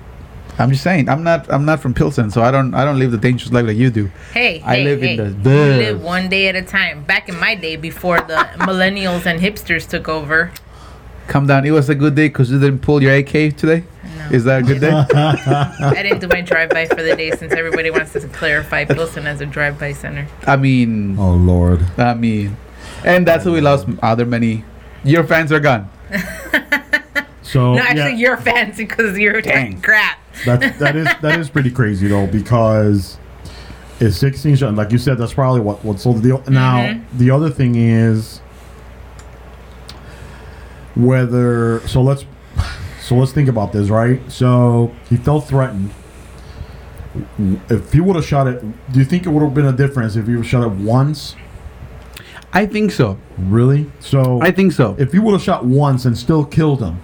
I'm 0.58 0.70
just 0.70 0.82
saying. 0.82 1.08
I'm 1.08 1.22
not. 1.22 1.50
I'm 1.52 1.64
not 1.64 1.80
from 1.80 1.94
Pilsen, 1.94 2.30
so 2.30 2.42
I 2.42 2.50
don't. 2.50 2.74
I 2.74 2.84
don't 2.84 2.98
live 2.98 3.10
the 3.12 3.18
dangerous 3.18 3.52
life 3.52 3.66
like 3.66 3.76
you 3.76 3.90
do. 3.90 4.10
Hey, 4.32 4.62
I 4.62 4.76
hey, 4.76 4.84
live 4.84 5.00
hey. 5.00 5.18
in 5.18 5.42
the- 5.42 5.50
You 5.50 5.56
live 5.92 6.02
one 6.02 6.28
day 6.28 6.48
at 6.48 6.56
a 6.56 6.62
time. 6.62 7.04
Back 7.04 7.28
in 7.28 7.38
my 7.38 7.54
day, 7.54 7.76
before 7.76 8.18
the 8.20 8.36
millennials 8.58 9.26
and 9.26 9.40
hipsters 9.40 9.88
took 9.88 10.08
over. 10.08 10.52
Come 11.28 11.46
down. 11.48 11.66
It 11.66 11.72
was 11.72 11.88
a 11.88 11.94
good 11.96 12.14
day 12.14 12.28
because 12.28 12.50
you 12.52 12.60
didn't 12.60 12.78
pull 12.80 13.02
your 13.02 13.12
AK 13.16 13.56
today. 13.56 13.82
No. 14.16 14.28
Is 14.30 14.44
that 14.44 14.60
a 14.60 14.62
good 14.62 14.80
day? 14.80 14.90
I 15.14 16.00
didn't 16.04 16.20
do 16.20 16.28
my 16.28 16.40
drive-by 16.40 16.86
for 16.86 17.02
the 17.02 17.16
day 17.16 17.32
since 17.32 17.52
everybody 17.52 17.90
wants 17.90 18.12
to 18.12 18.20
clarify 18.28 18.84
Pilsen 18.84 19.26
as 19.26 19.40
a 19.40 19.46
drive-by 19.46 19.92
center. 19.92 20.28
I 20.46 20.54
mean, 20.54 21.18
Oh 21.18 21.32
Lord. 21.34 21.84
I 21.98 22.14
mean, 22.14 22.56
and 23.04 23.26
that's 23.26 23.44
why 23.44 23.50
we 23.50 23.60
lost 23.60 23.88
other 24.02 24.24
many. 24.24 24.64
Your 25.02 25.24
fans 25.24 25.50
are 25.50 25.58
gone. 25.58 25.90
So 27.42 27.74
No, 27.74 27.78
actually, 27.80 27.96
yeah, 27.98 28.08
you're 28.08 28.36
fancy 28.38 28.84
because 28.84 29.16
you're 29.16 29.40
Dang. 29.40 29.80
crap. 29.82 30.18
that 30.46 30.78
that 30.80 30.96
is 30.96 31.06
that 31.22 31.38
is 31.38 31.48
pretty 31.48 31.70
crazy 31.70 32.08
though 32.08 32.26
because 32.26 33.18
it's 34.00 34.16
16 34.16 34.56
shots. 34.56 34.76
Like 34.76 34.90
you 34.90 34.98
said, 34.98 35.16
that's 35.16 35.32
probably 35.34 35.60
what 35.60 35.84
what 35.84 36.00
sold 36.00 36.18
the 36.18 36.22
deal. 36.22 36.42
Now 36.48 36.78
Mm-hmm. 36.88 37.18
the 37.18 37.30
other 37.30 37.48
thing 37.48 37.76
is 37.76 38.40
whether 40.94 41.86
so 41.86 42.02
let's 42.02 42.24
so 43.00 43.14
let's 43.14 43.32
think 43.32 43.48
about 43.48 43.72
this 43.72 43.88
right. 43.90 44.20
So 44.30 44.92
he 45.08 45.16
felt 45.16 45.46
threatened. 45.46 45.90
If 47.70 47.92
he 47.92 48.00
would 48.00 48.16
have 48.16 48.24
shot 48.26 48.46
it, 48.48 48.60
do 48.92 48.98
you 48.98 49.04
think 49.04 49.24
it 49.24 49.30
would 49.30 49.42
have 49.42 49.54
been 49.54 49.66
a 49.66 49.72
difference 49.72 50.16
if 50.16 50.26
he 50.26 50.32
would 50.34 50.44
have 50.44 50.50
shot 50.50 50.64
it 50.66 50.72
once? 50.72 51.36
I 52.52 52.66
think 52.66 52.90
so. 52.92 53.18
Really? 53.38 53.90
So 54.00 54.40
I 54.42 54.50
think 54.50 54.72
so. 54.72 54.96
if 54.98 55.12
he 55.12 55.18
would 55.18 55.32
have 55.32 55.42
shot 55.42 55.64
once 55.64 56.04
and 56.04 56.16
still 56.16 56.44
killed 56.44 56.80
him, 56.80 57.00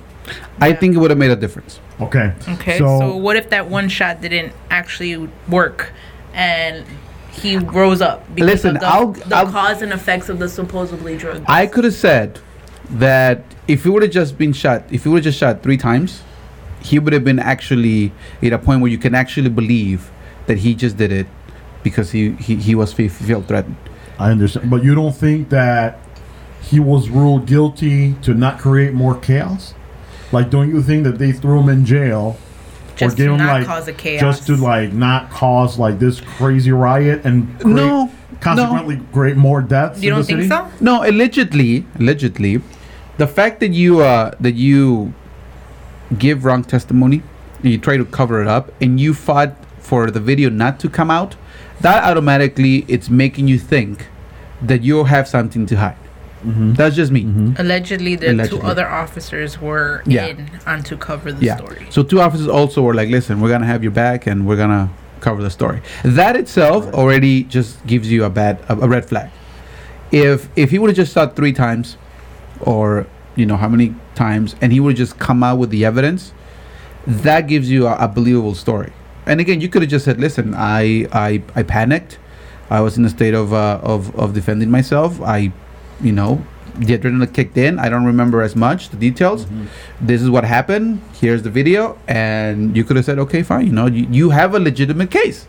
I 0.61 0.72
think 0.72 0.94
it 0.94 0.98
would 0.98 1.11
have 1.11 1.18
made 1.18 1.31
a 1.31 1.37
difference. 1.37 1.81
okay. 2.00 2.33
Okay, 2.48 2.78
so, 2.78 2.98
So, 3.00 3.16
what 3.16 3.37
if 3.37 3.50
that 3.50 3.68
one 3.68 3.88
shot 3.88 4.20
didn't 4.20 4.52
actually 4.70 5.28
work, 5.48 5.92
and 6.33 6.85
he 7.33 7.57
rose 7.59 8.00
up 8.00 8.24
because 8.35 8.50
Listen, 8.50 8.76
of 8.76 8.81
the, 8.83 8.87
I'll- 8.87 9.12
the 9.12 9.37
I'll- 9.37 9.50
cause 9.50 9.83
and 9.83 9.92
effects 9.92 10.28
of 10.28 10.38
the 10.38 10.48
supposedly 10.48 11.16
drug? 11.18 11.44
I 11.48 11.66
could 11.66 11.85
have 11.85 11.94
said 11.94 12.38
that 12.90 13.42
if 13.68 13.85
he 13.85 13.90
would 13.90 14.02
have 14.02 14.12
just 14.12 14.38
been 14.38 14.52
shot, 14.52 14.85
if 14.90 15.02
he 15.05 15.09
would 15.09 15.18
have 15.18 15.24
just 15.24 15.38
shot 15.38 15.62
three 15.62 15.76
times, 15.76 16.22
he 16.83 16.98
would 16.98 17.12
have 17.12 17.24
been 17.24 17.38
actually 17.38 18.12
at 18.42 18.52
a 18.52 18.59
point 18.59 18.81
where 18.81 18.90
you 18.90 18.98
can 18.98 19.14
actually 19.14 19.48
believe 19.50 20.11
that 20.46 20.59
he 20.59 20.74
just 20.74 20.96
did 20.96 21.12
it 21.12 21.26
because 21.83 22.11
he 22.12 22.33
he, 22.33 22.57
he 22.57 22.74
was 22.74 22.92
fe- 22.92 23.09
felt 23.09 23.46
threatened. 23.48 23.76
I 24.18 24.31
understand, 24.31 24.70
but 24.70 24.85
you 24.85 24.94
don't 24.94 25.14
think 25.14 25.48
that 25.51 25.98
he 26.61 26.79
was 26.81 27.09
ruled 27.09 27.46
guilty 27.46 28.14
to 28.22 28.35
not 28.35 28.59
create 28.59 28.92
more 28.94 29.16
chaos? 29.18 29.75
Like, 30.31 30.48
don't 30.51 30.68
you 30.68 30.83
think 30.83 31.05
that 31.05 31.18
they 31.18 31.33
threw 31.33 31.61
him 31.61 31.68
in 31.68 31.85
jail 31.85 32.37
just 32.96 33.14
or 33.14 33.16
gave 33.16 33.27
to 33.29 33.35
him 33.35 33.46
like 33.46 33.66
cause 33.66 33.88
a 33.88 33.92
chaos. 33.92 34.20
just 34.20 34.46
to 34.46 34.57
like 34.57 34.92
not 34.92 35.31
cause 35.31 35.79
like 35.79 35.98
this 35.98 36.20
crazy 36.20 36.72
riot 36.72 37.22
and 37.25 37.48
create, 37.61 37.75
No, 37.75 38.11
consequently 38.40 39.01
create 39.12 39.37
more 39.37 39.61
deaths? 39.62 40.03
you 40.03 40.09
in 40.11 40.14
don't 40.16 40.20
the 40.22 40.27
think 40.27 40.38
city? 40.40 40.48
so? 40.48 40.70
No, 40.85 41.03
allegedly, 41.09 41.85
allegedly, 41.98 42.61
the 43.18 43.27
fact 43.27 43.61
that 43.61 43.72
you 43.72 44.01
uh 44.01 44.33
that 44.40 44.55
you 44.55 45.12
give 46.18 46.44
wrong 46.44 46.62
testimony 46.62 47.22
and 47.62 47.72
you 47.72 47.79
try 47.79 47.96
to 47.96 48.05
cover 48.05 48.40
it 48.42 48.48
up 48.48 48.70
and 48.83 49.01
you 49.01 49.14
fought 49.14 49.55
for 49.81 50.11
the 50.11 50.20
video 50.20 50.48
not 50.51 50.79
to 50.81 50.88
come 50.88 51.11
out, 51.11 51.35
that 51.83 52.05
automatically 52.05 52.85
it's 52.88 53.09
making 53.11 53.49
you 53.49 53.59
think 53.59 54.07
that 54.62 54.83
you 54.83 55.05
have 55.05 55.27
something 55.29 55.66
to 55.66 55.77
hide. 55.77 55.97
Mm-hmm. 56.45 56.73
That's 56.75 56.97
just 56.97 57.12
me. 57.12 57.23
Mm-hmm. 57.23 57.55
Allegedly, 57.59 58.16
the 58.16 58.33
Allegedly. 58.33 58.59
two 58.61 58.66
other 58.66 58.88
officers 58.88 59.61
were 59.61 60.03
Yeah. 60.07 60.27
in 60.27 60.51
on 60.66 60.83
to 60.85 60.97
cover 60.97 61.33
the 61.33 61.45
Yeah. 61.47 61.57
story. 61.57 61.87
So 61.90 62.03
two 62.03 62.21
officers 62.21 62.49
also 62.49 62.83
were 62.83 62.95
like, 62.95 63.09
"Listen, 63.11 63.40
we're 63.40 63.49
gonna 63.51 63.66
have 63.66 63.83
your 63.85 63.92
back 63.92 64.27
and 64.27 64.47
we're 64.47 64.57
gonna 64.57 64.90
cover 65.21 65.40
the 65.42 65.51
story." 65.51 65.81
That 66.05 66.35
itself 66.37 66.92
already 66.95 67.45
just 67.45 67.87
gives 67.87 68.11
you 68.11 68.25
a 68.25 68.31
bad 68.31 68.59
a, 68.68 68.75
a 68.75 68.88
red 68.88 69.05
flag. 69.05 69.31
If 70.11 70.49
if 70.57 70.71
he 70.73 70.79
would 70.81 70.90
have 70.90 70.97
just 70.97 71.14
shot 71.14 71.37
three 71.37 71.53
times, 71.53 71.97
or 72.61 73.07
you 73.37 73.47
know 73.47 73.57
how 73.57 73.68
many 73.68 73.95
times, 74.16 74.57
and 74.61 74.73
he 74.73 74.81
would 74.81 74.92
have 74.99 74.99
just 74.99 75.18
come 75.18 75.42
out 75.45 75.59
with 75.59 75.71
the 75.71 75.85
evidence, 75.85 76.33
that 77.07 77.47
gives 77.47 77.71
you 77.71 77.87
a, 77.87 77.95
a 77.97 78.09
believable 78.09 78.55
story. 78.57 78.92
And 79.26 79.40
again, 79.40 79.61
you 79.61 79.68
could 79.68 79.82
have 79.82 79.90
just 79.90 80.04
said, 80.04 80.18
"Listen, 80.20 80.54
I 80.54 81.06
I 81.12 81.42
I 81.54 81.62
panicked. 81.62 82.18
I 82.70 82.80
was 82.80 82.96
in 82.98 83.04
a 83.04 83.11
state 83.11 83.35
of 83.35 83.52
uh, 83.52 83.78
of 83.82 84.14
of 84.16 84.32
defending 84.35 84.70
myself. 84.70 85.20
I, 85.20 85.52
you 86.00 86.12
know." 86.12 86.44
The 86.74 86.96
adrenaline 86.96 87.35
kicked 87.35 87.58
in. 87.58 87.78
I 87.78 87.90
don't 87.90 88.06
remember 88.06 88.40
as 88.40 88.56
much 88.56 88.88
the 88.88 88.96
details 88.96 89.44
this 90.00 90.22
is 90.22 90.30
what 90.30 90.42
happened 90.44 91.02
here's 91.20 91.42
the 91.42 91.50
video 91.50 91.98
and 92.08 92.74
you 92.74 92.82
could 92.82 92.96
have 92.96 93.04
said 93.04 93.18
okay 93.18 93.42
fine 93.42 93.66
you 93.66 93.72
know 93.72 93.85
you, 93.88 94.06
you 94.11 94.30
have 94.30 94.54
a 94.54 94.58
legitimate 94.58 95.11
case 95.11 95.46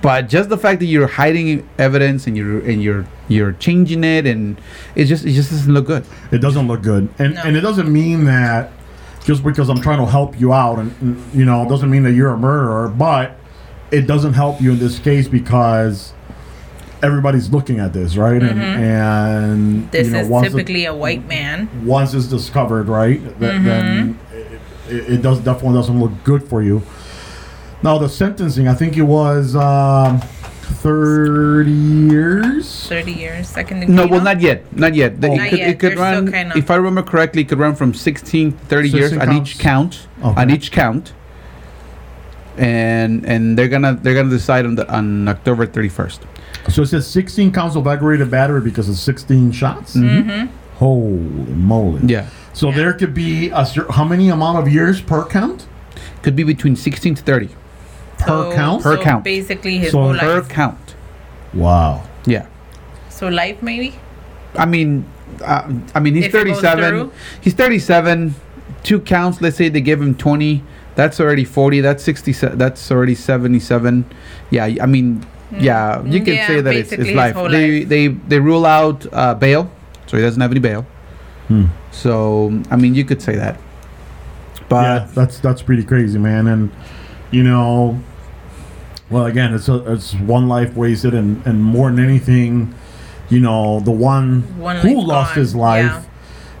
but 0.00 0.28
just 0.28 0.48
the 0.48 0.56
fact 0.56 0.78
that 0.78 0.86
you're 0.86 1.08
hiding 1.08 1.68
evidence 1.76 2.28
and 2.28 2.36
you're 2.36 2.60
and 2.70 2.80
you're 2.80 3.04
you're 3.26 3.50
changing 3.54 4.04
it 4.04 4.24
and 4.28 4.60
it 4.94 5.06
just 5.06 5.26
it 5.26 5.32
just 5.32 5.50
doesn't 5.50 5.74
look 5.74 5.86
good 5.86 6.04
It 6.30 6.38
doesn't 6.38 6.68
look 6.68 6.82
good, 6.82 7.08
and 7.18 7.34
No. 7.34 7.42
and 7.42 7.56
it 7.56 7.62
doesn't 7.62 7.90
mean 7.92 8.22
that 8.26 8.70
just 9.28 9.44
because 9.44 9.68
I'm 9.68 9.82
trying 9.82 9.98
to 9.98 10.06
help 10.10 10.40
you 10.40 10.54
out, 10.54 10.78
and, 10.78 10.90
and 11.02 11.34
you 11.34 11.44
know, 11.44 11.62
it 11.62 11.68
doesn't 11.68 11.90
mean 11.90 12.02
that 12.04 12.12
you're 12.12 12.32
a 12.32 12.38
murderer. 12.38 12.88
But 12.88 13.36
it 13.90 14.06
doesn't 14.06 14.32
help 14.32 14.58
you 14.62 14.72
in 14.72 14.78
this 14.78 14.98
case 14.98 15.28
because 15.28 16.14
everybody's 17.02 17.50
looking 17.50 17.78
at 17.78 17.92
this, 17.92 18.16
right? 18.16 18.42
And 18.42 18.58
and 18.58 19.90
This 19.90 20.06
you 20.06 20.14
know, 20.14 20.20
is 20.44 20.50
typically 20.50 20.86
a 20.86 20.94
white 20.94 21.28
man. 21.28 21.68
once 21.84 22.14
it's 22.14 22.26
discovered, 22.26 22.88
right, 22.88 23.20
th- 23.20 23.34
then 23.38 24.18
it, 24.32 24.60
it, 24.88 25.12
it 25.12 25.22
does 25.22 25.40
definitely 25.40 25.78
doesn't 25.78 26.00
look 26.00 26.12
good 26.24 26.42
for 26.48 26.62
you. 26.62 26.80
Now 27.82 27.98
the 27.98 28.08
sentencing, 28.08 28.66
I 28.66 28.72
think 28.74 28.96
it 28.96 29.02
was 29.02 29.54
um, 29.54 30.22
thirty 30.68 31.70
years. 31.72 32.86
30 32.88 33.12
years, 33.12 33.48
second 33.48 33.80
degree. 33.80 33.94
no 33.94 34.06
well 34.06 34.20
not 34.20 34.40
yet 34.40 34.64
not 34.76 34.94
yet 34.94 35.12
Oh. 35.22 35.26
it 35.26 35.36
Not 35.36 35.48
could, 35.50 35.58
yet. 35.58 35.68
it 35.70 35.78
could 35.78 35.92
They're 35.96 36.12
still 36.12 36.24
run 36.24 36.32
kinda- 36.32 36.56
if 36.58 36.70
i 36.70 36.76
remember 36.76 37.02
correctly 37.02 37.42
it 37.42 37.48
could 37.48 37.58
run 37.58 37.74
from 37.74 37.92
16 37.94 38.52
30 38.52 38.88
years 38.88 39.10
16 39.10 39.28
on 39.28 39.36
each 39.36 39.58
count 39.58 40.06
Okay. 40.22 40.40
on 40.40 40.50
each 40.50 40.70
count 40.72 41.12
and 42.56 43.24
and 43.24 43.56
they're 43.58 43.68
gonna 43.68 43.98
they're 44.02 44.14
gonna 44.14 44.30
decide 44.30 44.64
on 44.66 44.74
the 44.74 44.88
on 44.92 45.28
october 45.28 45.66
31st 45.66 46.20
So 46.68 46.82
it 46.82 46.86
says 46.88 47.06
16 47.06 47.52
counts 47.52 47.76
of 47.76 47.86
aggravated 47.86 48.30
battery 48.30 48.60
because 48.60 48.88
of 48.90 48.96
16 48.96 49.52
shots. 49.52 49.96
Mhm. 49.96 50.48
Holy 50.76 51.54
moly! 51.54 52.00
yeah 52.04 52.26
So 52.52 52.68
Yeah. 52.70 52.76
there 52.76 52.92
could 52.92 53.14
be 53.14 53.48
a 53.50 53.64
how 53.92 54.04
many 54.04 54.28
amount 54.28 54.58
of 54.58 54.66
years 54.68 55.00
per 55.00 55.24
count? 55.24 55.66
could 56.22 56.34
be 56.36 56.42
between 56.42 56.74
16 56.76 57.14
to 57.14 57.22
30 57.22 57.48
Per 58.18 58.52
count? 58.54 58.82
Per 58.82 58.96
so 58.96 59.02
count. 59.02 59.24
Basically, 59.24 59.78
his 59.78 59.92
So 59.92 60.00
whole 60.02 60.14
per 60.18 60.36
life. 60.40 60.48
count 60.48 60.94
Wow. 61.54 62.02
yeah 62.26 62.46
So 63.08 63.28
life, 63.28 63.62
maybe. 63.62 63.94
I 64.56 64.66
mean, 64.66 65.04
uh, 65.44 65.72
I 65.94 66.00
mean, 66.00 66.14
he's 66.14 66.26
If 66.26 66.32
37. 66.32 67.10
He's 67.40 67.54
37. 67.54 68.34
Two 68.82 69.00
counts. 69.00 69.40
Let's 69.40 69.56
say 69.56 69.68
they 69.68 69.80
give 69.80 70.00
him 70.00 70.14
20. 70.14 70.62
That's 70.94 71.20
already 71.20 71.44
40. 71.44 71.80
That's 71.80 72.02
60. 72.02 72.32
That's 72.56 72.90
already 72.90 73.14
77. 73.14 74.04
Yeah, 74.50 74.64
I 74.80 74.86
mean, 74.86 75.24
yeah, 75.58 76.02
you 76.04 76.20
can 76.20 76.34
Yeah, 76.34 76.46
say 76.46 76.60
that 76.60 76.74
it's, 76.74 76.92
it's 76.92 77.10
life. 77.12 77.34
They 77.34 77.80
life. 77.80 77.88
they 77.88 78.08
they 78.08 78.38
rule 78.40 78.66
out 78.66 79.06
uh, 79.12 79.34
bail, 79.34 79.70
so 80.06 80.16
he 80.16 80.22
doesn't 80.22 80.40
have 80.40 80.50
any 80.50 80.60
bail. 80.60 80.84
Hmm. 81.48 81.66
So 81.90 82.52
I 82.70 82.76
mean, 82.76 82.94
you 82.94 83.04
could 83.04 83.22
say 83.22 83.36
that. 83.36 83.58
But 84.68 84.82
yeah, 84.84 85.08
that's 85.14 85.38
that's 85.40 85.62
pretty 85.62 85.84
crazy, 85.84 86.18
man. 86.18 86.46
And 86.46 86.70
you 87.30 87.42
know, 87.42 88.00
well, 89.10 89.26
again, 89.26 89.54
it's 89.54 89.68
a, 89.68 89.92
it's 89.92 90.14
one 90.14 90.48
life 90.48 90.74
wasted, 90.74 91.14
and 91.14 91.44
and 91.46 91.62
more 91.62 91.90
than 91.90 92.04
anything, 92.04 92.74
you 93.28 93.40
know, 93.40 93.80
the 93.80 93.90
one, 93.90 94.42
One 94.58 94.76
who 94.76 95.00
lost 95.00 95.34
gone, 95.34 95.40
his 95.40 95.54
life. 95.54 96.06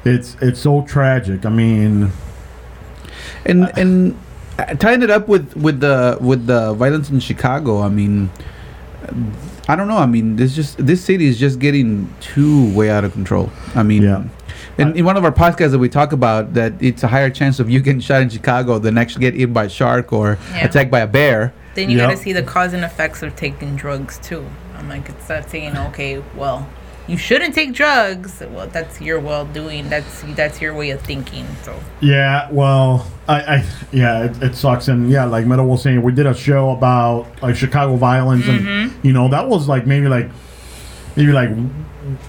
It's 0.04 0.36
it's 0.40 0.60
so 0.60 0.82
tragic. 0.82 1.44
I 1.44 1.50
mean, 1.50 2.10
and 3.44 3.70
and 3.78 4.18
uh, 4.58 4.74
tying 4.74 5.02
it 5.02 5.10
up 5.10 5.28
with 5.28 5.56
with 5.56 5.80
the 5.80 6.16
with 6.20 6.46
the 6.46 6.72
violence 6.74 7.10
in 7.10 7.20
Chicago, 7.20 7.80
I 7.80 7.88
mean, 7.88 8.30
I 9.68 9.76
don't 9.76 9.88
know. 9.88 9.98
I 9.98 10.06
mean, 10.06 10.36
this 10.36 10.54
just 10.54 10.78
this 10.84 11.04
city 11.04 11.26
is 11.26 11.38
just 11.38 11.58
getting 11.58 12.12
too 12.20 12.72
way 12.74 12.90
out 12.90 13.04
of 13.04 13.12
control. 13.12 13.50
I 13.74 13.82
mean, 13.82 14.02
Yeah. 14.02 14.24
And 14.78 14.96
in 14.96 15.04
one 15.04 15.16
of 15.16 15.24
our 15.24 15.32
podcasts 15.32 15.72
that 15.72 15.78
we 15.78 15.88
talk 15.88 16.12
about 16.12 16.54
that 16.54 16.72
it's 16.80 17.02
a 17.02 17.08
higher 17.08 17.30
chance 17.30 17.58
of 17.58 17.68
you 17.68 17.80
getting 17.80 18.00
shot 18.00 18.22
in 18.22 18.28
Chicago 18.28 18.78
than 18.78 18.96
actually 18.96 19.22
get 19.22 19.34
eaten 19.34 19.52
by 19.52 19.64
a 19.64 19.68
shark 19.68 20.12
or 20.12 20.38
Yeah. 20.52 20.64
attacked 20.66 20.90
by 20.90 21.00
a 21.00 21.06
bear. 21.06 21.52
Then 21.74 21.90
you 21.90 21.98
Yep. 21.98 22.08
got 22.08 22.16
to 22.16 22.22
see 22.22 22.32
the 22.32 22.42
cause 22.42 22.72
and 22.72 22.84
effects 22.84 23.22
of 23.22 23.34
taking 23.36 23.76
drugs 23.76 24.18
too. 24.22 24.44
I'm 24.78 24.88
like, 24.88 25.08
it's 25.08 25.28
not 25.28 25.50
saying 25.50 25.76
okay, 25.76 26.22
well, 26.36 26.66
you 27.08 27.16
shouldn't 27.16 27.54
take 27.54 27.72
drugs. 27.72 28.42
Well, 28.54 28.68
that's 28.70 29.00
your 29.00 29.18
well 29.18 29.44
doing. 29.46 29.88
That's 29.88 30.22
that's 30.36 30.60
your 30.60 30.74
way 30.74 30.90
of 30.90 31.00
thinking. 31.00 31.46
So 31.64 31.74
Yeah, 32.00 32.48
well, 32.52 33.06
I, 33.26 33.34
I 33.56 33.64
yeah, 33.92 34.24
it, 34.24 34.42
it 34.42 34.54
sucks, 34.54 34.88
and 34.88 35.10
yeah, 35.10 35.24
like 35.24 35.46
Meadow 35.46 35.64
was 35.64 35.82
saying, 35.82 36.02
we 36.02 36.12
did 36.12 36.26
a 36.26 36.34
show 36.34 36.70
about 36.70 37.26
like 37.42 37.56
Chicago 37.56 37.96
violence, 37.96 38.44
Mm-hmm. 38.44 38.68
and 38.68 38.92
you 39.02 39.12
know 39.12 39.28
that 39.28 39.48
was 39.48 39.68
like 39.68 39.86
maybe 39.86 40.06
like 40.06 40.28
maybe 41.16 41.32
like 41.32 41.50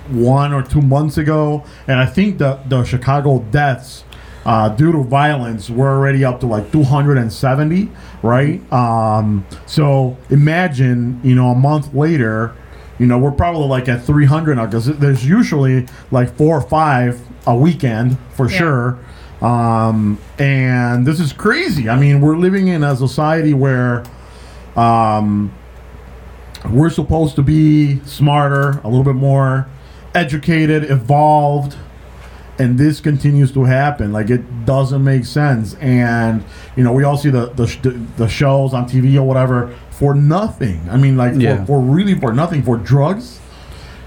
one 0.10 0.54
or 0.54 0.62
two 0.64 0.82
months 0.82 1.18
ago, 1.18 1.64
and 1.88 2.00
I 2.00 2.06
think 2.06 2.38
the 2.38 2.60
the 2.68 2.84
Chicago 2.84 3.40
deaths 3.52 4.04
uh, 4.46 4.70
due 4.70 4.92
to 4.92 5.04
violence 5.04 5.70
were 5.70 5.90
already 5.90 6.24
up 6.26 6.40
to 6.40 6.48
like 6.48 6.72
270, 6.72 7.90
right? 8.24 8.74
Um, 8.74 9.46
so 9.66 10.18
imagine, 10.30 11.20
you 11.24 11.36
know, 11.36 11.50
a 11.50 11.56
month 11.56 11.94
later, 11.94 12.56
you 12.98 13.06
know, 13.06 13.18
we're 13.18 13.32
probably 13.32 13.68
like 13.68 13.88
at 13.90 14.04
300 14.04 14.56
now 14.56 14.66
because 14.66 14.86
there's 14.98 15.26
usually 15.28 15.88
like 16.12 16.36
four 16.36 16.58
or 16.58 16.62
five 16.62 17.22
a 17.48 17.56
weekend 17.56 18.18
for 18.32 18.50
Yeah. 18.50 18.58
sure. 18.58 19.00
Um, 19.42 20.18
and 20.38 21.06
this 21.06 21.20
is 21.20 21.32
crazy. 21.32 21.88
I 21.90 21.98
mean, 22.00 22.20
we're 22.22 22.36
living 22.38 22.68
in 22.68 22.84
a 22.84 22.96
society 22.96 23.54
where 23.54 24.04
um, 24.76 25.52
we're 26.70 26.90
supposed 26.90 27.36
to 27.38 27.42
be 27.42 28.00
smarter, 28.06 28.80
a 28.84 28.88
little 28.88 29.04
bit 29.04 29.16
more 29.16 29.68
educated, 30.14 30.90
evolved, 30.90 31.78
and 32.58 32.78
this 32.78 33.00
continues 33.00 33.52
to 33.54 33.64
happen. 33.64 34.12
Like 34.12 34.30
it 34.30 34.66
doesn't 34.66 35.04
make 35.04 35.26
sense. 35.26 35.76
And 35.76 36.44
you 36.76 36.84
know, 36.84 36.92
we 36.92 37.04
all 37.04 37.18
see 37.18 37.30
the 37.30 37.52
the, 37.52 37.68
sh- 37.68 37.80
the, 38.18 38.28
shows 38.28 38.74
on 38.74 38.88
TV 38.88 39.16
or 39.16 39.24
whatever 39.24 39.74
for 39.92 40.14
nothing. 40.14 40.82
I 40.90 40.98
mean, 40.98 41.16
like 41.16 41.36
Yeah. 41.38 41.60
for, 41.60 41.66
for 41.66 41.80
really 41.82 42.16
for 42.20 42.34
nothing 42.34 42.62
for 42.64 42.78
drugs. 42.78 43.40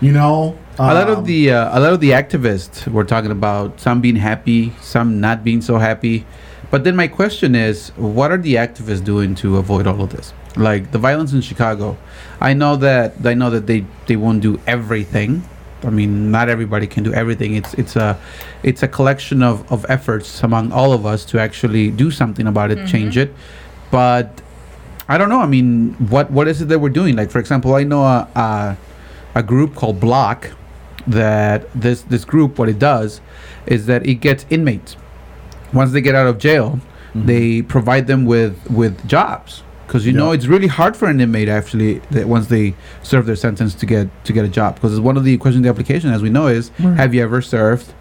You 0.00 0.12
know, 0.12 0.58
a 0.78 0.92
lot 0.94 1.08
of 1.08 1.18
Um, 1.18 1.24
the 1.24 1.52
uh, 1.52 1.78
a 1.78 1.80
lot 1.80 1.92
of 1.92 2.00
the 2.00 2.10
activists 2.10 2.86
were 2.88 3.04
talking 3.04 3.30
about 3.30 3.80
some 3.80 4.00
being 4.00 4.16
happy, 4.16 4.72
some 4.80 5.20
not 5.20 5.44
being 5.44 5.62
so 5.62 5.78
happy. 5.78 6.26
But 6.70 6.84
then 6.84 6.96
my 6.96 7.06
question 7.06 7.54
is, 7.54 7.90
what 7.96 8.30
are 8.32 8.38
the 8.38 8.54
activists 8.54 9.04
doing 9.04 9.34
to 9.36 9.58
avoid 9.58 9.86
all 9.86 10.00
of 10.02 10.10
this? 10.10 10.32
Like 10.56 10.92
the 10.92 10.98
violence 10.98 11.32
in 11.32 11.40
Chicago, 11.40 11.96
I 12.40 12.52
know 12.52 12.76
that 12.76 13.14
I 13.24 13.34
know 13.34 13.50
that 13.50 13.66
they 13.66 13.86
they 14.06 14.16
won't 14.16 14.42
do 14.42 14.60
everything. 14.66 15.48
I 15.84 15.90
mean, 15.90 16.30
not 16.30 16.48
everybody 16.48 16.86
can 16.86 17.02
do 17.02 17.12
everything. 17.12 17.54
It's 17.54 17.74
it's 17.74 17.96
a 17.96 18.18
it's 18.62 18.82
a 18.82 18.88
collection 18.88 19.42
of, 19.42 19.70
of 19.72 19.86
efforts 19.88 20.42
among 20.42 20.70
all 20.70 20.92
of 20.92 21.06
us 21.06 21.24
to 21.26 21.40
actually 21.40 21.90
do 21.90 22.10
something 22.10 22.46
about 22.46 22.70
it, 22.70 22.78
mm-hmm. 22.78 22.86
change 22.86 23.16
it. 23.16 23.34
But 23.90 24.42
I 25.08 25.18
don't 25.18 25.28
know. 25.28 25.40
I 25.40 25.46
mean, 25.46 25.94
what 26.08 26.30
what 26.30 26.48
is 26.48 26.60
it 26.60 26.68
that 26.68 26.80
we're 26.80 26.90
doing? 26.90 27.16
Like, 27.16 27.30
for 27.30 27.38
example, 27.38 27.74
I 27.74 27.84
know 27.84 28.02
a 28.02 28.28
a, 28.36 28.76
a 29.34 29.42
group 29.42 29.74
called 29.74 30.00
Block 30.00 30.50
that 31.06 31.72
this 31.72 32.02
this 32.02 32.24
group 32.24 32.58
what 32.58 32.68
it 32.68 32.78
does 32.78 33.20
is 33.66 33.86
that 33.86 34.06
it 34.06 34.16
gets 34.16 34.46
inmates 34.50 34.96
once 35.72 35.92
they 35.92 36.00
get 36.00 36.14
out 36.14 36.26
of 36.26 36.38
jail 36.38 36.78
mm-hmm. 37.08 37.26
they 37.26 37.62
provide 37.62 38.06
them 38.06 38.24
with 38.24 38.70
with 38.70 39.06
jobs 39.06 39.62
because 39.92 40.06
you 40.06 40.12
know 40.14 40.32
it's 40.32 40.46
really 40.46 40.68
hard 40.68 40.96
for 40.96 41.06
an 41.08 41.20
inmate 41.20 41.50
actually 41.50 41.98
that 42.12 42.26
once 42.26 42.46
they 42.46 42.74
serve 43.02 43.26
their 43.26 43.36
sentence 43.36 43.74
to 43.74 43.84
get 43.84 44.08
to 44.24 44.32
get 44.32 44.42
a 44.42 44.48
job. 44.48 44.76
Because 44.76 44.98
one 44.98 45.18
of 45.18 45.24
the 45.24 45.36
questions 45.36 45.58
in 45.58 45.62
the 45.64 45.68
application 45.68 46.08
as 46.10 46.22
we 46.22 46.30
know 46.30 46.46
is 46.46 46.70
Right. 46.80 46.96
have 46.96 47.12
you 47.14 47.22
ever 47.22 47.42
served 47.42 47.92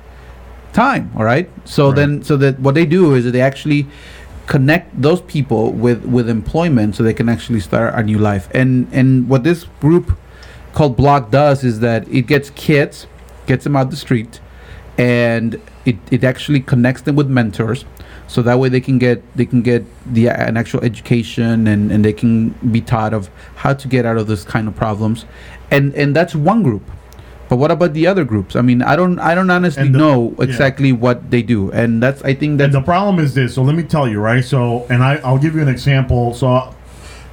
time 0.71 1.11
all 1.17 1.25
right? 1.25 1.49
So 1.65 1.87
Right. 1.87 1.95
then 1.97 2.23
so 2.23 2.37
that 2.37 2.61
what 2.61 2.75
they 2.75 2.85
do 2.85 3.13
is 3.13 3.25
that 3.25 3.31
they 3.31 3.41
actually 3.41 3.87
connect 4.47 5.01
those 5.01 5.19
people 5.19 5.73
with 5.73 6.05
with 6.05 6.29
employment 6.29 6.95
so 6.95 7.03
they 7.03 7.13
can 7.21 7.27
actually 7.27 7.59
start 7.59 7.93
a 7.93 8.03
new 8.03 8.17
life. 8.17 8.47
And 8.53 8.87
and 8.93 9.27
what 9.27 9.43
this 9.43 9.65
group 9.81 10.17
called 10.73 10.95
block 10.95 11.29
does 11.29 11.61
is 11.65 11.81
that 11.81 12.07
it 12.07 12.25
gets 12.25 12.51
kids 12.51 13.05
gets 13.47 13.65
them 13.65 13.75
out 13.75 13.89
the 13.89 13.97
street 13.97 14.39
and 14.97 15.59
it, 15.83 15.97
it 16.09 16.23
actually 16.23 16.61
connects 16.61 17.01
them 17.01 17.17
with 17.17 17.27
mentors 17.27 17.83
so 18.31 18.41
that 18.41 18.57
way 18.57 18.69
they 18.69 18.79
can 18.79 18.97
get 18.97 19.21
they 19.35 19.45
can 19.45 19.61
get 19.61 19.83
the 20.13 20.29
uh, 20.29 20.47
an 20.47 20.55
actual 20.55 20.81
education 20.91 21.67
and, 21.67 21.91
and 21.91 22.05
they 22.05 22.13
can 22.13 22.49
be 22.71 22.79
taught 22.79 23.13
of 23.13 23.29
how 23.55 23.73
to 23.73 23.87
get 23.89 24.05
out 24.05 24.17
of 24.17 24.25
this 24.27 24.43
kind 24.45 24.67
of 24.69 24.75
problems 24.75 25.25
and 25.69 25.93
and 25.95 26.15
that's 26.15 26.33
one 26.33 26.63
group 26.63 26.81
but 27.49 27.57
what 27.57 27.71
about 27.71 27.91
the 27.93 28.07
other 28.07 28.23
groups 28.23 28.55
i 28.55 28.61
mean 28.61 28.81
i 28.81 28.95
don't 28.95 29.19
i 29.19 29.35
don't 29.35 29.49
honestly 29.49 29.89
the- 29.89 29.97
know 29.97 30.33
yeah. 30.37 30.45
exactly 30.45 30.93
what 30.93 31.29
they 31.29 31.41
do 31.41 31.69
and 31.73 32.01
that's 32.01 32.21
i 32.23 32.33
think 32.33 32.51
And 32.51 32.59
that's 32.61 32.73
the 32.73 32.81
problem 32.81 33.19
is 33.19 33.33
this. 33.33 33.53
So 33.55 33.61
let 33.63 33.75
me 33.75 33.83
tell 33.83 34.07
you, 34.07 34.19
right? 34.21 34.43
So, 34.43 34.85
and 34.89 35.03
I, 35.03 35.15
I'll 35.25 35.37
give 35.45 35.53
you 35.55 35.61
an 35.61 35.67
example. 35.77 36.33
So, 36.33 36.73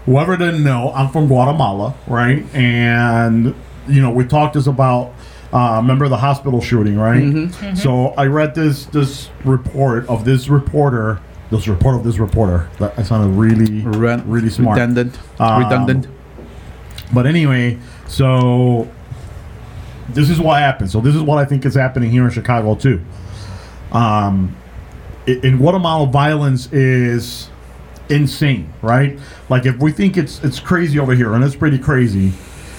whoever 0.07 0.36
didn't 0.36 0.64
know, 0.64 0.90
I'm 0.99 1.09
from 1.11 1.28
Guatemala, 1.28 1.94
right? 2.09 2.42
And 2.55 3.55
you 3.86 4.01
know, 4.03 4.11
we 4.11 4.24
talked 4.24 4.55
this 4.55 4.66
about. 4.66 5.12
Uh, 5.53 5.78
remember 5.80 6.09
the 6.09 6.16
hospital 6.16 6.61
shooting, 6.61 6.99
right? 6.99 7.22
Mm-hmm. 7.22 7.74
So 7.74 8.09
I 8.18 8.26
read 8.26 8.55
this 8.55 8.84
this 8.86 9.30
report 9.44 10.07
of 10.09 10.24
this 10.26 10.49
reporter, 10.49 11.20
this 11.51 11.66
report 11.66 11.94
of 11.96 12.05
this 12.05 12.18
reporter. 12.18 12.68
That 12.78 12.96
that 12.96 13.07
sounded 13.07 13.30
really, 13.34 13.80
Ren- 13.82 14.28
really 14.28 14.51
smart. 14.51 14.76
redundant 14.76 15.18
Um, 15.40 15.62
redundant 15.62 16.07
But 17.14 17.26
anyway, 17.26 17.78
so 18.07 18.88
this 20.11 20.28
is 20.28 20.38
what 20.38 20.59
happened. 20.59 20.90
So 20.90 21.01
this 21.01 21.14
is 21.14 21.22
what 21.22 21.38
I 21.38 21.46
think 21.46 21.64
is 21.64 21.74
happening 21.74 22.11
here 22.11 22.24
in 22.24 22.30
Chicago 22.30 22.74
too. 22.74 23.01
Um, 23.92 24.55
i- 25.26 25.40
in 25.42 25.57
Guatemala, 25.57 26.07
violence 26.09 26.70
is 26.72 27.49
insane, 28.11 28.68
right? 28.82 29.18
Like 29.49 29.64
if 29.64 29.78
we 29.78 29.92
think 29.92 30.18
it's 30.18 30.44
it's 30.44 30.61
crazy 30.61 30.99
over 30.99 31.14
here, 31.14 31.32
and 31.32 31.42
it's 31.42 31.57
pretty 31.57 31.78
crazy, 31.78 32.32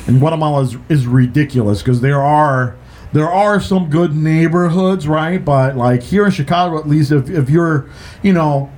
and 0.09 0.19
Guatemala 0.19 0.63
is, 0.63 0.75
is 0.89 1.05
ridiculous 1.05 1.83
because 1.83 2.01
there 2.01 2.19
are 2.19 2.75
there 3.13 3.29
are 3.29 3.61
some 3.61 3.91
good 3.91 4.15
neighborhoods, 4.15 5.07
right? 5.07 5.43
But 5.43 5.77
like 5.77 6.01
here 6.01 6.25
in 6.25 6.31
Chicago, 6.31 6.79
at 6.79 6.87
least, 6.87 7.11
if 7.11 7.29
if 7.29 7.47
you're, 7.47 7.87
you 8.23 8.33
know, 8.33 8.71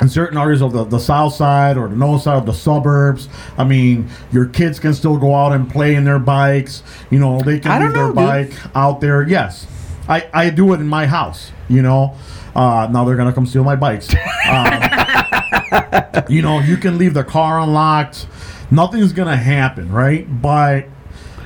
in 0.00 0.08
certain 0.08 0.38
areas 0.38 0.62
of 0.62 0.72
the, 0.72 0.84
the 0.84 0.98
south 0.98 1.34
side 1.34 1.76
or 1.76 1.88
the 1.88 1.96
north 1.96 2.22
side 2.22 2.38
of 2.38 2.46
the 2.46 2.54
suburbs. 2.54 3.28
I 3.58 3.64
mean, 3.64 4.08
your 4.32 4.46
kids 4.46 4.80
can 4.80 4.94
still 4.94 5.18
go 5.18 5.34
out 5.34 5.52
and 5.52 5.70
play 5.70 5.94
in 5.94 6.04
their 6.04 6.18
bikes. 6.18 6.82
You 7.10 7.18
know, 7.18 7.40
they 7.40 7.60
can 7.60 7.82
leave 7.82 7.92
don't 7.92 8.14
their 8.16 8.24
dude. 8.24 8.50
bike 8.50 8.76
out 8.76 9.02
there. 9.02 9.28
Yes, 9.28 9.66
I, 10.08 10.26
I 10.32 10.48
do 10.48 10.72
it 10.72 10.80
in 10.80 10.88
my 10.88 11.06
house. 11.06 11.52
You 11.68 11.82
know, 11.82 12.16
uh, 12.54 12.88
now 12.90 13.04
they're 13.04 13.16
gonna 13.16 13.34
come 13.34 13.44
steal 13.44 13.64
my 13.64 13.76
bikes. 13.76 14.08
Um, 14.48 16.24
you 16.30 16.40
know, 16.40 16.60
you 16.60 16.78
can 16.78 16.96
leave 16.96 17.12
the 17.12 17.24
car 17.24 17.60
unlocked. 17.60 18.26
Nothing's 18.70 19.12
gonna 19.12 19.36
happen, 19.36 19.90
right? 19.90 20.26
But 20.40 20.86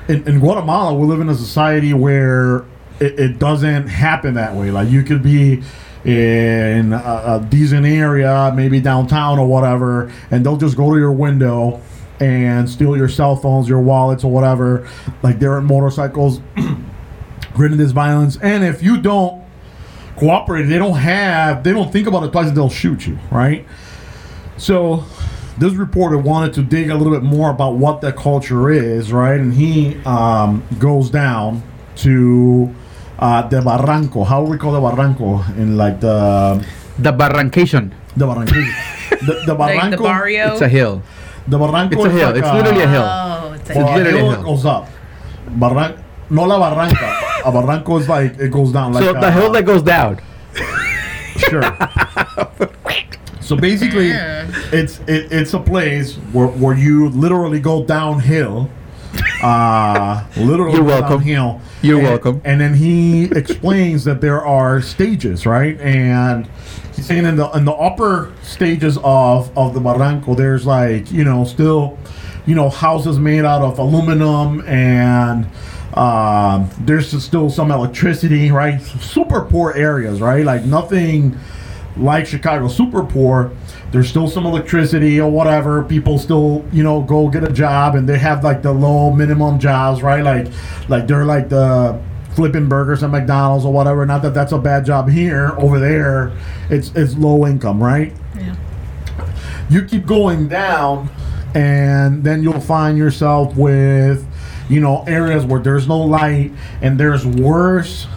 in, 0.07 0.27
in 0.27 0.39
Guatemala, 0.39 0.93
we 0.93 1.07
live 1.07 1.19
in 1.19 1.29
a 1.29 1.35
society 1.35 1.93
where 1.93 2.59
it, 2.99 3.19
it 3.19 3.39
doesn't 3.39 3.87
happen 3.87 4.35
that 4.35 4.55
way. 4.55 4.71
Like 4.71 4.89
you 4.89 5.03
could 5.03 5.23
be 5.23 5.63
in 6.03 6.93
a, 6.93 6.97
a 6.97 7.47
decent 7.49 7.85
area, 7.85 8.53
maybe 8.55 8.79
downtown 8.79 9.39
or 9.39 9.47
whatever, 9.47 10.11
and 10.29 10.45
they'll 10.45 10.57
just 10.57 10.77
go 10.77 10.93
to 10.93 10.99
your 10.99 11.11
window 11.11 11.81
and 12.19 12.69
steal 12.69 12.95
your 12.95 13.09
cell 13.09 13.35
phones, 13.35 13.67
your 13.67 13.81
wallets, 13.81 14.23
or 14.23 14.31
whatever. 14.31 14.87
Like 15.23 15.39
they're 15.39 15.57
in 15.57 15.65
motorcycles, 15.65 16.41
creating 17.55 17.77
this 17.77 17.91
violence. 17.91 18.37
And 18.41 18.63
if 18.63 18.83
you 18.83 19.01
don't 19.01 19.43
cooperate, 20.15 20.63
they 20.63 20.77
don't 20.77 20.97
have, 20.97 21.63
they 21.63 21.71
don't 21.71 21.91
think 21.91 22.07
about 22.07 22.23
it 22.23 22.31
twice, 22.31 22.51
they'll 22.51 22.69
shoot 22.69 23.07
you, 23.07 23.17
right? 23.31 23.65
So 24.57 25.03
this 25.57 25.73
reporter 25.73 26.17
wanted 26.17 26.53
to 26.53 26.61
dig 26.63 26.89
a 26.89 26.95
little 26.95 27.13
bit 27.13 27.23
more 27.23 27.49
about 27.49 27.75
what 27.75 28.01
that 28.01 28.15
culture 28.17 28.69
is, 28.69 29.11
right? 29.13 29.39
And 29.39 29.53
he 29.53 29.95
um, 30.05 30.63
goes 30.79 31.09
down 31.09 31.63
to 31.97 32.73
uh, 33.19 33.47
the 33.47 33.61
Barranco. 33.61 34.25
How 34.25 34.43
do 34.43 34.51
we 34.51 34.57
call 34.57 34.73
the 34.73 34.81
Barranco 34.81 35.47
in 35.57 35.77
like 35.77 35.99
the 36.01 36.65
the 36.99 37.11
barrancation 37.11 37.93
the 38.17 38.25
Barranco? 38.25 38.51
the, 39.25 39.43
the 39.45 39.53
Like 39.53 39.79
Barranco. 39.79 39.91
the 39.91 39.97
barrio. 40.03 40.51
it's 40.53 40.61
a 40.61 40.67
hill 40.67 41.01
the 41.47 41.57
Barranco. 41.57 41.93
it's 41.93 42.05
a 42.05 42.09
hill 42.09 42.27
like 42.29 42.35
it's 42.37 42.53
literally 42.53 42.81
a 42.83 42.87
hill 42.89 43.03
Oh, 43.05 43.53
it's 43.53 43.69
Well, 43.69 43.87
a 43.87 43.93
a 43.93 43.97
literally 43.97 44.19
hill 44.19 44.31
a 44.31 44.35
hill. 44.35 44.43
goes 44.43 44.65
up. 44.65 44.89
Barran- 45.47 46.03
no 46.29 46.43
la 46.43 46.57
barranca. 46.59 47.05
a 47.45 47.51
barranco 47.51 47.99
is 48.01 48.09
like 48.09 48.37
it 48.39 48.49
goes 48.51 48.71
down. 48.73 48.91
Like 48.93 49.03
so 49.03 49.13
the 49.13 49.19
uh, 49.27 49.31
hill 49.31 49.51
that 49.53 49.63
goes 49.65 49.83
down 49.83 50.19
Sure. 51.37 51.61
so 53.45 53.55
basically, 53.55 54.09
it's 54.71 54.99
it, 55.07 55.31
it's 55.31 55.53
a 55.53 55.59
place 55.59 56.15
where, 56.33 56.47
where 56.47 56.75
you 56.75 57.09
literally 57.09 57.59
go 57.59 57.83
downhill. 57.85 58.69
Uh, 59.41 60.25
literally 60.37 60.75
You're 60.75 60.83
welcome. 60.83 61.19
downhill. 61.19 61.61
You're 61.81 61.99
And- 61.99 62.07
welcome. 62.07 62.41
And 62.43 62.59
then 62.59 62.73
he 62.73 63.25
explains 63.25 64.03
that 64.05 64.19
there 64.21 64.45
are 64.45 64.81
stages, 64.81 65.45
right? 65.45 65.79
And 65.79 66.47
he's 66.95 67.05
saying 67.05 67.25
in 67.25 67.35
the 67.35 67.49
in 67.51 67.65
the 67.65 67.73
upper 67.73 68.33
stages 68.41 68.97
of 69.03 69.55
of 69.57 69.73
the 69.73 69.79
barranco, 69.79 70.35
there's 70.35 70.65
like 70.65 71.11
you 71.11 71.23
know 71.23 71.45
still, 71.45 71.97
you 72.45 72.55
know, 72.55 72.69
houses 72.69 73.19
made 73.19 73.45
out 73.45 73.61
of 73.61 73.79
aluminum 73.79 74.61
and. 74.67 75.47
Um, 75.93 76.69
there's 76.79 77.23
still 77.23 77.49
some 77.49 77.71
electricity, 77.71 78.51
right? 78.51 78.81
Super 78.81 79.39
poor 79.45 79.71
areas, 79.71 80.19
right? 80.19 80.43
Like 80.43 80.65
nothing 80.65 81.37
like 81.97 82.25
Chicago, 82.25 82.67
super 82.67 83.03
poor. 83.03 83.51
There's 83.91 84.09
still 84.09 84.27
some 84.27 84.45
electricity 84.45 85.19
or 85.19 85.31
whatever. 85.31 85.83
People 85.83 86.19
still, 86.19 86.65
you 86.71 86.83
know, 86.83 87.01
go 87.01 87.29
get 87.29 87.43
a 87.43 87.51
job 87.51 87.95
and 87.95 88.07
they 88.07 88.17
have 88.17 88.43
like 88.43 88.61
the 88.61 88.73
low 88.73 89.11
minimum 89.11 89.59
jobs, 89.59 90.01
right? 90.01 90.23
Like, 90.23 90.47
like 90.89 91.07
they're 91.07 91.25
like 91.25 91.49
the 91.49 91.99
flipping 92.35 92.67
burgers 92.67 93.01
at 93.01 93.09
McDonald's 93.09 93.65
or 93.65 93.71
whatever. 93.71 94.05
Not 94.05 94.21
that 94.23 94.33
that's 94.33 94.51
a 94.51 94.57
bad 94.57 94.85
job 94.85 95.09
here. 95.09 95.53
Over 95.57 95.79
there, 95.79 96.33
it's 96.69 96.91
it's 96.95 97.15
low 97.15 97.47
income, 97.47 97.81
right? 97.81 98.13
Yeah. 98.37 98.55
you 99.69 99.85
keep 99.85 100.05
going 100.05 100.49
down 100.49 101.09
and 101.53 102.23
then 102.23 102.43
you'll 102.43 102.59
find 102.59 102.97
yourself 102.97 103.55
with 103.55 104.27
you 104.69 104.81
know 104.81 105.03
areas 105.07 105.45
where 105.45 105.61
there's 105.61 105.87
no 105.87 105.97
light 105.99 106.51
and 106.81 106.99
there's 106.99 107.25
worse 107.25 108.07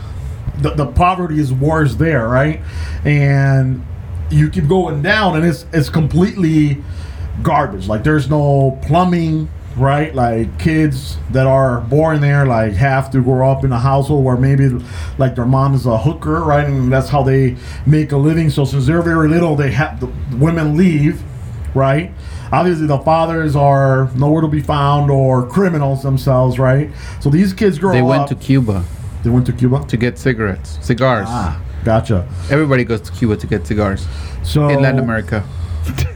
the, 0.58 0.70
the 0.70 0.86
poverty 0.86 1.38
is 1.38 1.52
worse 1.52 1.94
there 1.94 2.28
right? 2.28 2.60
And 3.04 3.84
you 4.30 4.50
keep 4.50 4.68
going 4.68 5.02
down 5.02 5.36
and 5.36 5.46
it's 5.46 5.66
it's 5.72 5.88
completely 5.88 6.82
garbage. 7.42 7.88
Like 7.88 8.04
there's 8.04 8.28
no 8.28 8.78
plumbing 8.82 9.48
right? 9.76 10.14
Like 10.14 10.58
kids 10.58 11.16
that 11.30 11.46
are 11.46 11.80
born 11.82 12.20
there 12.20 12.44
like 12.46 12.72
have 12.74 13.10
to 13.12 13.22
grow 13.22 13.50
up 13.50 13.64
in 13.64 13.72
a 13.72 13.78
household 13.78 14.24
where 14.24 14.36
maybe 14.36 14.68
like 15.18 15.36
their 15.36 15.46
mom 15.46 15.74
is 15.74 15.86
a 15.86 15.98
hooker 15.98 16.40
right? 16.40 16.66
And 16.66 16.92
that's 16.92 17.08
how 17.08 17.22
they 17.22 17.56
make 17.86 18.12
a 18.12 18.16
living. 18.16 18.50
So 18.50 18.64
since 18.64 18.86
they're 18.86 19.02
very 19.02 19.28
little 19.28 19.56
they 19.56 19.70
have 19.72 20.00
the 20.00 20.08
women 20.36 20.76
leave 20.76 21.22
right? 21.74 22.12
Obviously 22.50 22.86
the 22.86 22.98
fathers 22.98 23.54
are 23.54 24.10
nowhere 24.14 24.42
to 24.42 24.48
be 24.48 24.60
found 24.60 25.10
or 25.10 25.46
criminals 25.46 26.02
themselves 26.02 26.58
right? 26.58 26.90
So 27.20 27.30
these 27.30 27.52
kids 27.52 27.78
grow 27.78 27.90
up. 27.90 27.94
They 27.94 28.00
up 28.00 28.08
went 28.08 28.28
to 28.28 28.34
Cuba 28.34 28.84
they 29.22 29.30
went 29.30 29.46
to 29.46 29.52
cuba 29.52 29.84
to 29.86 29.96
get 29.96 30.18
cigarettes, 30.18 30.78
cigars. 30.80 31.26
ah 31.28 31.60
gotcha 31.84 32.26
Everybody 32.50 32.84
goes 32.84 33.00
to 33.02 33.12
Cuba 33.12 33.36
to 33.36 33.46
get 33.46 33.66
cigars 33.66 34.06
so 34.42 34.68
in 34.68 34.82
Latin 34.82 35.00
America. 35.00 35.44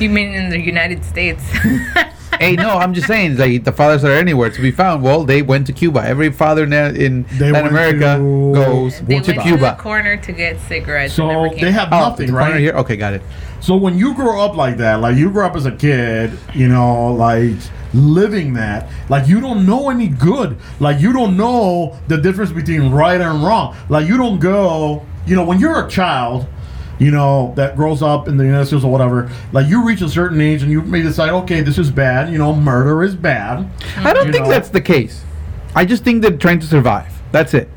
You 0.00 0.10
mean 0.10 0.34
in 0.34 0.50
the 0.50 0.60
United 0.60 1.02
States? 1.06 1.42
hey, 2.38 2.54
no, 2.54 2.70
I'm 2.72 2.92
just 2.92 3.06
saying, 3.06 3.38
like 3.38 3.64
the 3.64 3.72
fathers 3.72 4.04
are 4.04 4.12
anywhere 4.12 4.50
to 4.50 4.60
be 4.60 4.70
found. 4.70 5.02
Well, 5.02 5.24
they 5.24 5.40
went 5.40 5.66
to 5.68 5.72
Cuba. 5.72 6.00
Every 6.06 6.30
father 6.30 6.64
in, 6.64 6.72
in 6.74 7.24
They 7.38 7.50
Latin 7.50 7.70
America 7.70 8.16
to- 8.18 8.52
goes 8.52 9.00
they 9.00 9.06
to 9.06 9.14
went 9.14 9.24
to 9.26 9.32
the 9.32 9.40
Cuba. 9.40 9.76
corner 9.80 10.18
to 10.18 10.32
get 10.32 10.60
cigarettes. 10.68 11.14
so 11.14 11.44
and 11.44 11.58
they 11.58 11.72
have 11.72 11.88
Oh, 11.92 12.00
nothing 12.10 12.26
the 12.26 12.32
right 12.34 12.60
here. 12.60 12.74
Okay, 12.74 12.96
got 12.96 13.14
it. 13.14 13.22
So 13.60 13.74
when 13.76 13.98
you 13.98 14.12
grow 14.14 14.38
up 14.44 14.54
like 14.54 14.76
that, 14.76 15.00
like 15.00 15.16
you 15.16 15.30
grew 15.30 15.46
up 15.46 15.56
as 15.56 15.64
a 15.64 15.72
kid, 15.72 16.30
you 16.52 16.68
know, 16.68 17.14
like 17.14 17.54
living 17.96 18.52
that, 18.54 18.88
like 19.08 19.26
you 19.28 19.40
don't 19.40 19.66
know 19.66 19.90
any 19.90 20.08
good. 20.08 20.56
Like 20.80 21.00
you 21.00 21.12
don't 21.12 21.36
know 21.36 21.96
the 22.08 22.18
difference 22.18 22.52
between 22.52 22.90
right 22.90 23.20
and 23.20 23.42
wrong. 23.42 23.76
Like 23.88 24.06
you 24.08 24.16
don't 24.16 24.38
go, 24.38 25.04
you 25.26 25.34
know, 25.34 25.44
when 25.44 25.58
you're 25.58 25.84
a 25.84 25.88
child, 25.88 26.46
you 26.98 27.10
know, 27.10 27.52
that 27.56 27.76
grows 27.76 28.02
up 28.02 28.28
in 28.28 28.36
the 28.36 28.44
United 28.44 28.66
States 28.66 28.84
or 28.84 28.90
whatever, 28.92 29.30
like 29.52 29.66
you 29.68 29.84
reach 29.84 30.00
a 30.02 30.08
certain 30.08 30.40
age 30.40 30.62
and 30.62 30.70
you 30.70 30.80
may 30.82 31.02
decide, 31.02 31.30
okay, 31.30 31.60
this 31.60 31.78
is 31.78 31.90
bad, 31.90 32.30
you 32.32 32.38
know, 32.38 32.54
murder 32.54 33.02
is 33.02 33.14
bad. 33.14 33.68
I 33.98 34.12
don't 34.12 34.26
You 34.26 34.32
think 34.32 34.44
know. 34.44 34.50
that's 34.50 34.68
the 34.70 34.80
case. 34.80 35.22
I 35.74 35.84
just 35.84 36.04
think 36.04 36.22
they're 36.22 36.36
trying 36.38 36.60
to 36.60 36.66
survive. 36.66 37.12
That's 37.32 37.52
it. 37.52 37.68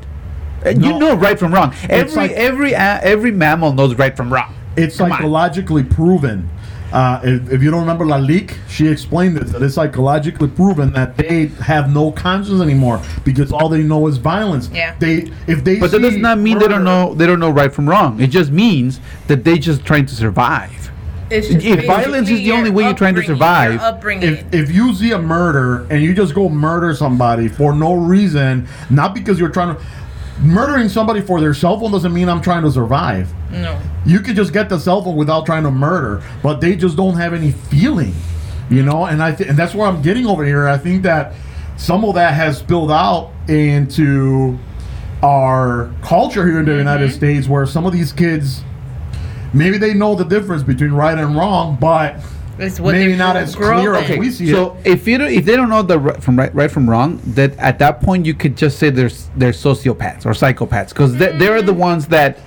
Uh, 0.64 0.70
You 0.70 0.98
know 0.98 1.14
right 1.16 1.38
from 1.38 1.52
wrong. 1.52 1.74
Every 1.88 2.14
like- 2.16 2.30
every 2.32 2.72
a- 2.72 3.00
every 3.02 3.30
mammal 3.30 3.72
knows 3.74 3.94
right 3.94 4.16
from 4.16 4.32
wrong. 4.32 4.54
It's 4.76 4.96
Come 4.96 5.10
on. 5.12 5.18
psychologically 5.18 5.82
proven. 5.82 6.48
Uh, 6.92 7.20
if, 7.22 7.52
if 7.52 7.62
you 7.62 7.70
don't 7.70 7.80
remember 7.80 8.04
Lalique, 8.04 8.56
she 8.68 8.88
explained 8.88 9.36
this 9.36 9.52
that 9.52 9.62
it's 9.62 9.74
psychologically 9.74 10.48
proven 10.48 10.92
that 10.92 11.16
they 11.16 11.46
have 11.46 11.92
no 11.92 12.10
conscience 12.12 12.60
anymore 12.60 13.00
because 13.24 13.52
all 13.52 13.68
they 13.68 13.82
know 13.82 14.06
is 14.08 14.16
violence. 14.16 14.68
Yeah. 14.72 14.96
They 14.98 15.30
if 15.46 15.62
they 15.64 15.78
But 15.78 15.92
that 15.92 16.00
does 16.00 16.16
not 16.16 16.38
mean 16.38 16.58
they 16.58 16.68
don't 16.68 16.84
know 16.84 17.14
they 17.14 17.26
don't 17.26 17.40
know 17.40 17.50
right 17.50 17.72
from 17.72 17.88
wrong. 17.88 18.20
It 18.20 18.28
just 18.28 18.50
means 18.50 19.00
that 19.28 19.44
they 19.44 19.58
just 19.58 19.84
trying 19.84 20.06
to 20.06 20.14
survive. 20.14 20.90
It's 21.30 21.48
If 21.48 21.86
violence 21.86 22.28
is 22.28 22.40
the 22.40 22.50
only 22.52 22.70
way 22.70 22.84
you're 22.84 22.94
trying 22.94 23.14
to 23.14 23.22
survive, 23.22 23.80
upbringing. 23.80 24.28
If, 24.28 24.52
if 24.52 24.74
you 24.74 24.92
see 24.94 25.12
a 25.12 25.18
murder 25.18 25.86
and 25.88 26.02
you 26.02 26.12
just 26.12 26.34
go 26.34 26.48
murder 26.48 26.92
somebody 26.94 27.46
for 27.46 27.72
no 27.72 27.94
reason, 27.94 28.66
not 28.90 29.14
because 29.14 29.38
you're 29.38 29.50
trying 29.50 29.76
to 29.76 29.82
murdering 30.40 30.88
somebody 30.88 31.20
for 31.20 31.40
their 31.40 31.54
cell 31.54 31.78
phone 31.78 31.92
doesn't 31.92 32.12
mean 32.12 32.28
I'm 32.28 32.40
trying 32.40 32.62
to 32.62 32.70
survive. 32.70 33.32
no. 33.50 33.80
You 34.06 34.20
could 34.20 34.36
just 34.36 34.52
get 34.52 34.68
the 34.68 34.78
cell 34.78 35.02
phone 35.02 35.16
without 35.16 35.44
trying 35.44 35.64
to 35.64 35.70
murder, 35.70 36.22
but 36.42 36.60
they 36.60 36.74
just 36.74 36.96
don't 36.96 37.14
have 37.16 37.34
any 37.34 37.52
feeling, 37.52 38.14
you 38.70 38.82
know. 38.82 39.04
And 39.04 39.22
I 39.22 39.32
th- 39.32 39.48
and 39.48 39.58
that's 39.58 39.74
where 39.74 39.86
I'm 39.86 40.00
getting 40.00 40.26
over 40.26 40.44
here. 40.44 40.66
I 40.66 40.78
think 40.78 41.02
that 41.02 41.34
some 41.76 42.04
of 42.04 42.14
that 42.14 42.34
has 42.34 42.58
spilled 42.58 42.90
out 42.90 43.30
into 43.48 44.58
our 45.22 45.92
culture 46.02 46.46
here 46.46 46.60
in 46.60 46.64
the 46.64 46.76
United 46.76 47.10
mm-hmm. 47.10 47.16
States, 47.16 47.48
where 47.48 47.66
some 47.66 47.84
of 47.84 47.92
these 47.92 48.12
kids 48.12 48.62
maybe 49.52 49.78
they 49.78 49.94
know 49.94 50.14
the 50.14 50.24
difference 50.24 50.62
between 50.62 50.92
right 50.92 51.18
and 51.18 51.36
wrong, 51.36 51.76
but 51.80 52.16
It's 52.60 52.80
what 52.80 52.92
maybe 52.92 53.12
they 53.12 53.18
not 53.18 53.36
as 53.36 53.54
grew 53.54 53.74
up 53.74 53.80
clear 53.80 53.94
in. 53.94 54.04
as 54.12 54.18
we 54.18 54.30
see 54.30 54.50
So 54.50 54.76
it. 54.84 54.86
if 54.92 55.06
you 55.08 55.18
don't, 55.18 55.32
if 55.32 55.44
they 55.44 55.56
don't 55.56 55.68
know 55.68 55.82
the 55.82 55.98
right 55.98 56.22
from 56.22 56.36
right, 56.38 56.54
right 56.54 56.70
from 56.70 56.88
wrong, 56.88 57.20
that 57.34 57.56
at 57.58 57.78
that 57.78 58.00
point 58.00 58.26
you 58.26 58.34
could 58.34 58.56
just 58.56 58.78
say 58.78 58.90
there's 58.90 59.28
they're 59.36 59.52
sociopaths 59.52 60.26
or 60.26 60.30
psychopaths 60.30 60.90
because 60.90 61.16
they, 61.16 61.36
they're 61.38 61.62
the 61.62 61.72
mm-hmm. 61.72 61.80
ones 61.80 62.06
that 62.08 62.38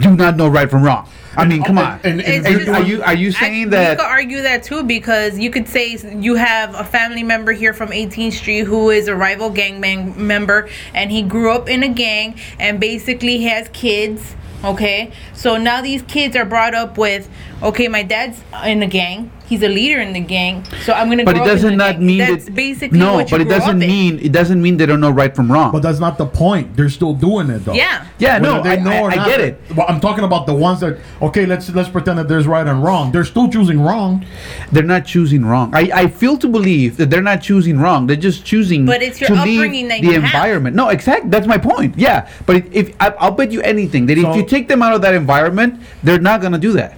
do 0.00 0.14
not 0.16 0.36
know 0.36 0.48
right 0.48 0.70
from 0.70 0.82
wrong. 0.82 1.08
I 1.34 1.46
mean, 1.46 1.62
come 1.62 1.78
on. 1.78 1.98
And, 2.04 2.20
and, 2.20 2.46
and 2.46 2.58
just- 2.58 2.68
are 2.68 2.82
you 2.82 3.02
are 3.02 3.14
you 3.14 3.28
I- 3.28 3.32
saying 3.32 3.60
You 3.60 3.70
that? 3.70 3.98
could 3.98 4.04
argue 4.06 4.42
that 4.42 4.62
too 4.64 4.82
because 4.82 5.38
you 5.38 5.50
could 5.50 5.66
say 5.66 5.96
you 6.18 6.34
have 6.34 6.74
a 6.74 6.84
family 6.84 7.22
member 7.22 7.52
here 7.52 7.72
from 7.72 7.88
18th 7.88 8.34
Street 8.34 8.64
who 8.64 8.90
is 8.90 9.08
a 9.08 9.16
rival 9.16 9.48
gang 9.50 9.80
man- 9.80 10.14
member 10.26 10.68
and 10.92 11.10
he 11.10 11.22
grew 11.22 11.50
up 11.50 11.68
in 11.68 11.82
a 11.82 11.88
gang 11.88 12.38
and 12.58 12.78
basically 12.78 13.42
has 13.42 13.68
kids. 13.72 14.34
Okay, 14.64 15.10
so 15.32 15.56
now 15.56 15.80
these 15.82 16.02
kids 16.02 16.36
are 16.36 16.44
brought 16.44 16.72
up 16.72 16.96
with, 16.96 17.28
okay, 17.64 17.88
my 17.88 18.04
dad's 18.04 18.40
in 18.64 18.78
the 18.78 18.86
gang. 18.86 19.32
He's 19.52 19.62
a 19.62 19.68
leader 19.68 20.00
in 20.00 20.14
the 20.14 20.20
gang, 20.36 20.64
so 20.84 20.94
I'm 20.94 21.10
gonna. 21.10 21.24
But 21.24 21.34
grow 21.34 21.44
it 21.44 21.46
doesn't 21.46 21.70
the 21.72 21.76
not 21.76 21.96
gang. 21.96 22.06
mean 22.06 22.18
that's 22.20 22.46
that 22.46 22.54
basically 22.54 22.98
no. 22.98 23.14
what 23.16 23.30
you 23.30 23.36
But 23.36 23.40
it 23.46 23.50
doesn't 23.50 23.82
in. 23.82 23.88
mean 23.94 24.18
it 24.18 24.32
doesn't 24.32 24.62
mean 24.62 24.78
they 24.78 24.86
don't 24.86 25.00
know 25.00 25.10
right 25.10 25.36
from 25.36 25.52
wrong. 25.52 25.72
But 25.72 25.82
that's 25.82 25.98
not 26.00 26.16
the 26.16 26.24
point. 26.24 26.74
They're 26.74 26.88
still 26.88 27.12
doing 27.12 27.50
it 27.50 27.58
though. 27.66 27.74
Yeah. 27.74 28.06
yeah, 28.18 28.38
no, 28.38 28.54
Whether 28.54 28.70
I, 28.70 28.76
they 28.76 28.82
know 28.82 28.92
I, 28.92 29.00
or 29.02 29.10
I 29.10 29.16
not. 29.16 29.26
get 29.28 29.40
it. 29.42 29.60
Well, 29.76 29.84
I'm 29.90 30.00
talking 30.00 30.24
about 30.24 30.46
the 30.46 30.54
ones 30.54 30.80
that 30.80 30.98
okay. 31.20 31.44
Let's 31.44 31.68
let's 31.74 31.90
pretend 31.90 32.18
that 32.18 32.28
there's 32.28 32.46
right 32.46 32.66
and 32.66 32.82
wrong. 32.82 33.12
They're 33.12 33.24
still 33.34 33.48
choosing 33.50 33.78
wrong. 33.82 34.24
They're 34.72 34.82
not 34.94 35.04
choosing 35.04 35.44
wrong. 35.44 35.74
I, 35.74 35.90
I 35.92 36.06
feel 36.08 36.38
to 36.38 36.48
believe 36.48 36.96
that 36.96 37.10
they're 37.10 37.20
not 37.32 37.42
choosing 37.42 37.78
wrong. 37.78 38.06
They're 38.06 38.16
just 38.16 38.46
choosing 38.46 38.86
But 38.86 39.02
it's 39.02 39.20
your 39.20 39.28
to 39.28 39.34
leave 39.44 39.58
upbringing 39.58 39.88
that 39.88 40.00
the 40.00 40.06
you 40.06 40.12
have. 40.14 40.24
environment. 40.24 40.74
No, 40.76 40.88
exactly. 40.88 41.28
That's 41.28 41.46
my 41.46 41.58
point. 41.58 41.98
Yeah, 41.98 42.26
but 42.46 42.56
if, 42.56 42.64
if 42.72 42.96
I, 43.00 43.10
I'll 43.20 43.32
bet 43.32 43.52
you 43.52 43.60
anything 43.60 44.06
that 44.06 44.16
So- 44.16 44.30
if 44.30 44.36
you 44.36 44.46
take 44.46 44.66
them 44.68 44.80
out 44.82 44.94
of 44.94 45.02
that 45.02 45.12
environment, 45.14 45.78
they're 46.02 46.18
not 46.20 46.40
gonna 46.40 46.58
do 46.58 46.72
that. 46.72 46.96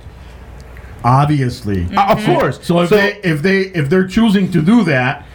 Obviously. 1.05 1.87
Uh, 1.95 2.13
of 2.17 2.25
course. 2.25 2.65
So 2.67 2.81
if 2.81 2.91
they 2.91 3.21
if 3.23 3.43
they 3.43 3.61
if 3.61 3.89
they're 3.91 4.07
choosing 4.09 4.51
to 4.53 4.63
do 4.63 4.85
that, 4.85 5.27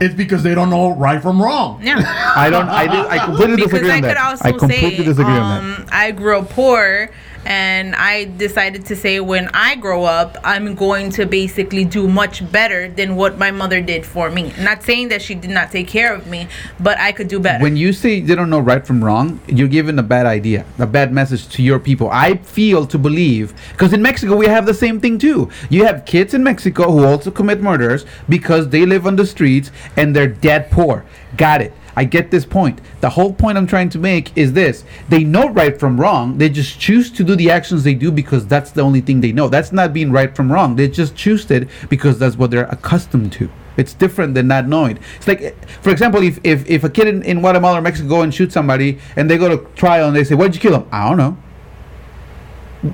it's 0.00 0.14
because 0.14 0.42
they 0.42 0.54
don't 0.54 0.68
know 0.68 0.90
right 0.96 1.22
from 1.22 1.40
wrong. 1.40 1.80
Yeah. 1.82 2.02
I 2.36 2.50
don't. 2.50 2.68
I, 2.68 2.86
do, 2.88 3.08
I 3.08 3.18
completely 3.24 3.56
because 3.64 3.70
disagree 3.70 3.90
I 3.92 3.96
on 3.96 4.02
could 4.02 4.10
that. 4.10 4.16
also 4.18 4.44
I 4.48 4.50
completely 4.52 4.96
say, 4.98 5.04
disagree 5.04 5.32
on 5.34 5.74
that. 5.74 5.80
um, 5.82 5.88
I 5.92 6.10
grew 6.10 6.38
up 6.38 6.50
poor, 6.50 7.08
and 7.44 7.94
I 7.96 8.24
decided 8.24 8.86
to 8.86 8.96
say 8.96 9.20
when 9.20 9.48
I 9.52 9.74
grow 9.76 10.04
up, 10.04 10.36
I'm 10.44 10.74
going 10.74 11.10
to 11.12 11.26
basically 11.26 11.84
do 11.84 12.06
much 12.06 12.50
better 12.52 12.88
than 12.88 13.16
what 13.16 13.38
my 13.38 13.50
mother 13.50 13.80
did 13.80 14.06
for 14.06 14.30
me. 14.30 14.52
Not 14.60 14.82
saying 14.82 15.08
that 15.08 15.22
she 15.22 15.34
did 15.34 15.50
not 15.50 15.70
take 15.70 15.88
care 15.88 16.14
of 16.14 16.26
me, 16.26 16.48
but 16.78 16.98
I 16.98 17.12
could 17.12 17.28
do 17.28 17.40
better. 17.40 17.62
When 17.62 17.76
you 17.76 17.92
say 17.92 18.20
they 18.20 18.34
don't 18.34 18.50
know 18.50 18.60
right 18.60 18.86
from 18.86 19.02
wrong, 19.02 19.40
you're 19.46 19.68
giving 19.68 19.98
a 19.98 20.02
bad 20.02 20.26
idea, 20.26 20.64
a 20.78 20.86
bad 20.86 21.12
message 21.12 21.48
to 21.50 21.62
your 21.62 21.78
people. 21.78 22.08
I 22.10 22.36
feel 22.36 22.86
to 22.86 22.98
believe 22.98 23.54
because 23.72 23.92
in 23.92 24.02
Mexico 24.02 24.36
we 24.36 24.46
have 24.46 24.66
the 24.66 24.74
same 24.74 25.00
thing 25.00 25.18
too. 25.18 25.50
You 25.68 25.84
have 25.84 26.04
kids 26.04 26.34
in 26.34 26.44
Mexico 26.44 26.90
who 26.90 27.04
also 27.04 27.30
commit 27.30 27.60
murders 27.60 28.04
because 28.28 28.68
they 28.68 28.86
live 28.86 29.06
on 29.06 29.16
the 29.16 29.26
streets 29.26 29.70
and 29.96 30.14
they're 30.14 30.28
dead 30.28 30.70
poor. 30.70 31.04
Got 31.36 31.62
it. 31.62 31.72
I 31.94 32.04
get 32.04 32.30
this 32.30 32.44
point. 32.44 32.80
The 33.00 33.10
whole 33.10 33.32
point 33.32 33.58
I'm 33.58 33.66
trying 33.66 33.90
to 33.90 33.98
make 33.98 34.36
is 34.36 34.52
this: 34.52 34.84
they 35.08 35.24
know 35.24 35.48
right 35.48 35.78
from 35.78 36.00
wrong. 36.00 36.38
They 36.38 36.48
just 36.48 36.80
choose 36.80 37.10
to 37.12 37.24
do 37.24 37.36
the 37.36 37.50
actions 37.50 37.84
they 37.84 37.94
do 37.94 38.10
because 38.10 38.46
that's 38.46 38.70
the 38.70 38.82
only 38.82 39.00
thing 39.00 39.20
they 39.20 39.32
know. 39.32 39.48
That's 39.48 39.72
not 39.72 39.92
being 39.92 40.12
right 40.12 40.34
from 40.34 40.50
wrong. 40.50 40.76
They 40.76 40.88
just 40.88 41.14
choose 41.14 41.50
it 41.50 41.68
because 41.88 42.18
that's 42.18 42.36
what 42.36 42.50
they're 42.50 42.66
accustomed 42.66 43.32
to. 43.34 43.50
It's 43.76 43.94
different 43.94 44.34
than 44.34 44.48
not 44.48 44.68
knowing. 44.68 44.98
It's 45.16 45.26
like, 45.26 45.56
for 45.82 45.90
example, 45.90 46.22
if, 46.22 46.38
if, 46.44 46.68
if 46.68 46.84
a 46.84 46.90
kid 46.90 47.08
in, 47.08 47.22
in 47.22 47.40
Guatemala 47.40 47.78
or 47.78 47.80
Mexico 47.80 48.08
go 48.08 48.22
and 48.22 48.34
shoot 48.34 48.52
somebody 48.52 48.98
and 49.16 49.30
they 49.30 49.38
go 49.38 49.48
to 49.48 49.64
trial 49.74 50.08
and 50.08 50.16
they 50.16 50.24
say, 50.24 50.34
Why'd 50.34 50.54
you 50.54 50.60
kill 50.60 50.74
him? 50.74 50.86
I 50.92 51.08
don't 51.08 51.16
know. 51.16 51.36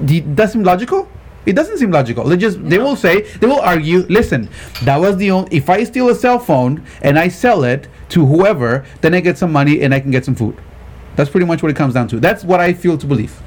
D- 0.05 0.20
that 0.20 0.53
seem 0.53 0.62
logical? 0.62 1.09
It 1.46 1.57
doesn't 1.57 1.78
seem 1.78 1.90
logical. 1.90 2.24
They 2.24 2.36
just 2.36 2.62
they 2.68 2.78
will 2.78 2.94
say 2.94 3.22
they 3.22 3.46
will 3.46 3.61
argue. 3.61 4.01
Listen, 4.11 4.51
that 4.82 4.99
was 4.99 5.16
the 5.16 5.30
only. 5.30 5.57
If 5.57 5.70
I 5.70 5.82
steal 5.84 6.11
a 6.11 6.14
cell 6.14 6.38
phone 6.38 6.84
and 7.01 7.18
I 7.18 7.28
sell 7.28 7.64
it 7.64 7.88
to 8.11 8.26
whoever, 8.26 8.84
then 9.00 9.14
I 9.14 9.20
get 9.20 9.38
some 9.38 9.52
money 9.52 9.82
and 9.82 9.94
I 9.94 10.00
can 10.00 10.11
get 10.11 10.24
some 10.24 10.34
food. 10.34 10.56
That's 11.16 11.30
pretty 11.30 11.46
much 11.46 11.62
what 11.62 11.70
it 11.70 11.76
comes 11.76 11.94
down 11.94 12.09
to. 12.09 12.20
That's 12.20 12.44
what 12.44 12.61
I 12.61 12.72
feel 12.72 12.96
to 12.98 13.06
believe. 13.06 13.40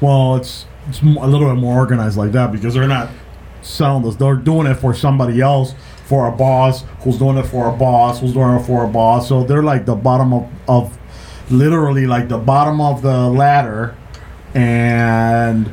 Well, 0.00 0.36
it's 0.36 0.66
it's 0.88 1.00
a 1.00 1.04
little 1.04 1.48
bit 1.48 1.60
more 1.60 1.78
organized 1.78 2.16
like 2.16 2.32
that 2.32 2.50
because 2.50 2.74
they're 2.74 2.88
not 2.88 3.08
selling 3.62 4.02
this. 4.02 4.16
They're 4.16 4.34
doing 4.34 4.66
it 4.66 4.74
for 4.74 4.94
somebody 4.94 5.40
else, 5.40 5.74
for 6.04 6.26
a 6.26 6.32
boss 6.32 6.84
who's 7.00 7.18
doing 7.18 7.38
it 7.38 7.44
for 7.44 7.68
a 7.68 7.76
boss 7.76 8.20
who's 8.20 8.32
doing 8.32 8.56
it 8.56 8.66
for 8.66 8.84
a 8.84 8.88
boss. 8.88 9.28
So 9.28 9.44
they're 9.44 9.62
like 9.62 9.86
the 9.86 9.94
bottom 9.94 10.32
of 10.32 10.50
of 10.68 10.98
literally 11.50 12.06
like 12.06 12.28
the 12.28 12.38
bottom 12.38 12.80
of 12.80 13.02
the 13.02 13.28
ladder, 13.28 13.96
and 14.54 15.72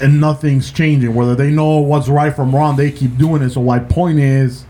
and 0.00 0.20
nothing's 0.20 0.70
changing. 0.70 1.14
Whether 1.14 1.34
they 1.34 1.50
know 1.50 1.78
what's 1.78 2.08
right 2.08 2.34
from 2.34 2.54
wrong, 2.54 2.76
they 2.76 2.92
keep 2.92 3.16
doing 3.16 3.42
it. 3.42 3.50
So 3.50 3.62
my 3.62 3.78
point 3.78 4.18
is, 4.18 4.65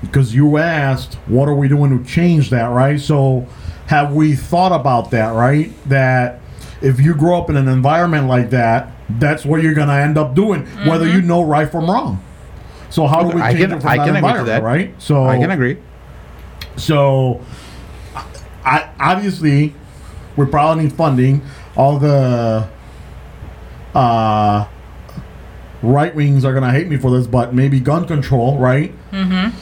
because 0.00 0.34
you 0.34 0.56
asked, 0.56 1.14
what 1.26 1.48
are 1.48 1.54
we 1.54 1.68
doing 1.68 1.96
to 1.98 2.04
change 2.10 2.50
that, 2.50 2.66
right? 2.66 3.00
So 3.00 3.46
have 3.86 4.14
we 4.14 4.34
thought 4.34 4.72
about 4.72 5.10
that, 5.10 5.30
right? 5.34 5.70
That 5.88 6.40
if 6.80 7.00
you 7.00 7.14
grow 7.14 7.38
up 7.38 7.50
in 7.50 7.56
an 7.56 7.68
environment 7.68 8.26
like 8.28 8.50
that, 8.50 8.92
that's 9.18 9.44
what 9.44 9.62
you're 9.62 9.74
gonna 9.74 9.94
end 9.94 10.16
up 10.16 10.34
doing, 10.34 10.64
whether 10.86 11.06
you 11.06 11.20
know 11.20 11.42
right 11.42 11.70
from 11.70 11.90
wrong. 11.90 12.22
So 12.88 13.06
how 13.06 13.22
do 13.28 13.34
we 13.36 13.42
I 13.42 13.52
change 13.52 13.64
can- 13.68 13.72
it 13.78 13.80
from 13.82 13.90
I 13.90 13.96
that 13.98 14.06
can 14.06 14.16
agree 14.16 14.20
to 14.32 14.38
environment, 14.38 14.46
that. 14.46 14.62
right? 14.62 14.94
So 14.98 15.24
I 15.24 15.38
can 15.38 15.50
agree. 15.50 15.76
So, 16.76 17.40
I 18.64 18.88
obviously 18.98 19.74
we 20.36 20.46
probably 20.46 20.84
need 20.84 20.92
funding. 20.92 21.42
All 21.76 21.98
the 21.98 22.66
uh, 23.94 24.66
right 25.82 26.14
wings 26.14 26.44
are 26.44 26.54
gonna 26.54 26.70
hate 26.72 26.88
me 26.88 26.96
for 26.96 27.10
this, 27.10 27.26
but 27.26 27.54
maybe 27.54 27.80
gun 27.80 28.06
control, 28.06 28.58
right? 28.58 28.92
Mm-hmm. 29.10 29.56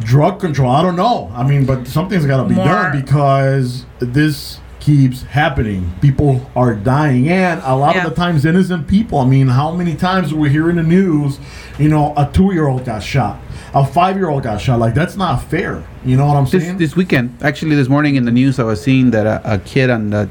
Drug 0.00 0.40
control. 0.40 0.70
I 0.70 0.82
don't 0.82 0.96
know. 0.96 1.30
I 1.34 1.46
mean, 1.46 1.64
but 1.66 1.86
something's 1.86 2.26
got 2.26 2.42
to 2.42 2.48
be 2.48 2.54
More- 2.56 2.64
done 2.64 3.00
because 3.00 3.84
this 4.00 4.58
keeps 4.80 5.22
happening. 5.22 5.92
People 6.02 6.50
are 6.56 6.74
dying, 6.74 7.28
and 7.28 7.62
a 7.64 7.74
lot 7.74 7.94
Yeah. 7.94 8.04
of 8.04 8.10
the 8.10 8.16
times, 8.16 8.44
innocent 8.44 8.86
people. 8.86 9.18
I 9.18 9.24
mean, 9.26 9.48
how 9.48 9.70
many 9.72 9.94
times 9.94 10.30
do 10.30 10.36
we 10.36 10.50
hear 10.50 10.68
in 10.68 10.76
the 10.76 10.82
news? 10.82 11.38
You 11.78 11.88
know, 11.88 12.12
a 12.16 12.28
two-year-old 12.32 12.84
got 12.84 13.02
shot, 13.02 13.38
a 13.72 13.84
five-year-old 13.86 14.42
got 14.42 14.60
shot. 14.60 14.78
Like 14.80 14.92
that's 14.94 15.16
not 15.16 15.42
fair. 15.44 15.82
You 16.04 16.16
know 16.18 16.26
what 16.26 16.36
I'm 16.36 16.44
This 16.44 16.64
saying? 16.64 16.76
this 16.78 16.94
weekend, 16.96 17.36
actually, 17.40 17.76
this 17.76 17.88
morning 17.88 18.16
in 18.16 18.24
the 18.26 18.30
news, 18.32 18.58
I 18.58 18.64
was 18.64 18.82
seeing 18.82 19.10
that 19.12 19.26
a, 19.26 19.54
a 19.54 19.58
kid 19.58 19.88
on 19.90 20.10
the 20.10 20.28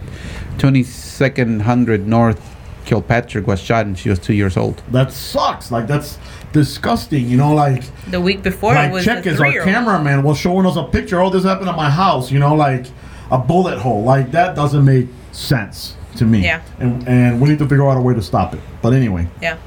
22nd 0.60 1.62
hundred 1.62 2.08
North 2.08 2.53
Kilpatrick 2.86 3.48
was 3.48 3.60
shot, 3.60 3.86
and 3.86 3.98
she 3.98 4.10
was 4.10 4.20
two 4.20 4.34
years 4.34 4.58
old. 4.58 4.82
that 4.92 5.12
sucks. 5.12 5.72
Like 5.72 5.88
that's 5.88 6.18
disgusting. 6.52 7.28
You 7.30 7.38
know, 7.38 7.54
like 7.54 7.84
The 8.12 8.22
week 8.22 8.44
before 8.44 8.74
it 8.74 8.78
like 8.78 8.92
was 8.94 9.06
check 9.06 9.26
is 9.26 9.40
our 9.40 9.52
cameraman 9.64 10.24
was 10.24 10.38
showing 10.38 10.66
us 10.66 10.76
a 10.76 10.84
picture. 10.84 11.20
Oh, 11.20 11.30
this 11.30 11.44
happened 11.44 11.70
at 11.70 11.76
my 11.76 11.90
house. 11.90 12.32
You 12.32 12.40
know, 12.40 12.56
like 12.56 12.86
a 13.32 13.38
bullet 13.38 13.80
hole. 13.80 14.04
Like 14.04 14.32
that 14.32 14.56
doesn't 14.56 14.86
make 14.86 15.08
sense 15.32 15.96
to 16.18 16.26
me. 16.26 16.44
Yeah. 16.44 16.62
And 16.80 17.08
and 17.08 17.42
we 17.42 17.50
need 17.50 17.60
to 17.60 17.68
figure 17.68 17.88
out 17.90 17.98
a 17.98 18.02
way 18.02 18.14
to 18.14 18.22
stop 18.22 18.54
it. 18.54 18.62
But 18.82 18.94
anyway, 18.94 19.28
Yeah. 19.42 19.58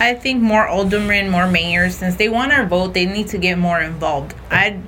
I 0.00 0.14
think 0.14 0.42
more 0.42 0.66
aldermen, 0.66 1.30
more 1.30 1.46
mayors, 1.46 1.94
since 1.94 2.16
they 2.16 2.28
want 2.28 2.52
our 2.52 2.66
vote, 2.66 2.94
they 2.94 3.06
need 3.06 3.28
to 3.28 3.38
get 3.38 3.58
more 3.58 3.80
involved. 3.80 4.34
I, 4.50 4.80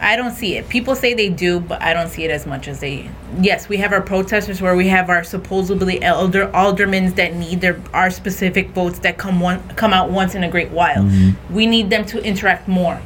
I 0.00 0.16
don't 0.16 0.32
see 0.32 0.56
it. 0.56 0.68
People 0.68 0.96
say 0.96 1.12
they 1.14 1.28
do, 1.28 1.60
but 1.60 1.82
I 1.82 1.92
don't 1.92 2.08
see 2.08 2.24
it 2.24 2.30
as 2.30 2.46
much 2.46 2.68
as 2.68 2.80
they. 2.80 3.10
Yes, 3.40 3.68
we 3.68 3.76
have 3.76 3.92
our 3.92 4.00
protesters 4.00 4.62
where 4.62 4.74
we 4.74 4.88
have 4.88 5.10
our 5.10 5.22
supposedly 5.22 6.02
elder 6.02 6.50
aldermen 6.54 7.14
that 7.14 7.34
need 7.34 7.60
their 7.60 7.80
our 7.92 8.10
specific 8.10 8.70
votes 8.70 8.98
that 9.00 9.18
come 9.18 9.40
one 9.40 9.60
come 9.76 9.92
out 9.92 10.10
once 10.10 10.34
in 10.34 10.42
a 10.42 10.50
great 10.50 10.70
while. 10.70 11.08
We 11.50 11.66
need 11.66 11.90
them 11.90 12.04
to 12.06 12.22
interact 12.24 12.66
more. 12.66 13.00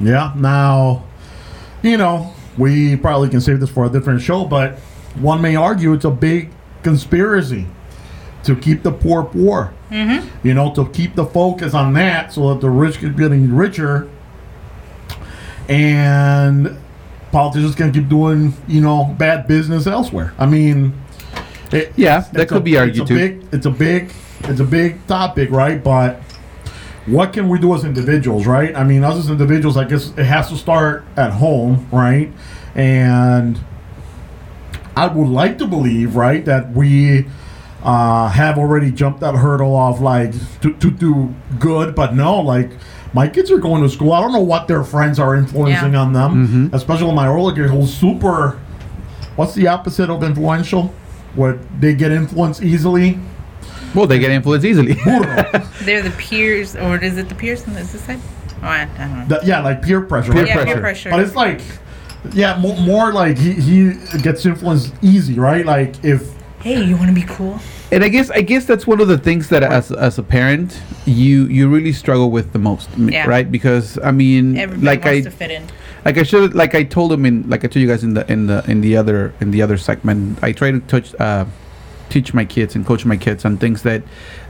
yeah. 0.00 0.32
Now, 0.36 1.04
you 1.82 1.96
know, 1.96 2.32
we 2.58 2.96
probably 2.96 3.30
can 3.30 3.40
save 3.40 3.60
this 3.60 3.70
for 3.70 3.86
a 3.86 3.88
different 3.88 4.20
show, 4.20 4.44
but 4.44 4.78
one 5.16 5.40
may 5.40 5.56
argue 5.56 5.94
it's 5.94 6.04
a 6.04 6.10
big 6.10 6.50
conspiracy 6.82 7.66
to 8.42 8.54
keep 8.54 8.82
the 8.82 8.92
poor 8.92 9.22
poor. 9.24 9.72
Mm-hmm. 9.90 10.46
You 10.46 10.54
know, 10.54 10.74
to 10.74 10.88
keep 10.90 11.14
the 11.14 11.24
focus 11.24 11.72
on 11.72 11.94
that 11.94 12.32
so 12.32 12.52
that 12.52 12.60
the 12.60 12.68
rich 12.68 12.98
keep 12.98 13.16
getting 13.16 13.54
richer 13.54 14.10
and 15.68 16.76
politicians 17.32 17.74
can 17.74 17.92
keep 17.92 18.08
doing, 18.08 18.54
you 18.68 18.80
know, 18.80 19.14
bad 19.18 19.46
business 19.46 19.86
elsewhere. 19.86 20.32
I 20.38 20.46
mean, 20.46 20.94
it, 21.72 21.92
Yeah, 21.96 22.20
that 22.32 22.48
could 22.48 22.58
a- 22.58 22.60
be 22.60 22.76
argued 22.78 23.02
it's 23.02 23.10
a. 23.10 23.14
Big, 23.14 23.44
it's 23.52 23.66
a 23.66 23.70
big, 23.70 24.12
it's 24.44 24.60
a 24.60 24.64
big 24.64 25.06
topic, 25.06 25.50
right? 25.50 25.82
But 25.82 26.20
what 27.06 27.32
can 27.32 27.48
we 27.48 27.58
do 27.58 27.74
as 27.74 27.84
individuals, 27.84 28.46
right? 28.46 28.74
I 28.74 28.84
mean, 28.84 29.04
us 29.04 29.16
as 29.16 29.30
individuals, 29.30 29.76
I 29.76 29.84
guess 29.84 30.10
it 30.16 30.24
has 30.24 30.48
to 30.50 30.56
start 30.56 31.04
at 31.16 31.32
home, 31.32 31.86
right? 31.92 32.30
And 32.74 33.58
I 34.96 35.08
would 35.08 35.28
like 35.28 35.58
to 35.58 35.66
believe, 35.66 36.14
right, 36.16 36.44
that 36.44 36.72
we 36.72 37.26
uh, 37.82 38.28
have 38.28 38.56
already 38.58 38.90
jumped 38.90 39.20
that 39.20 39.34
hurdle 39.34 39.76
of 39.76 40.00
like 40.00 40.32
to, 40.60 40.72
to 40.74 40.90
do 40.90 41.34
good, 41.58 41.94
but 41.94 42.14
no, 42.14 42.40
like 42.40 42.70
my 43.14 43.28
kids 43.28 43.50
are 43.50 43.58
going 43.58 43.82
to 43.82 43.88
school. 43.88 44.12
I 44.12 44.20
don't 44.20 44.32
know 44.32 44.40
what 44.40 44.66
their 44.68 44.84
friends 44.84 45.18
are 45.18 45.34
influencing 45.36 45.92
Yeah. 45.92 46.00
on 46.00 46.12
them, 46.12 46.46
Mm-hmm. 46.48 46.74
especially 46.74 47.12
my 47.14 47.28
older 47.28 47.54
kid 47.62 47.70
who's 47.70 47.94
super. 47.94 48.58
What's 49.36 49.54
the 49.54 49.68
opposite 49.68 50.10
of 50.10 50.22
influential? 50.22 50.92
Where 51.34 51.54
they 51.80 51.94
get 51.94 52.12
influenced 52.12 52.62
easily? 52.62 53.18
Well, 53.94 54.06
they 54.06 54.18
get 54.18 54.30
influenced 54.30 54.64
easily. 54.66 54.92
They're 55.82 56.02
the 56.02 56.14
peers, 56.18 56.76
or 56.76 56.98
is 56.98 57.16
it 57.16 57.28
the 57.28 57.34
peers 57.34 57.66
on 57.66 57.74
this 57.74 57.90
side? 58.00 58.20
Oh, 58.62 58.66
I, 58.66 58.82
I 58.82 58.86
don't 58.98 59.18
know. 59.20 59.26
That- 59.28 59.46
yeah, 59.46 59.60
like 59.60 59.82
peer 59.82 60.00
pressure. 60.00 60.32
Peer 60.32 60.46
yeah, 60.46 60.54
pressure. 60.54 60.72
peer 60.72 60.80
pressure. 60.80 61.10
But 61.10 61.20
it's 61.20 61.34
like, 61.36 61.60
yeah, 62.32 62.58
more, 62.58 62.76
more 62.80 63.12
like 63.12 63.36
he, 63.38 63.52
he 63.52 63.92
gets 64.22 64.44
influenced 64.46 64.94
easy, 65.02 65.38
right? 65.38 65.64
Like 65.66 66.02
if 66.04 66.32
hey, 66.60 66.82
you 66.82 66.96
want 66.96 67.08
to 67.08 67.14
be 67.14 67.26
cool? 67.26 67.60
and 67.92 68.02
I 68.02 68.08
guess 68.08 68.30
I 68.30 68.40
guess 68.40 68.64
that's 68.64 68.86
one 68.86 69.00
of 69.00 69.08
the 69.08 69.18
things 69.18 69.48
that 69.50 69.62
as 69.62 69.92
as 69.92 70.18
a 70.18 70.22
parent 70.22 70.80
you 71.06 71.44
you 71.46 71.68
really 71.68 71.92
struggle 71.92 72.30
with 72.30 72.52
the 72.52 72.58
most, 72.58 72.88
Yeah. 72.96 73.26
right? 73.28 73.50
Because 73.50 73.98
I 74.02 74.10
mean, 74.10 74.56
Everybody 74.56 74.86
like 74.86 75.04
wants 75.04 75.26
I 75.26 75.30
to 75.30 75.36
fit 75.36 75.50
in. 75.50 75.64
like 76.04 76.18
I 76.18 76.22
should 76.22 76.54
like 76.54 76.74
I 76.74 76.82
told 76.82 77.12
him 77.12 77.26
in 77.26 77.48
like 77.48 77.64
I 77.64 77.68
told 77.68 77.82
you 77.82 77.88
guys 77.88 78.02
in 78.04 78.14
the 78.14 78.30
in 78.32 78.46
the 78.46 78.64
in 78.70 78.80
the 78.80 78.96
other 78.96 79.34
in 79.40 79.50
the 79.50 79.62
other 79.62 79.76
segment. 79.76 80.38
I 80.42 80.52
try 80.52 80.70
to 80.70 80.80
touch 80.80 81.14
uh, 81.20 81.44
teach 82.08 82.32
my 82.34 82.44
kids 82.44 82.74
and 82.74 82.86
coach 82.86 83.04
my 83.04 83.16
kids 83.16 83.44
on 83.44 83.56
things 83.58 83.82
that 83.82 84.02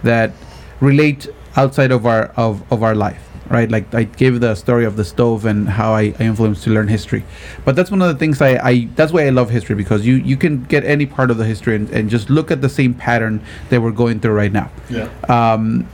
that 0.03 0.33
relate 0.81 1.29
outside 1.57 1.91
of 1.93 2.07
our 2.07 2.27
of, 2.37 2.63
of 2.73 2.83
our 2.83 2.95
life 2.95 3.21
right 3.51 3.71
like 3.71 3.95
i 3.95 4.03
gave 4.05 4.41
the 4.41 4.55
story 4.55 4.85
of 4.87 4.97
the 4.97 5.05
stove 5.05 5.45
and 5.45 5.69
how 5.69 5.93
I, 5.93 6.15
I 6.19 6.25
influenced 6.25 6.65
to 6.65 6.71
learn 6.71 6.89
history 6.89 7.25
but 7.65 7.77
that's 7.77 7.91
one 7.91 8.01
of 8.01 8.09
the 8.09 8.15
things 8.19 8.41
I, 8.41 8.57
I 8.57 8.89
that's 8.97 9.13
why 9.13 9.27
i 9.27 9.29
love 9.31 9.51
history 9.51 9.77
because 9.77 10.05
you 10.07 10.15
you 10.17 10.37
can 10.37 10.65
get 10.65 10.83
any 10.85 11.05
part 11.07 11.31
of 11.31 11.37
the 11.37 11.45
history 11.45 11.77
and, 11.77 11.89
and 11.91 12.09
just 12.09 12.29
look 12.31 12.51
at 12.51 12.61
the 12.63 12.69
same 12.71 12.95
pattern 12.95 13.41
that 13.69 13.83
we're 13.83 13.93
going 13.93 14.19
through 14.19 14.33
right 14.33 14.51
now 14.53 14.71
yeah, 14.91 15.09
um, 15.29 15.87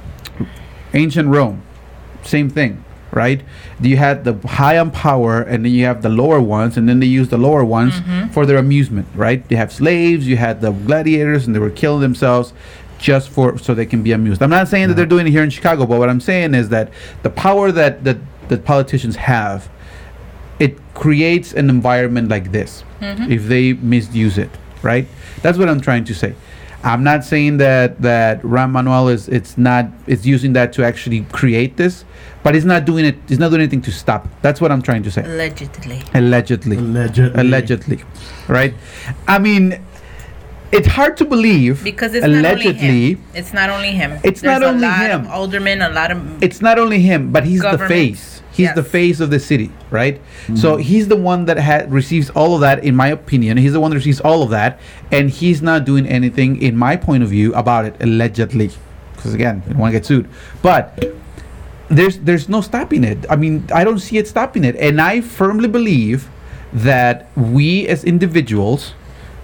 ancient 0.94 1.28
Rome, 1.28 1.62
same 2.22 2.50
thing, 2.50 2.84
right? 3.12 3.42
You 3.80 3.96
had 3.96 4.24
the 4.24 4.34
high 4.46 4.78
on 4.78 4.90
power, 4.90 5.40
and 5.40 5.64
then 5.64 5.72
you 5.72 5.84
have 5.84 6.02
the 6.02 6.08
lower 6.08 6.40
ones, 6.40 6.76
and 6.76 6.88
then 6.88 7.00
they 7.00 7.06
use 7.06 7.28
the 7.28 7.38
lower 7.38 7.64
ones 7.64 7.94
mm-hmm. 7.94 8.30
for 8.30 8.46
their 8.46 8.58
amusement, 8.58 9.08
right? 9.14 9.46
They 9.48 9.56
have 9.56 9.72
slaves, 9.72 10.26
you 10.26 10.36
had 10.36 10.60
the 10.60 10.72
gladiators, 10.72 11.46
and 11.46 11.54
they 11.54 11.60
were 11.60 11.70
killing 11.70 12.00
themselves 12.00 12.52
just 12.98 13.30
for 13.30 13.58
so 13.58 13.74
they 13.74 13.86
can 13.86 14.02
be 14.02 14.12
amused. 14.12 14.42
I'm 14.42 14.50
not 14.50 14.68
saying 14.68 14.88
that 14.88 14.94
they're 14.94 15.06
doing 15.06 15.26
it 15.26 15.30
here 15.30 15.42
in 15.42 15.50
Chicago, 15.50 15.86
but 15.86 15.98
what 15.98 16.10
I'm 16.10 16.20
saying 16.20 16.54
is 16.54 16.68
that 16.68 16.92
the 17.22 17.30
power 17.30 17.72
that 17.72 18.04
that, 18.04 18.18
that 18.48 18.64
politicians 18.64 19.16
have, 19.16 19.70
it 20.58 20.78
creates 20.94 21.54
an 21.54 21.70
environment 21.70 22.28
like 22.28 22.52
this 22.52 22.84
mm-hmm. 23.00 23.32
if 23.32 23.46
they 23.46 23.72
misuse 23.72 24.38
it, 24.38 24.50
right? 24.82 25.06
That's 25.42 25.56
what 25.56 25.68
I'm 25.68 25.80
trying 25.80 26.04
to 26.04 26.14
say. 26.14 26.34
I'm 26.82 27.04
not 27.04 27.24
saying 27.24 27.58
that 27.58 28.00
that 28.02 28.40
Rahm 28.42 28.70
Emanuel 28.70 29.08
is 29.08 29.28
it's 29.28 29.58
not 29.58 29.86
it's 30.06 30.24
using 30.24 30.54
that 30.54 30.72
to 30.74 30.84
actually 30.84 31.22
create 31.32 31.76
this, 31.76 32.04
but 32.42 32.54
he's 32.54 32.64
not 32.64 32.84
doing 32.86 33.04
it. 33.04 33.16
He's 33.28 33.38
not 33.38 33.50
doing 33.50 33.60
anything 33.62 33.82
to 33.82 33.92
stop. 33.92 34.24
it. 34.24 34.30
That's 34.40 34.60
what 34.60 34.72
I'm 34.72 34.80
trying 34.80 35.02
to 35.02 35.10
say. 35.10 35.22
Allegedly. 35.22 36.02
Allegedly, 36.14 36.78
allegedly. 36.78 37.40
allegedly, 37.40 38.00
right? 38.48 38.72
I 39.28 39.38
mean, 39.38 39.78
it's 40.72 40.86
hard 40.88 41.16
to 41.18 41.24
believe 41.26 41.84
Because 41.84 42.14
it's 42.14 42.24
allegedly. 42.24 42.72
not 42.72 42.80
only 42.80 43.12
him. 43.12 43.24
It's 43.34 43.52
not 43.52 43.68
only 43.70 43.90
him. 43.92 44.18
It's 44.24 44.42
not 44.42 44.62
a 44.62 44.66
only 44.66 44.82
lot 44.86 45.10
him. 45.10 45.20
Of 45.22 45.26
aldermen, 45.28 45.82
a 45.82 45.90
lot 45.90 46.10
of 46.10 46.42
it's 46.42 46.62
not 46.62 46.78
only 46.78 47.00
him, 47.00 47.30
but 47.30 47.44
he's 47.44 47.60
the 47.60 47.76
face. 47.76 48.39
He's 48.60 48.74
the 48.74 48.84
face 48.84 49.20
of 49.20 49.30
the 49.30 49.40
city, 49.40 49.70
right? 49.90 50.20
So 50.54 50.74
mm-hmm. 50.74 50.82
he's 50.82 51.08
the 51.08 51.16
one 51.16 51.44
that 51.46 51.58
ha- 51.58 51.86
receives 51.88 52.30
all 52.30 52.54
of 52.54 52.60
that, 52.60 52.84
in 52.84 52.94
my 52.96 53.08
opinion. 53.08 53.56
He's 53.56 53.72
the 53.72 53.80
one 53.80 53.90
that 53.90 53.96
receives 53.96 54.20
all 54.20 54.42
of 54.42 54.50
that, 54.50 54.80
and 55.10 55.30
he's 55.30 55.62
not 55.62 55.84
doing 55.84 56.06
anything, 56.06 56.60
in 56.60 56.76
my 56.76 56.96
point 56.96 57.22
of 57.22 57.30
view, 57.30 57.54
about 57.54 57.84
it 57.84 57.96
allegedly. 58.00 58.70
Because 59.14 59.34
again, 59.34 59.62
I 59.66 59.70
don't 59.70 59.78
want 59.78 59.92
to 59.92 59.98
get 59.98 60.06
sued, 60.06 60.28
but 60.62 60.98
there's 61.88 62.18
there's 62.20 62.48
no 62.48 62.60
stopping 62.60 63.04
it. 63.04 63.26
I 63.28 63.36
mean, 63.36 63.68
I 63.74 63.84
don't 63.84 63.98
see 63.98 64.16
it 64.18 64.28
stopping 64.28 64.64
it, 64.64 64.76
and 64.76 65.00
I 65.00 65.20
firmly 65.20 65.68
believe 65.68 66.28
that 66.72 67.28
we 67.36 67.86
as 67.88 68.04
individuals 68.04 68.94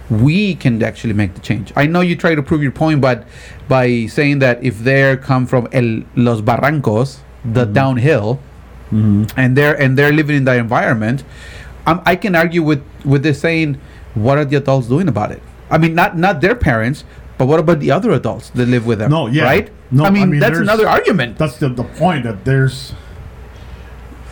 we 0.09 0.55
can 0.55 0.81
actually 0.83 1.13
make 1.13 1.33
the 1.33 1.41
change. 1.41 1.73
I 1.75 1.85
know 1.85 2.01
you 2.01 2.15
try 2.15 2.35
to 2.35 2.43
prove 2.43 2.63
your 2.63 2.71
point, 2.71 3.01
but 3.01 3.27
by 3.67 4.05
saying 4.05 4.39
that 4.39 4.63
if 4.63 4.79
they 4.79 5.17
come 5.17 5.45
from 5.45 5.67
El, 5.71 6.03
Los 6.15 6.41
Barrancos, 6.41 7.19
the 7.43 7.65
mm-hmm. 7.65 7.73
downhill, 7.73 8.39
and 8.91 9.55
they're 9.57 9.79
and 9.79 9.97
they're 9.97 10.11
living 10.13 10.37
in 10.37 10.43
that 10.45 10.57
environment, 10.57 11.23
um, 11.85 12.01
I 12.05 12.15
can 12.15 12.35
argue 12.35 12.63
with 12.63 12.83
with 13.05 13.23
this 13.23 13.39
saying, 13.39 13.79
what 14.15 14.37
are 14.37 14.45
the 14.45 14.55
adults 14.57 14.87
doing 14.87 15.07
about 15.07 15.31
it? 15.31 15.41
I 15.69 15.77
mean, 15.77 15.93
not 15.95 16.17
not 16.17 16.41
their 16.41 16.55
parents, 16.55 17.03
but 17.37 17.47
what 17.47 17.59
about 17.59 17.79
the 17.79 17.91
other 17.91 18.11
adults 18.11 18.49
that 18.51 18.67
live 18.67 18.85
with 18.85 18.99
them? 18.99 19.11
No, 19.11 19.27
yeah. 19.27 19.43
right? 19.43 19.69
No, 19.91 20.03
I 20.03 20.07
I 20.07 20.09
mean, 20.11 20.29
mean, 20.31 20.39
that's 20.39 20.57
another 20.59 20.87
argument. 20.87 21.37
That's 21.37 21.57
the, 21.57 21.69
the 21.69 21.83
point 21.83 22.23
that 22.23 22.43
there's 22.45 22.93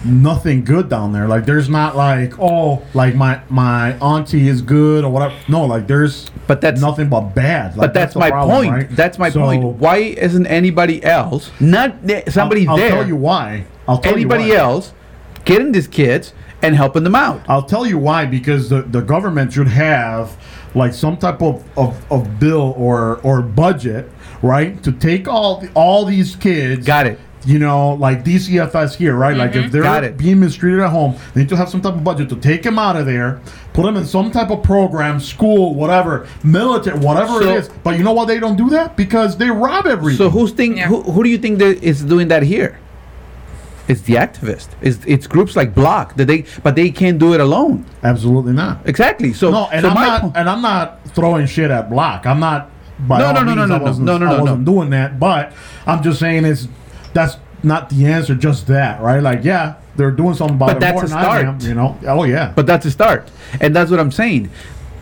nothing 0.03 0.64
good 0.64 0.88
down 0.89 1.14
there. 1.14 1.28
Like 1.28 1.45
there's 1.45 1.68
not 1.70 1.95
like 1.95 2.34
oh 2.39 2.84
like 2.93 3.16
my 3.16 3.41
my 3.49 3.97
auntie 3.97 4.47
is 4.47 4.62
good 4.62 5.03
or 5.03 5.12
whatever. 5.12 5.36
No, 5.47 5.66
like 5.66 5.88
there's 5.88 6.30
But 6.47 6.62
that's 6.62 6.80
nothing 6.80 7.10
but 7.10 7.34
bad. 7.34 7.76
Like, 7.76 7.88
But 7.88 7.93
that's, 7.93 8.14
the 8.14 8.20
my 8.20 8.30
problem, 8.30 8.56
point. 8.58 8.72
right? 8.72 8.89
That's 8.91 9.18
my 9.18 9.30
So, 9.30 9.39
point. 9.41 9.64
Why 9.64 9.97
isn't 9.97 10.45
anybody 10.47 11.03
else, 11.03 11.49
not 11.60 11.95
somebody 12.30 12.68
I'll, 12.68 12.72
I'll 12.74 12.78
there, 12.78 12.89
tell 12.91 13.08
you 13.08 13.16
why. 13.16 13.66
I'll 13.88 13.99
tell 13.99 14.13
anybody 14.13 14.45
you 14.45 14.53
why. 14.53 14.59
else, 14.59 14.93
getting 15.45 15.71
these 15.71 15.88
kids 15.88 16.33
and 16.61 16.75
helping 16.75 17.03
them 17.03 17.15
out? 17.15 17.41
I'll 17.47 17.63
tell 17.63 17.86
you 17.86 17.97
why 17.97 18.25
because 18.25 18.69
the, 18.69 18.81
the 18.81 19.01
government 19.01 19.53
should 19.53 19.67
have 19.67 20.38
like 20.73 20.93
some 20.93 21.17
type 21.17 21.41
of, 21.41 21.63
of, 21.77 22.11
of 22.11 22.39
bill 22.39 22.73
or 22.77 23.17
or 23.21 23.41
budget, 23.41 24.09
right? 24.41 24.81
To 24.83 24.91
take 24.91 25.27
all 25.27 25.63
all 25.73 26.05
these 26.05 26.36
kids 26.36 26.86
Got 26.86 27.07
it. 27.07 27.19
you 27.45 27.59
know, 27.59 27.93
like 27.93 28.23
DCFS 28.23 28.95
here, 28.95 29.15
right? 29.15 29.38
Like 29.38 29.55
if 29.55 29.65
mm-hmm. 29.65 29.71
they're 29.71 30.03
it. 30.03 30.17
being 30.17 30.39
mistreated 30.39 30.81
at 30.81 30.89
home, 30.89 31.15
they 31.33 31.41
need 31.41 31.49
to 31.49 31.55
have 31.57 31.69
some 31.69 31.81
type 31.81 31.93
of 31.93 32.03
budget 32.03 32.27
to 32.29 32.36
take 32.36 32.63
them 32.63 32.77
out 32.77 32.95
of 32.95 33.05
there, 33.05 33.41
put 33.73 33.83
them 33.83 33.95
in 33.95 34.05
some 34.05 34.31
type 34.31 34.49
of 34.49 34.63
program, 34.63 35.19
school, 35.19 35.75
whatever, 35.75 36.27
military, 36.43 36.99
whatever 36.99 37.41
So- 37.41 37.49
it 37.49 37.57
is. 37.57 37.69
But 37.83 37.97
you 37.97 38.03
know 38.03 38.13
why 38.13 38.25
they 38.25 38.39
don't 38.39 38.57
do 38.57 38.69
that? 38.71 38.97
Because 38.97 39.38
they 39.38 39.49
rob 39.49 39.86
everything. 39.86 40.17
So 40.17 40.29
who's 40.29 40.51
think 40.51 40.77
Yeah. 40.77 40.88
who, 40.88 41.03
who 41.03 41.23
do 41.23 41.29
you 41.29 41.38
think 41.38 41.59
that 41.59 41.81
is 41.83 42.03
doing 42.03 42.27
that 42.29 42.43
here? 42.43 42.79
It's 43.88 44.01
the 44.01 44.15
activist. 44.15 44.69
It's 44.81 44.99
it's 45.05 45.27
groups 45.27 45.55
like 45.55 45.75
Block 45.75 46.15
that 46.15 46.25
they 46.25 46.45
but 46.63 46.75
they 46.75 46.89
can't 46.89 47.19
do 47.19 47.33
it 47.33 47.39
alone. 47.41 47.86
Absolutely 48.03 48.53
not. 48.53 48.79
Exactly. 48.86 49.31
So 49.33 49.51
No, 49.51 49.67
and 49.71 49.83
so 49.83 49.89
I'm 49.89 49.95
not, 49.95 50.21
po- 50.21 50.31
and 50.36 50.49
I'm 50.49 50.61
not 50.61 51.05
throwing 51.09 51.45
shit 51.45 51.69
at 51.71 51.89
Block. 51.89 52.25
I'm 52.25 52.39
not. 52.39 52.71
By 53.07 53.19
No, 53.19 53.31
no, 53.33 53.43
no, 53.43 53.53
no, 53.53 53.67
means, 53.67 53.69
no, 53.69 53.75
I 53.75 53.79
no. 53.79 54.17
No, 54.17 54.17
no, 54.17 54.25
I 54.25 54.29
no, 54.29 54.36
no. 54.38 54.43
wasn't 54.43 54.65
doing 54.65 54.89
that. 54.91 55.19
But 55.19 55.51
I'm 55.86 56.01
just 56.01 56.19
saying 56.19 56.45
is 56.45 56.67
that's 57.13 57.38
not 57.61 57.89
the 57.89 58.05
answer. 58.05 58.33
Just 58.36 58.67
that, 58.67 59.01
right? 59.01 59.19
Like, 59.21 59.43
yeah, 59.43 59.75
they're 59.97 60.11
doing 60.11 60.33
something 60.33 60.55
about 60.55 60.67
But 60.67 60.77
it 60.77 60.79
that's 60.79 61.11
more 61.11 61.19
a 61.19 61.21
I 61.23 61.39
am, 61.41 61.59
start. 61.59 61.69
you 61.69 61.75
know? 61.75 61.97
Oh 62.07 62.23
yeah. 62.23 62.53
But 62.55 62.65
that's 62.65 62.86
a 62.86 62.91
start. 62.91 63.29
And 63.61 63.75
that's 63.75 63.91
what 63.91 63.99
I'm 63.99 64.11
saying. 64.11 64.49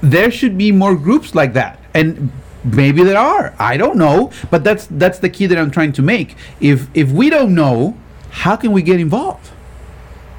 There 0.02 0.30
should 0.32 0.58
be 0.58 0.72
more 0.72 0.96
groups 0.96 1.34
like 1.36 1.54
that. 1.54 1.80
And 1.94 2.32
maybe 2.64 3.04
there 3.04 3.18
are. 3.18 3.54
I 3.60 3.78
don't 3.78 3.96
know. 3.98 4.32
But 4.50 4.64
that's 4.64 4.88
that's 4.90 5.20
the 5.20 5.30
key 5.30 5.46
that 5.46 5.58
I'm 5.58 5.72
trying 5.72 5.94
to 5.94 6.02
make. 6.02 6.36
If 6.60 6.88
if 6.96 7.12
we 7.12 7.30
don't 7.30 7.54
know, 7.54 7.96
how 8.42 8.56
can 8.56 8.72
we 8.72 8.82
get 8.82 9.00
involved? 9.00 9.52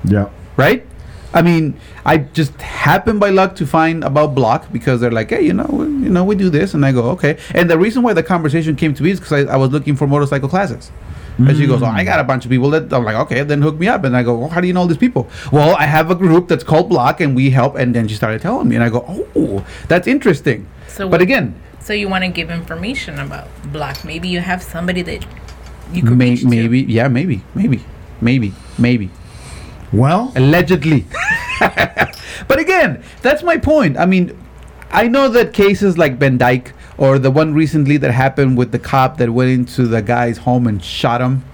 yeah. 0.05 0.29
Right? 0.57 0.85
I 1.33 1.43
mean, 1.43 1.75
I 2.05 2.19
just 2.19 2.53
happened 2.61 3.19
by 3.19 3.31
luck 3.31 3.57
to 3.57 3.67
find 3.67 4.05
about 4.05 4.37
Block 4.37 4.71
because 4.73 5.01
they're 5.01 5.11
like, 5.21 5.31
hey, 5.31 5.43
you 5.43 5.53
know, 5.53 5.67
we- 5.79 5.87
you 6.05 6.11
know, 6.11 6.23
we 6.23 6.37
do 6.37 6.49
this, 6.49 6.75
and 6.75 6.87
I 6.87 6.93
go, 6.93 7.11
okay. 7.15 7.39
And 7.55 7.69
the 7.69 7.77
reason 7.77 8.03
why 8.05 8.13
the 8.13 8.23
conversation 8.23 8.77
came 8.77 8.95
to 8.95 9.03
me 9.03 9.11
is 9.11 9.19
because 9.21 9.33
I, 9.49 9.55
I 9.55 9.57
was 9.57 9.71
looking 9.71 9.97
for 9.97 10.07
motorcycle 10.07 10.49
classes. 10.49 10.93
And 11.37 11.57
she 11.57 11.67
goes, 11.67 11.83
oh, 11.83 11.87
I 11.87 12.05
got 12.05 12.21
a 12.21 12.25
bunch 12.25 12.45
of 12.45 12.51
people 12.53 12.71
that 12.71 12.93
I'm 12.93 13.03
like, 13.05 13.17
okay, 13.27 13.43
then 13.43 13.61
hook 13.61 13.77
me 13.81 13.89
up. 13.89 14.05
And 14.05 14.17
I 14.17 14.23
go, 14.23 14.39
well, 14.39 14.49
how 14.55 14.61
do 14.61 14.69
you 14.69 14.73
know 14.73 14.83
all 14.83 14.87
these 14.87 15.05
people? 15.07 15.29
Well, 15.51 15.75
I 15.77 15.87
have 15.87 16.09
a 16.09 16.15
group 16.15 16.47
that's 16.47 16.63
called 16.63 16.89
Block, 16.89 17.21
and 17.21 17.35
we 17.35 17.51
help. 17.51 17.75
And 17.75 17.93
then 17.93 18.07
she 18.07 18.15
started 18.15 18.41
telling 18.41 18.69
me, 18.69 18.77
and 18.77 18.85
I 18.85 18.89
go, 18.89 19.01
oh, 19.35 19.67
that's 19.89 20.07
interesting. 20.07 20.69
So 20.87 21.09
but 21.09 21.21
again, 21.21 21.47
So 21.81 21.93
you 21.93 22.09
want 22.09 22.23
to 22.23 22.31
give 22.31 22.51
information 22.51 23.19
about 23.19 23.49
Block? 23.73 24.05
Maybe 24.05 24.29
you 24.29 24.39
have 24.41 24.63
somebody 24.63 25.03
that 25.03 25.27
you 25.97 26.03
could 26.03 26.17
may, 26.19 26.31
reach 26.31 26.41
to. 26.43 26.49
maybe, 26.49 26.81
yeah, 26.83 27.09
maybe, 27.09 27.43
maybe, 27.55 27.83
maybe, 28.21 28.53
maybe. 28.79 29.11
Well, 29.93 30.33
allegedly. 30.37 31.07
but 31.61 32.59
again, 32.59 33.03
that's 33.23 33.43
my 33.43 33.57
point. 33.59 33.97
I 33.97 34.07
mean, 34.07 34.37
I 34.91 35.09
know 35.09 35.29
that 35.29 35.53
cases 35.53 35.97
like 35.99 36.19
Van 36.19 36.39
Dyke 36.39 36.73
or 36.99 37.19
the 37.19 37.31
one 37.31 37.55
recently 37.55 37.97
that 37.99 38.11
happened 38.13 38.57
with 38.59 38.73
the 38.73 38.79
cop 38.79 39.19
that 39.19 39.31
went 39.31 39.51
into 39.51 39.87
the 39.87 40.03
guy's 40.03 40.39
home 40.39 40.67
and 40.67 40.83
shot 40.83 41.21
him. 41.21 41.45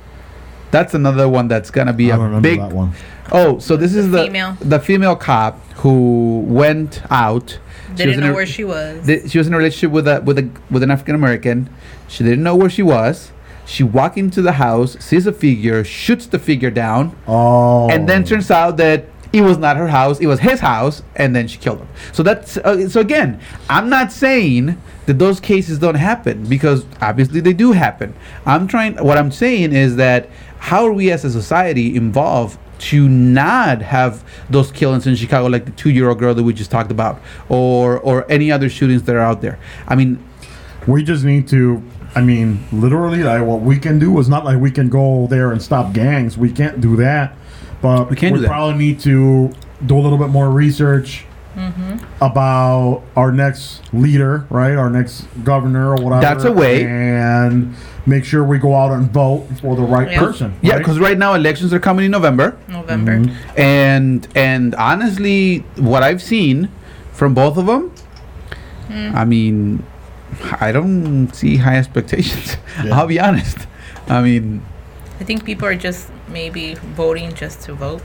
That's 0.70 0.94
another 0.94 1.28
one 1.28 1.48
that's 1.48 1.70
gonna 1.70 1.92
be 1.92 2.12
I 2.12 2.14
a 2.14 2.18
don't 2.18 2.26
remember 2.26 2.48
big. 2.48 2.60
that 2.60 2.72
one. 2.72 2.92
Oh, 3.32 3.58
so 3.58 3.76
this 3.76 3.94
is 3.94 4.10
the 4.10 4.24
female. 4.24 4.56
the 4.60 4.78
female 4.80 5.16
cop 5.16 5.60
who 5.76 6.40
went 6.46 7.02
out. 7.10 7.58
She 7.90 7.94
Didn't 8.04 8.20
know 8.20 8.30
a- 8.30 8.34
where 8.34 8.46
she 8.46 8.64
was. 8.64 9.04
Th- 9.06 9.28
she 9.30 9.38
was 9.38 9.46
in 9.48 9.54
a 9.54 9.56
relationship 9.56 9.90
with 9.90 10.06
a 10.06 10.20
with 10.20 10.38
a 10.38 10.48
with 10.70 10.82
an 10.82 10.90
African 10.90 11.14
American. 11.16 11.68
She 12.08 12.22
didn't 12.24 12.42
know 12.42 12.54
where 12.56 12.70
she 12.70 12.82
was. 12.82 13.32
She 13.70 13.84
walked 13.84 14.18
into 14.18 14.42
the 14.42 14.52
house, 14.52 14.96
sees 14.98 15.26
a 15.28 15.32
figure, 15.32 15.84
shoots 15.84 16.26
the 16.26 16.40
figure 16.40 16.72
down, 16.72 17.14
Oh. 17.28 17.88
and 17.88 18.08
then 18.08 18.24
turns 18.24 18.50
out 18.50 18.76
that 18.78 19.04
it 19.32 19.42
was 19.42 19.58
not 19.58 19.76
her 19.76 19.86
house; 19.86 20.18
it 20.18 20.26
was 20.26 20.40
his 20.40 20.58
house, 20.58 21.02
and 21.14 21.36
then 21.36 21.46
she 21.46 21.56
killed 21.58 21.78
him. 21.78 21.88
So 22.12 22.24
that's 22.24 22.56
uh, 22.56 22.88
so 22.88 23.00
again. 23.00 23.38
I'm 23.68 23.88
not 23.88 24.10
saying 24.10 24.76
that 25.06 25.20
those 25.20 25.38
cases 25.38 25.78
don't 25.78 25.94
happen 25.94 26.46
because 26.46 26.84
obviously 27.00 27.40
they 27.40 27.52
do 27.52 27.70
happen. 27.70 28.12
I'm 28.44 28.66
trying. 28.66 28.96
What 28.96 29.16
I'm 29.18 29.30
saying 29.30 29.72
is 29.72 29.94
that 29.96 30.28
how 30.58 30.84
are 30.84 30.92
we 30.92 31.12
as 31.12 31.24
a 31.24 31.30
society 31.30 31.94
involved 31.94 32.58
to 32.90 33.08
not 33.08 33.82
have 33.82 34.24
those 34.50 34.72
killings 34.72 35.06
in 35.06 35.14
Chicago, 35.14 35.46
like 35.48 35.64
the 35.66 35.70
two-year-old 35.82 36.18
girl 36.18 36.34
that 36.34 36.42
we 36.42 36.52
just 36.52 36.72
talked 36.72 36.90
about, 36.90 37.20
or 37.48 38.00
or 38.00 38.26
any 38.28 38.50
other 38.50 38.68
shootings 38.68 39.04
that 39.04 39.14
are 39.14 39.20
out 39.30 39.42
there? 39.42 39.60
I 39.86 39.94
mean, 39.94 40.18
we 40.88 41.04
just 41.04 41.22
need 41.22 41.46
to. 41.54 41.80
I 42.14 42.20
mean, 42.22 42.64
literally, 42.72 43.22
like 43.22 43.42
what 43.42 43.60
we 43.60 43.78
can 43.78 43.98
do 43.98 44.18
is 44.18 44.28
not 44.28 44.44
like 44.44 44.58
we 44.60 44.70
can 44.70 44.88
go 44.88 45.26
there 45.28 45.52
and 45.52 45.62
stop 45.62 45.92
gangs. 45.92 46.36
We 46.36 46.50
can't 46.50 46.80
do 46.80 46.96
that. 46.96 47.36
But 47.80 48.10
We 48.10 48.16
can't 48.16 48.34
do 48.34 48.40
that. 48.42 48.48
probably 48.48 48.76
need 48.78 49.00
to 49.00 49.52
do 49.86 49.96
a 49.96 50.00
little 50.00 50.18
bit 50.18 50.28
more 50.28 50.50
research 50.50 51.24
about 52.20 53.02
our 53.16 53.32
next 53.32 53.80
leader, 53.92 54.46
right? 54.50 54.74
Our 54.76 54.90
next 54.90 55.26
governor 55.44 55.90
or 55.90 55.96
whatever. 56.02 56.20
That's 56.20 56.44
a 56.44 56.52
way. 56.52 56.84
And 56.86 57.74
make 58.06 58.24
sure 58.24 58.44
we 58.44 58.58
go 58.58 58.74
out 58.74 58.92
and 58.92 59.10
vote 59.10 59.46
for 59.60 59.76
the 59.76 59.82
right 59.82 60.10
Yeah. 60.10 60.18
person. 60.18 60.54
yeah, 60.62 60.78
because 60.78 60.98
right 60.98 61.16
now 61.18 61.34
elections 61.34 61.72
are 61.72 61.80
coming 61.80 62.04
in 62.06 62.10
November. 62.10 62.56
November. 62.68 63.18
Mm-hmm. 63.18 63.60
and 63.60 64.26
and 64.34 64.74
honestly 64.76 65.58
what 65.76 66.02
i've 66.02 66.22
seen 66.22 66.68
from 67.12 67.34
both 67.34 67.56
of 67.58 67.66
them 67.66 67.92
i 69.14 69.24
mean 69.24 69.82
i 70.60 70.72
don't 70.72 71.32
see 71.34 71.56
high 71.56 71.76
expectations 71.76 72.56
Yeah. 72.84 72.96
i'll 72.98 73.06
be 73.06 73.20
honest 73.20 73.58
i 74.08 74.20
mean 74.22 74.62
I 75.20 75.24
think 75.24 75.44
people 75.44 75.68
are 75.68 75.74
just 75.76 76.10
maybe 76.28 76.76
voting 76.96 77.34
just 77.34 77.60
to 77.62 77.74
vote. 77.74 78.02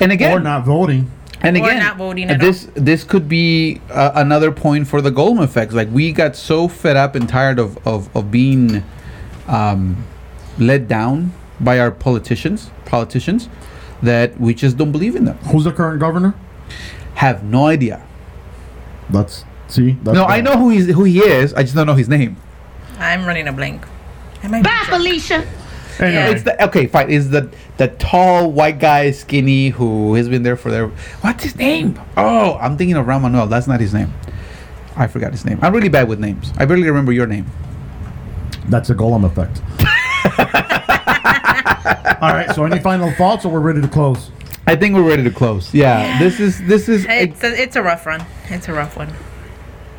and 0.00 0.10
again 0.10 0.32
or 0.32 0.40
not 0.40 0.64
voting. 0.64 1.10
and 1.42 1.56
or 1.56 1.64
again 1.64 1.80
not 1.80 1.96
voting 1.98 2.30
uh, 2.30 2.34
at 2.34 2.40
this 2.40 2.68
this 2.74 3.04
could 3.04 3.28
be 3.28 3.80
uh, 3.90 4.12
another 4.14 4.50
point 4.50 4.88
for 4.88 5.00
the 5.02 5.10
Golem 5.10 5.42
effects 5.44 5.74
like 5.74 5.88
we 5.92 6.12
got 6.12 6.34
so 6.34 6.66
fed 6.68 6.96
up 6.96 7.14
and 7.14 7.28
tired 7.28 7.58
of 7.58 7.76
of, 7.86 8.08
of 8.16 8.30
being 8.30 8.82
um, 9.48 10.04
let 10.58 10.88
down 10.88 11.32
by 11.60 11.78
our 11.78 11.90
politicians 11.90 12.70
politicians 12.86 13.48
that 14.02 14.38
we 14.40 14.54
just 14.54 14.76
don't 14.76 14.92
believe 14.92 15.14
in 15.16 15.24
them 15.24 15.36
Who's 15.50 15.64
the 15.64 15.72
current 15.72 16.00
governor? 16.00 16.34
have 17.16 17.42
no 17.44 17.66
idea 17.66 18.02
That's 19.10 19.44
see. 19.68 19.92
That's 20.02 20.14
no 20.14 20.24
i 20.24 20.40
know 20.40 20.56
who 20.56 20.70
he's 20.70 20.86
who 20.86 21.04
he 21.04 21.20
is 21.20 21.52
i 21.54 21.62
just 21.62 21.74
don't 21.74 21.86
know 21.86 21.94
his 21.94 22.08
name 22.08 22.36
I'm 22.98 23.26
running 23.26 23.46
a 23.46 23.52
blank. 23.52 23.84
I 24.42 24.62
Bye. 24.62 24.84
Felicia. 24.86 25.46
Anyway, 25.98 26.14
Yeah. 26.14 26.30
It's 26.30 26.42
the 26.44 26.64
okay, 26.64 26.86
fine. 26.86 27.10
Is 27.10 27.28
the 27.30 27.50
the 27.76 27.88
tall 27.88 28.50
white 28.50 28.78
guy, 28.78 29.10
skinny, 29.10 29.68
who 29.70 30.14
has 30.14 30.28
been 30.28 30.42
there 30.42 30.56
for 30.56 30.70
their 30.70 30.88
what's 31.20 31.44
his 31.44 31.56
name? 31.56 32.00
Oh, 32.16 32.54
I'm 32.56 32.76
thinking 32.76 32.96
of 32.96 33.06
Rahm 33.06 33.18
Emanuel. 33.18 33.46
That's 33.48 33.66
not 33.66 33.80
his 33.80 33.92
name. 33.92 34.12
I 34.96 35.06
forgot 35.08 35.32
his 35.32 35.44
name. 35.44 35.58
I'm 35.62 35.74
really 35.74 35.90
bad 35.90 36.08
with 36.08 36.20
names. 36.20 36.52
I 36.56 36.64
barely 36.64 36.86
remember 36.88 37.12
your 37.12 37.26
name. 37.26 37.46
That's 38.68 38.88
a 38.88 38.94
Golem 38.94 39.24
effect. 39.26 39.60
All 42.22 42.32
right. 42.32 42.50
So, 42.54 42.64
any 42.64 42.80
final 42.80 43.10
thoughts, 43.12 43.44
or 43.44 43.52
we're 43.52 43.60
ready 43.60 43.82
to 43.82 43.88
close? 43.88 44.30
I 44.66 44.74
think 44.74 44.94
we're 44.94 45.06
ready 45.06 45.22
to 45.22 45.30
close. 45.30 45.72
Yeah, 45.74 46.18
this 46.18 46.40
is 46.40 46.62
this 46.66 46.88
is 46.88 47.04
It's 47.08 47.44
a, 47.44 47.62
it's 47.62 47.76
a 47.76 47.82
rough 47.82 48.06
run. 48.06 48.24
It's 48.48 48.68
a 48.68 48.72
rough 48.72 48.96
one. 48.96 49.12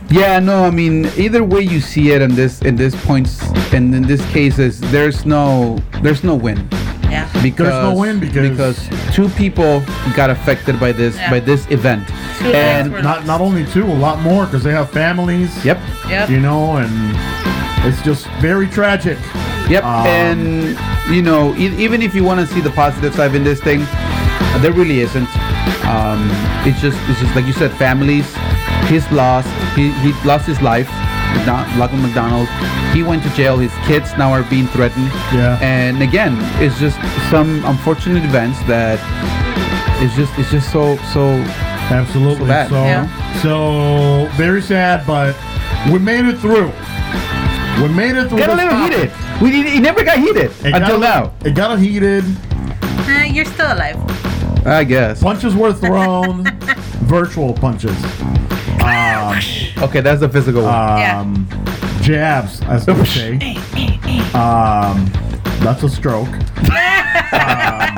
Yeah. 0.09 0.39
No, 0.39 0.63
I 0.65 0.71
mean 0.71 1.05
either 1.17 1.43
way 1.43 1.61
you 1.61 1.79
see 1.79 2.11
it 2.11 2.21
in 2.21 2.35
this 2.35 2.61
in 2.61 2.75
this 2.75 2.95
points 3.05 3.41
and 3.73 3.93
in 3.93 4.03
this 4.03 4.23
cases, 4.31 4.79
there's 4.91 5.25
no 5.25 5.77
there's 6.01 6.23
no 6.23 6.35
win. 6.35 6.67
Yeah. 7.09 7.29
Because 7.41 7.69
no 7.83 7.95
win 7.95 8.19
because- 8.19 8.49
because 8.49 8.89
two 9.15 9.29
people 9.29 9.81
got 10.15 10.29
affected 10.29 10.79
by 10.79 10.91
this 10.91 11.15
Yeah. 11.15 11.29
by 11.31 11.39
this 11.39 11.65
event, 11.69 12.07
Two 12.39 12.51
and 12.53 12.91
Not 13.03 13.25
not 13.25 13.39
only 13.41 13.65
two, 13.65 13.85
a 13.85 13.99
lot 14.07 14.21
more 14.21 14.45
because 14.45 14.63
they 14.63 14.71
have 14.73 14.89
families. 14.89 15.49
yep, 15.65 15.79
Yep. 16.09 16.29
You 16.29 16.39
know, 16.39 16.77
and 16.77 16.91
it's 17.87 18.01
just 18.03 18.27
very 18.41 18.67
tragic. 18.67 19.17
Yep, 19.69 19.83
Um, 19.83 20.07
and 20.07 20.77
you 21.09 21.21
know, 21.21 21.55
e- 21.57 21.75
even 21.77 22.01
if 22.01 22.13
you 22.15 22.23
want 22.23 22.39
to 22.41 22.47
see 22.53 22.61
the 22.61 22.71
positive 22.71 23.15
side 23.15 23.33
in 23.35 23.43
this 23.43 23.59
thing, 23.61 23.81
uh, 23.81 24.57
there 24.59 24.71
really 24.73 24.99
isn't. 25.01 25.27
Um, 25.87 26.29
it's 26.65 26.81
just, 26.81 26.97
it's 27.09 27.19
just 27.21 27.33
like 27.35 27.45
you 27.47 27.53
said, 27.53 27.71
families. 27.73 28.25
His 28.87 29.09
loss, 29.11 29.45
he, 29.75 29.91
he 30.01 30.13
lost 30.25 30.45
his 30.47 30.61
life. 30.61 30.87
McDon- 31.35 31.65
Laquan 31.77 32.01
McDonald. 32.01 32.47
He 32.95 33.03
went 33.03 33.21
to 33.23 33.29
jail. 33.31 33.57
His 33.57 33.71
kids 33.85 34.11
now 34.17 34.31
are 34.31 34.43
being 34.43 34.67
threatened. 34.67 35.07
Yeah. 35.33 35.59
And 35.61 36.01
again, 36.01 36.37
it's 36.63 36.79
just 36.79 36.97
some 37.29 37.63
unfortunate 37.65 38.23
events 38.23 38.59
that 38.63 38.97
it's 40.01 40.15
just, 40.15 40.31
it's 40.39 40.49
just 40.51 40.71
so, 40.71 40.95
so. 41.13 41.29
Absolutely. 41.89 42.39
So 42.39 42.47
bad. 42.47 42.69
So, 42.69 42.83
Yeah. 42.83 43.07
so 43.41 44.29
very 44.37 44.61
sad, 44.61 45.05
but 45.05 45.35
we 45.91 45.99
made 45.99 46.25
it 46.25 46.37
through. 46.39 46.71
We 47.81 47.89
made 47.93 48.15
it 48.15 48.29
through. 48.29 48.39
Got 48.39 48.49
a 48.51 48.55
little 48.55 48.69
topic. 48.71 48.95
heated. 49.11 49.41
We 49.41 49.51
didn't- 49.51 49.71
he 49.73 49.79
never 49.79 50.03
got 50.03 50.17
heated 50.17 50.51
It 50.65 50.73
until 50.73 50.99
got, 50.99 51.33
now. 51.43 51.47
It 51.49 51.53
got 51.55 51.77
heated. 51.79 52.23
Eh, 53.07 53.25
you're 53.25 53.45
still 53.45 53.71
alive. 53.71 53.97
I 54.65 54.83
guess. 54.83 55.21
Punches 55.21 55.55
were 55.55 55.73
thrown. 55.73 56.45
virtual 57.05 57.53
punches. 57.53 57.95
Um, 58.83 59.39
Okay, 59.83 60.01
that's 60.01 60.21
the 60.21 60.29
physical 60.29 60.63
one. 60.63 60.73
um, 60.73 61.47
jabs, 62.01 62.61
as 62.63 62.85
they 62.85 63.05
say. 63.05 63.33
Um, 64.33 65.05
that's 65.61 65.83
a 65.83 65.89
stroke. 65.89 66.29
Um, 67.33 67.93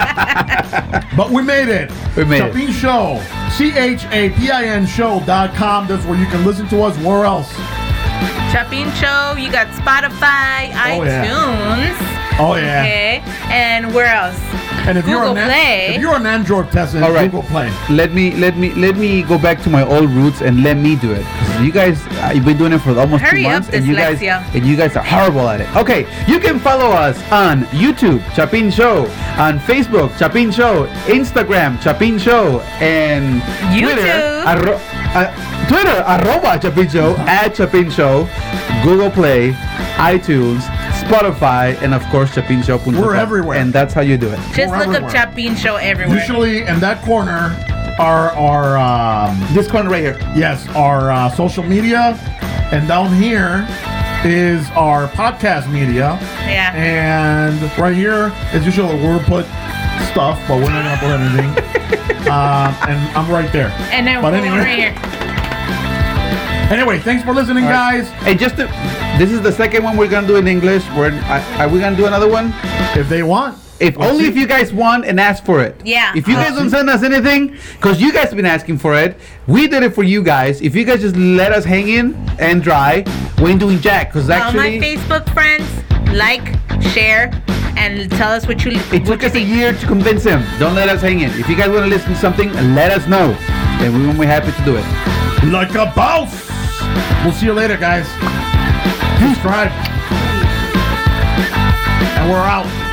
but 1.16 1.30
we 1.32 1.41
made 1.41 1.70
it. 1.70 1.91
We 2.16 2.26
made 2.26 2.41
it. 2.43 2.54
Chapin 2.54 2.72
Show. 2.72 3.22
C 3.52 3.72
H 3.78 4.06
A 4.12 4.30
P 4.32 4.50
I 4.52 4.66
N 4.66 4.86
Show.com. 4.86 5.88
That's 5.88 6.06
where 6.06 6.18
you 6.20 6.26
can 6.28 6.45
listen 6.45 6.68
to 6.70 6.82
us. 6.84 6.97
Where 7.00 7.26
else? 7.26 7.52
Chapin 8.52 8.89
Show. 8.95 9.36
You 9.38 9.52
got 9.52 9.68
Spotify, 9.78 10.70
Oh, 10.72 11.02
iTunes. 11.02 11.95
Oh 12.39 12.56
yeah. 12.56 12.82
Okay. 12.82 13.22
And 13.52 13.93
where 13.93 14.08
else? 14.08 14.39
And 14.89 14.97
if 14.97 15.07
you're 15.07 15.19
Google 15.21 15.37
an 15.37 15.45
Play. 15.47 15.95
if 15.95 16.01
you're 16.01 16.15
an 16.15 16.25
Android 16.25 16.67
person, 16.69 17.03
All 17.03 17.11
right. 17.11 17.29
Google 17.29 17.43
Play. 17.47 17.69
Let 17.89 18.11
me 18.13 18.31
let 18.31 18.57
me 18.57 18.73
let 18.73 18.97
me 18.97 19.21
go 19.23 19.37
back 19.37 19.61
to 19.63 19.69
my 19.69 19.83
old 19.85 20.09
roots 20.09 20.41
and 20.41 20.63
let 20.63 20.77
me 20.77 20.95
do 20.95 21.11
it. 21.13 21.23
You 21.61 21.71
guys, 21.71 22.01
uh, 22.07 22.31
you've 22.33 22.45
been 22.45 22.57
doing 22.57 22.73
it 22.73 22.79
for 22.79 22.97
almost 22.97 23.21
Hurry 23.23 23.43
two 23.43 23.47
up, 23.47 23.53
months, 23.53 23.69
and 23.69 23.85
you 23.85 23.95
guys 23.95 24.17
dyslexia. 24.19 24.55
and 24.55 24.65
you 24.65 24.75
guys 24.75 24.95
are 24.97 25.03
horrible 25.03 25.47
at 25.47 25.61
it. 25.61 25.67
Okay, 25.75 26.07
you 26.27 26.39
can 26.39 26.57
follow 26.59 26.89
us 26.89 27.17
on 27.31 27.63
YouTube, 27.65 28.19
Chapin 28.33 28.71
Show, 28.71 29.03
on 29.37 29.59
Facebook, 29.59 30.17
Chapin 30.17 30.51
Show, 30.51 30.87
Instagram, 31.05 31.79
Chapin 31.81 32.17
Show, 32.17 32.61
and 32.81 33.41
Twitter, 33.77 34.01
arro- 34.47 34.79
uh, 35.13 35.67
Twitter, 35.67 36.01
arroba 36.07 36.59
Chapin 36.61 36.89
Show, 36.89 37.15
at 37.27 37.55
Chapin 37.55 37.91
Show, 37.91 38.27
Google 38.83 39.11
Play, 39.11 39.51
iTunes, 39.99 40.63
Spotify, 41.10 41.82
and 41.82 41.93
of 41.93 42.03
course 42.07 42.30
chapinshow.com. 42.36 42.95
We're 43.01 43.16
everywhere. 43.16 43.57
and 43.57 43.74
that's 43.74 43.93
how 43.93 44.01
you 44.01 44.16
do 44.18 44.30
it. 44.30 44.38
Just 44.53 44.70
We're 44.72 44.78
look 44.80 44.88
everywhere. 44.89 45.05
up 45.05 45.12
Chapin 45.12 45.55
Show 45.55 45.76
everywhere. 45.78 46.16
Usually 46.18 46.62
in 46.62 46.80
that 46.82 47.03
corner 47.03 47.55
are 47.99 48.30
our 48.32 48.78
um, 48.78 49.38
This 49.53 49.70
corner 49.70 49.89
right 49.89 50.03
here. 50.03 50.18
yes 50.36 50.68
our 50.76 51.12
uh, 51.12 51.30
social 51.32 51.64
media, 51.64 52.16
and 52.72 52.88
down 52.88 53.12
here 53.16 53.68
is 54.24 54.70
our 54.72 55.07
podcast 55.10 55.72
media. 55.72 56.18
Yeah. 56.45 56.74
And 56.76 57.60
right 57.80 57.95
here 57.95 58.32
is 58.53 58.66
usually 58.66 58.95
where 59.01 59.18
we 59.18 59.24
put 59.26 59.45
stuff, 60.12 60.39
but 60.47 60.57
we're 60.57 60.70
not 60.70 60.99
gonna 61.01 61.18
put 61.18 61.20
anything. 61.20 62.30
um, 62.30 62.76
and 62.88 63.18
I'm 63.18 63.30
right 63.32 63.51
there. 63.51 63.70
and 63.91 64.05
then 64.05 64.22
but 64.22 64.32
we're 64.34 64.39
anyway, 64.39 64.57
right 64.60 64.78
here. 64.93 65.18
Anyway, 66.70 66.99
thanks 66.99 67.24
for 67.24 67.34
listening, 67.34 67.63
All 67.65 67.72
right. 67.72 68.01
guys. 68.03 68.09
Hey, 68.24 68.36
just 68.36 68.55
to, 68.57 68.65
this 69.17 69.32
is 69.32 69.41
the 69.41 69.51
second 69.51 69.84
one 69.84 69.97
we're 69.97 70.09
gonna 70.09 70.28
do 70.28 70.36
in 70.38 70.47
English. 70.47 70.84
We're 70.95 71.11
are, 71.24 71.39
are 71.59 71.67
we 71.70 71.80
gonna 71.80 71.95
do 71.97 72.05
another 72.05 72.28
one? 72.30 72.53
If 72.95 73.09
they 73.09 73.24
want, 73.24 73.57
If 73.80 73.95
Let's 73.97 74.11
only 74.11 74.26
see. 74.26 74.30
if 74.32 74.36
you 74.36 74.45
guys 74.47 74.74
want 74.74 75.05
and 75.05 75.20
ask 75.20 75.43
for 75.45 75.61
it. 75.61 75.80
Yeah. 75.86 76.11
If 76.15 76.28
you 76.28 76.36
guys 76.36 76.55
don't 76.55 76.70
send 76.70 76.89
us 76.89 77.01
anything, 77.03 77.55
because 77.76 78.01
you 78.01 78.11
guys 78.11 78.26
have 78.26 78.36
been 78.36 78.45
asking 78.45 78.78
for 78.80 78.93
it, 78.95 79.17
we 79.47 79.67
did 79.67 79.84
it 79.84 79.93
for 79.95 80.03
you 80.03 80.22
guys. 80.22 80.61
If 80.61 80.76
you 80.76 80.84
guys 80.86 80.99
just 81.01 81.15
let 81.15 81.51
us 81.53 81.63
hang 81.65 81.88
in 81.88 82.13
and 82.39 82.61
dry, 82.61 83.03
we 83.41 83.51
ain't 83.51 83.59
doing 83.59 83.80
jack. 83.80 84.09
Because 84.11 84.30
actually, 84.30 84.76
All 84.76 84.80
my 84.80 84.86
Facebook 84.86 85.34
friends, 85.34 85.65
like, 86.13 86.43
share, 86.93 87.32
and 87.78 88.11
tell 88.11 88.32
us 88.34 88.45
what 88.47 88.65
you 88.65 88.72
it 88.72 88.78
what 88.91 89.05
took 89.05 89.22
you 89.22 89.28
us 89.30 89.36
a 89.36 89.39
year 89.41 89.72
to 89.72 89.86
convince 89.88 90.24
him. 90.26 90.43
Don't 90.59 90.76
let 90.76 90.89
us 90.89 91.01
hang 91.01 91.22
in. 91.22 91.30
If 91.39 91.47
you 91.47 91.55
guys 91.55 91.70
want 91.70 91.84
to 91.86 91.89
listen 91.89 92.09
to 92.13 92.20
something, 92.20 92.51
let 92.76 92.91
us 92.91 93.07
know, 93.07 93.32
and 93.82 93.93
we 93.97 94.05
will 94.05 94.20
be 94.20 94.26
happy 94.26 94.51
to 94.51 94.65
do 94.65 94.76
it. 94.76 94.86
like 95.53 95.74
a 95.76 95.86
boss. 95.95 96.49
We'll 97.24 97.34
see 97.34 97.47
you 97.47 97.53
later, 97.53 97.76
guys. 97.76 98.07
Subscribe. 99.20 99.72
And 102.17 102.30
we're 102.32 102.38
out. 102.38 102.88